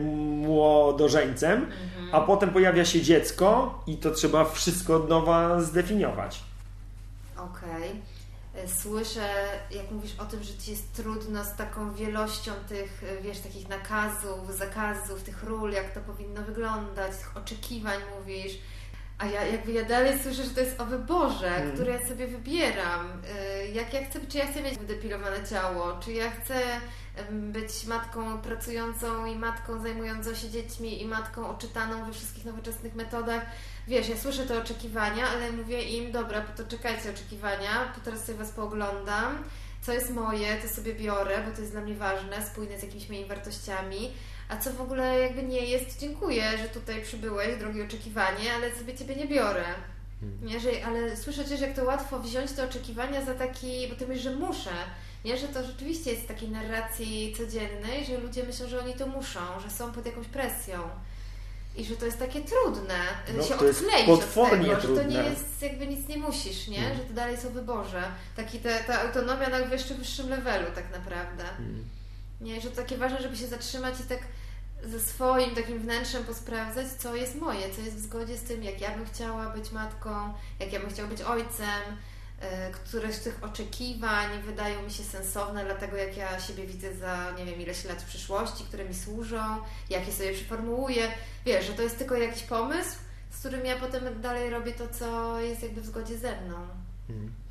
młodożeńcem, 0.00 1.62
mhm. 1.62 2.14
a 2.14 2.20
potem 2.20 2.50
pojawia 2.50 2.84
się 2.84 3.02
dziecko 3.02 3.78
i 3.86 3.96
to 3.96 4.10
trzeba 4.10 4.44
wszystko 4.44 4.96
od 4.96 5.08
nowa 5.08 5.60
zdefiniować. 5.60 6.42
Okej. 7.36 7.90
Okay. 7.90 8.02
E, 8.54 8.68
słyszę, 8.68 9.28
jak 9.70 9.90
mówisz 9.90 10.14
o 10.18 10.24
tym, 10.24 10.42
że 10.42 10.54
ci 10.54 10.70
jest 10.70 10.92
trudno 10.92 11.44
z 11.44 11.56
taką 11.56 11.94
wielością 11.94 12.52
tych, 12.68 13.04
e, 13.04 13.22
wiesz, 13.22 13.38
takich 13.38 13.68
nakazów, 13.68 14.56
zakazów, 14.58 15.22
tych 15.22 15.42
ról, 15.44 15.72
jak 15.72 15.94
to 15.94 16.00
powinno 16.00 16.42
wyglądać, 16.42 17.16
tych 17.16 17.36
oczekiwań 17.36 17.98
mówisz 18.18 18.52
a 19.22 19.26
ja 19.26 19.44
jakby 19.44 19.72
ja 19.72 19.84
dalej 19.84 20.18
słyszę, 20.22 20.44
że 20.44 20.50
to 20.50 20.60
jest 20.60 20.80
o 20.80 20.84
wyborze, 20.84 21.56
mm. 21.56 21.72
który 21.74 21.92
ja 21.92 22.08
sobie 22.08 22.26
wybieram. 22.26 23.06
Y, 23.10 23.72
jak 23.72 23.94
ja 23.94 24.04
chcę, 24.04 24.20
czy 24.28 24.38
ja 24.38 24.46
chcę 24.46 24.62
mieć 24.62 24.78
wydepilowane 24.78 25.46
ciało, 25.50 25.98
czy 26.04 26.12
ja 26.12 26.30
chcę 26.30 26.54
być 27.30 27.84
matką 27.84 28.38
pracującą 28.38 29.26
i 29.26 29.36
matką 29.36 29.82
zajmującą 29.82 30.34
się 30.34 30.50
dziećmi 30.50 31.02
i 31.02 31.06
matką 31.06 31.48
oczytaną 31.48 32.04
we 32.04 32.12
wszystkich 32.12 32.44
nowoczesnych 32.44 32.94
metodach. 32.94 33.42
Wiesz, 33.88 34.08
ja 34.08 34.16
słyszę 34.16 34.46
te 34.46 34.58
oczekiwania, 34.58 35.28
ale 35.28 35.52
mówię 35.52 35.82
im, 35.82 36.12
dobra, 36.12 36.40
to 36.40 36.64
czekajcie 36.64 37.10
oczekiwania, 37.10 37.92
to 37.94 38.00
teraz 38.04 38.24
sobie 38.24 38.38
Was 38.38 38.50
pooglądam, 38.50 39.44
co 39.82 39.92
jest 39.92 40.10
moje, 40.10 40.56
to 40.56 40.68
sobie 40.68 40.94
biorę, 40.94 41.42
bo 41.46 41.54
to 41.54 41.60
jest 41.60 41.72
dla 41.72 41.80
mnie 41.80 41.94
ważne, 41.94 42.46
spójne 42.46 42.78
z 42.78 42.82
jakimiś 42.82 43.08
moimi 43.08 43.24
wartościami 43.24 44.10
a 44.48 44.56
co 44.56 44.72
w 44.72 44.80
ogóle 44.80 45.20
jakby 45.20 45.42
nie 45.42 45.60
jest, 45.60 46.00
dziękuję, 46.00 46.58
że 46.58 46.68
tutaj 46.68 47.02
przybyłeś, 47.02 47.58
drogie 47.58 47.84
oczekiwanie, 47.84 48.54
ale 48.54 48.76
sobie 48.76 48.94
Ciebie 48.94 49.16
nie 49.16 49.26
biorę. 49.26 49.64
Hmm. 50.20 50.46
Nie, 50.46 50.60
że, 50.60 50.70
ale 50.86 51.16
słyszę 51.16 51.44
też, 51.44 51.60
jak 51.60 51.76
to 51.76 51.84
łatwo 51.84 52.18
wziąć 52.18 52.52
te 52.52 52.64
oczekiwania 52.64 53.24
za 53.24 53.34
taki, 53.34 53.88
bo 53.88 53.94
Ty 53.94 54.06
mówisz, 54.06 54.22
że 54.22 54.34
muszę. 54.36 54.70
Nie, 55.24 55.38
że 55.38 55.48
to 55.48 55.64
rzeczywiście 55.64 56.10
jest 56.10 56.22
w 56.22 56.26
takiej 56.26 56.48
narracji 56.48 57.34
codziennej, 57.38 58.04
że 58.04 58.18
ludzie 58.18 58.44
myślą, 58.44 58.68
że 58.68 58.80
oni 58.80 58.94
to 58.94 59.06
muszą, 59.06 59.40
że 59.64 59.70
są 59.70 59.92
pod 59.92 60.06
jakąś 60.06 60.26
presją. 60.26 60.78
I 61.76 61.84
że 61.84 61.96
to 61.96 62.06
jest 62.06 62.18
takie 62.18 62.40
trudne, 62.40 62.98
no, 63.36 63.42
się 63.42 63.54
odkleić 63.54 64.08
od 64.08 64.34
tego, 64.50 64.80
że 64.80 64.88
to 64.88 65.02
nie 65.02 65.22
jest, 65.22 65.62
jakby 65.62 65.86
nic 65.86 66.08
nie 66.08 66.16
musisz, 66.16 66.68
nie? 66.68 66.78
Hmm. 66.78 66.98
Że 66.98 67.04
to 67.04 67.14
dalej 67.14 67.36
są 67.36 67.50
wyborze. 67.50 68.02
Taki 68.36 68.58
te, 68.58 68.84
ta 68.86 69.02
autonomia 69.02 69.48
na 69.48 69.58
jeszcze 69.58 69.94
wyższym 69.94 70.28
levelu 70.28 70.66
tak 70.74 70.92
naprawdę. 70.92 71.44
Hmm. 71.44 71.84
Nie, 72.42 72.60
że 72.60 72.70
to 72.70 72.76
takie 72.76 72.98
ważne, 72.98 73.22
żeby 73.22 73.36
się 73.36 73.46
zatrzymać 73.46 74.00
i 74.00 74.04
tak 74.04 74.18
ze 74.84 75.00
swoim 75.00 75.54
takim 75.54 75.78
wnętrzem 75.78 76.24
posprawdzać, 76.24 76.86
co 76.98 77.16
jest 77.16 77.34
moje, 77.40 77.74
co 77.74 77.80
jest 77.80 77.96
w 77.96 78.00
zgodzie 78.00 78.36
z 78.36 78.42
tym, 78.42 78.62
jak 78.62 78.80
ja 78.80 78.96
bym 78.96 79.06
chciała 79.06 79.50
być 79.50 79.72
matką, 79.72 80.34
jak 80.60 80.72
ja 80.72 80.80
bym 80.80 80.90
chciał 80.90 81.08
być 81.08 81.22
ojcem, 81.22 81.96
e, 82.40 82.70
któreś 82.70 83.14
z 83.14 83.20
tych 83.20 83.44
oczekiwań 83.44 84.42
wydają 84.42 84.82
mi 84.82 84.90
się 84.90 85.02
sensowne, 85.02 85.64
dlatego 85.64 85.96
jak 85.96 86.16
ja 86.16 86.40
siebie 86.40 86.66
widzę 86.66 86.94
za 86.94 87.32
nie 87.38 87.44
wiem 87.44 87.60
ileś 87.60 87.84
lat 87.84 88.02
w 88.02 88.06
przyszłości, 88.06 88.64
które 88.64 88.84
mi 88.84 88.94
służą, 88.94 89.56
jak 89.90 90.06
je 90.06 90.12
sobie 90.12 90.32
przyformułuję. 90.32 91.08
Wiesz, 91.46 91.66
że 91.66 91.72
to 91.72 91.82
jest 91.82 91.98
tylko 91.98 92.16
jakiś 92.16 92.42
pomysł, 92.42 92.96
z 93.30 93.38
którym 93.38 93.66
ja 93.66 93.76
potem 93.76 94.20
dalej 94.20 94.50
robię 94.50 94.72
to, 94.72 94.88
co 94.88 95.40
jest 95.40 95.62
jakby 95.62 95.80
w 95.80 95.86
zgodzie 95.86 96.18
ze 96.18 96.40
mną. 96.40 96.56
Mhm. 97.10 97.41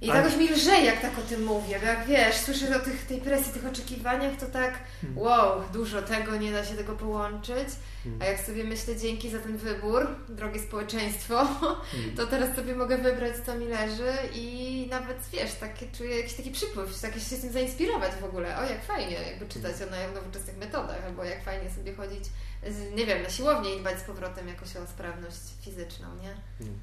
I 0.00 0.06
jakoś 0.06 0.36
mi 0.36 0.48
lżej, 0.48 0.84
jak 0.84 1.00
tak 1.00 1.18
o 1.18 1.22
tym 1.22 1.44
mówię, 1.44 1.78
bo 1.80 1.86
jak 1.86 2.06
wiesz, 2.06 2.36
słyszę 2.36 2.76
o 2.76 2.80
tych, 2.80 3.06
tej 3.06 3.20
presji, 3.20 3.52
tych 3.52 3.66
oczekiwaniach, 3.66 4.36
to 4.40 4.46
tak 4.46 4.78
hmm. 5.00 5.18
wow, 5.18 5.62
dużo 5.72 6.02
tego, 6.02 6.36
nie 6.36 6.52
da 6.52 6.64
się 6.64 6.74
tego 6.74 6.96
połączyć. 6.96 7.68
Hmm. 8.04 8.22
A 8.22 8.24
jak 8.24 8.40
sobie 8.40 8.64
myślę, 8.64 8.96
dzięki 8.96 9.30
za 9.30 9.38
ten 9.38 9.56
wybór, 9.56 10.06
drogie 10.28 10.60
społeczeństwo, 10.60 11.44
hmm. 11.90 12.16
to 12.16 12.26
teraz 12.26 12.56
sobie 12.56 12.74
mogę 12.74 12.98
wybrać, 12.98 13.32
co 13.46 13.54
mi 13.54 13.66
leży 13.66 14.12
i 14.34 14.86
nawet, 14.90 15.18
wiesz, 15.32 15.54
takie, 15.54 15.86
czuję 15.96 16.16
jakiś 16.16 16.34
taki 16.34 16.50
przypływ, 16.50 17.00
takie 17.00 17.20
się 17.20 17.36
z 17.36 17.40
tym 17.40 17.52
zainspirować 17.52 18.12
w 18.20 18.24
ogóle. 18.24 18.58
O, 18.58 18.62
jak 18.62 18.84
fajnie 18.84 19.16
jakby 19.30 19.48
czytać 19.48 19.74
o 19.82 20.14
nowoczesnych 20.14 20.56
metodach, 20.56 21.04
albo 21.06 21.24
jak 21.24 21.44
fajnie 21.44 21.70
sobie 21.70 21.94
chodzić 21.94 22.24
nie 22.94 23.06
wiem, 23.06 23.22
na 23.22 23.30
siłownię 23.30 23.74
i 23.74 23.80
dbać 23.80 23.98
z 23.98 24.02
powrotem 24.02 24.48
jakoś 24.48 24.76
o 24.76 24.86
sprawność 24.86 25.36
fizyczną, 25.60 26.06
nie? 26.22 26.34
Hmm. 26.58 26.78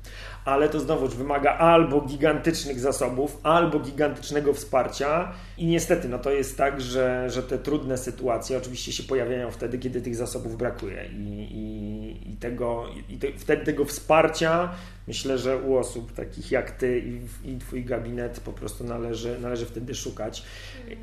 Ale 0.46 0.70
to 0.70 0.80
znowuż 0.80 1.16
wymaga 1.16 1.58
albo 1.58 2.02
gigantycznych 2.02 2.80
zasobów, 2.80 3.38
albo 3.44 3.80
gigantycznego 3.80 4.54
wsparcia 4.54 5.34
i 5.58 5.66
niestety 5.66 6.10
no 6.10 6.20
to 6.20 6.32
jest 6.32 6.58
tak, 6.58 6.82
że, 6.82 7.30
że 7.30 7.44
te 7.44 7.58
trudne 7.58 7.98
sytuacje 7.98 8.58
oczywiście 8.58 8.92
się 8.92 9.04
pojawiają 9.04 9.52
wtedy, 9.52 9.78
kiedy 9.80 10.02
tych 10.02 10.16
zasobów 10.16 10.58
brakuje 10.58 11.06
i, 11.06 11.48
i, 11.52 12.32
i 12.32 12.38
tego, 12.38 12.86
i 13.10 13.18
te, 13.18 13.28
wtedy 13.38 13.66
tego 13.66 13.86
wsparcia 13.86 14.70
myślę, 15.08 15.38
że 15.38 15.58
u 15.58 15.78
osób 15.78 16.14
takich 16.14 16.52
jak 16.52 16.72
Ty 16.72 17.00
i, 17.00 17.50
i 17.52 17.58
Twój 17.58 17.86
gabinet 17.86 18.40
po 18.40 18.54
prostu 18.54 18.84
należy, 18.84 19.40
należy 19.40 19.66
wtedy 19.66 19.96
szukać. 19.96 20.44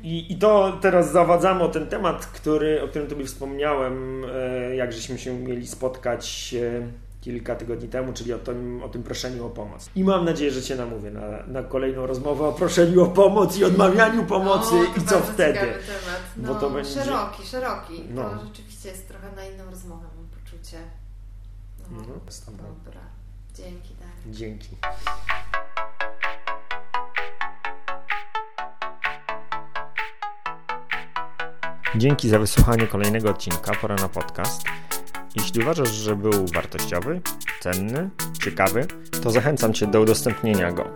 I, 0.03 0.33
I 0.33 0.37
to 0.37 0.77
teraz 0.81 1.11
zawadzamy 1.11 1.63
o 1.63 1.69
ten 1.69 1.87
temat, 1.87 2.25
który, 2.25 2.83
o 2.83 2.87
którym 2.87 3.07
Tobie 3.07 3.25
wspomniałem, 3.25 4.25
e, 4.33 4.75
jak 4.75 4.93
żeśmy 4.93 5.19
się 5.19 5.39
mieli 5.39 5.67
spotkać 5.67 6.55
e, 6.59 6.87
kilka 7.21 7.55
tygodni 7.55 7.89
temu, 7.89 8.13
czyli 8.13 8.33
o 8.33 8.39
tym, 8.39 8.83
o 8.83 8.89
tym 8.89 9.03
proszeniu 9.03 9.45
o 9.45 9.49
pomoc. 9.49 9.89
I 9.95 10.03
mam 10.03 10.25
nadzieję, 10.25 10.51
że 10.51 10.61
Cię 10.61 10.75
namówię 10.75 11.11
na, 11.11 11.21
na 11.47 11.63
kolejną 11.63 12.05
rozmowę 12.05 12.47
o 12.47 12.53
proszeniu 12.53 13.03
o 13.03 13.07
pomoc 13.07 13.57
i 13.57 13.63
odmawianiu 13.63 14.25
pomocy 14.25 14.75
no, 14.75 15.03
i 15.03 15.07
co 15.07 15.19
wtedy. 15.19 15.59
Temat. 15.59 15.81
No, 16.37 16.53
Bo 16.53 16.59
to 16.59 16.69
będzie... 16.69 16.91
Szeroki, 16.91 17.43
szeroki. 17.43 18.03
No. 18.09 18.29
To 18.29 18.45
rzeczywiście 18.45 18.89
jest 18.89 19.07
trochę 19.07 19.31
na 19.35 19.45
inną 19.45 19.65
rozmowę, 19.65 20.07
mam 20.17 20.27
poczucie. 20.27 20.77
No, 21.91 21.97
no, 21.97 22.51
dobra. 22.57 23.20
Dzięki, 23.53 23.95
Daniel. 23.95 24.35
Dzięki. 24.35 24.69
Dzięki 31.95 32.29
za 32.29 32.39
wysłuchanie 32.39 32.87
kolejnego 32.87 33.29
odcinka 33.29 33.71
Pora 33.81 33.95
na 33.95 34.09
podcast. 34.09 34.61
Jeśli 35.35 35.61
uważasz, 35.61 35.91
że 35.91 36.15
był 36.15 36.47
wartościowy, 36.53 37.21
cenny, 37.59 38.09
ciekawy, 38.43 38.87
to 39.23 39.31
zachęcam 39.31 39.73
Cię 39.73 39.87
do 39.87 40.01
udostępnienia 40.01 40.71
go. 40.71 40.87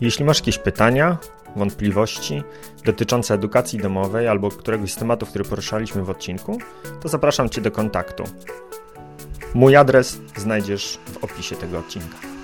Jeśli 0.00 0.24
masz 0.24 0.38
jakieś 0.38 0.58
pytania, 0.58 1.18
wątpliwości 1.56 2.42
dotyczące 2.84 3.34
edukacji 3.34 3.78
domowej 3.78 4.28
albo 4.28 4.50
któregoś 4.50 4.92
z 4.92 4.96
tematów, 4.96 5.28
który 5.28 5.44
poruszaliśmy 5.44 6.04
w 6.04 6.10
odcinku, 6.10 6.58
to 7.00 7.08
zapraszam 7.08 7.48
Cię 7.48 7.60
do 7.60 7.70
kontaktu. 7.70 8.24
Mój 9.54 9.76
adres 9.76 10.18
znajdziesz 10.36 10.98
w 11.12 11.24
opisie 11.24 11.56
tego 11.56 11.78
odcinka. 11.78 12.37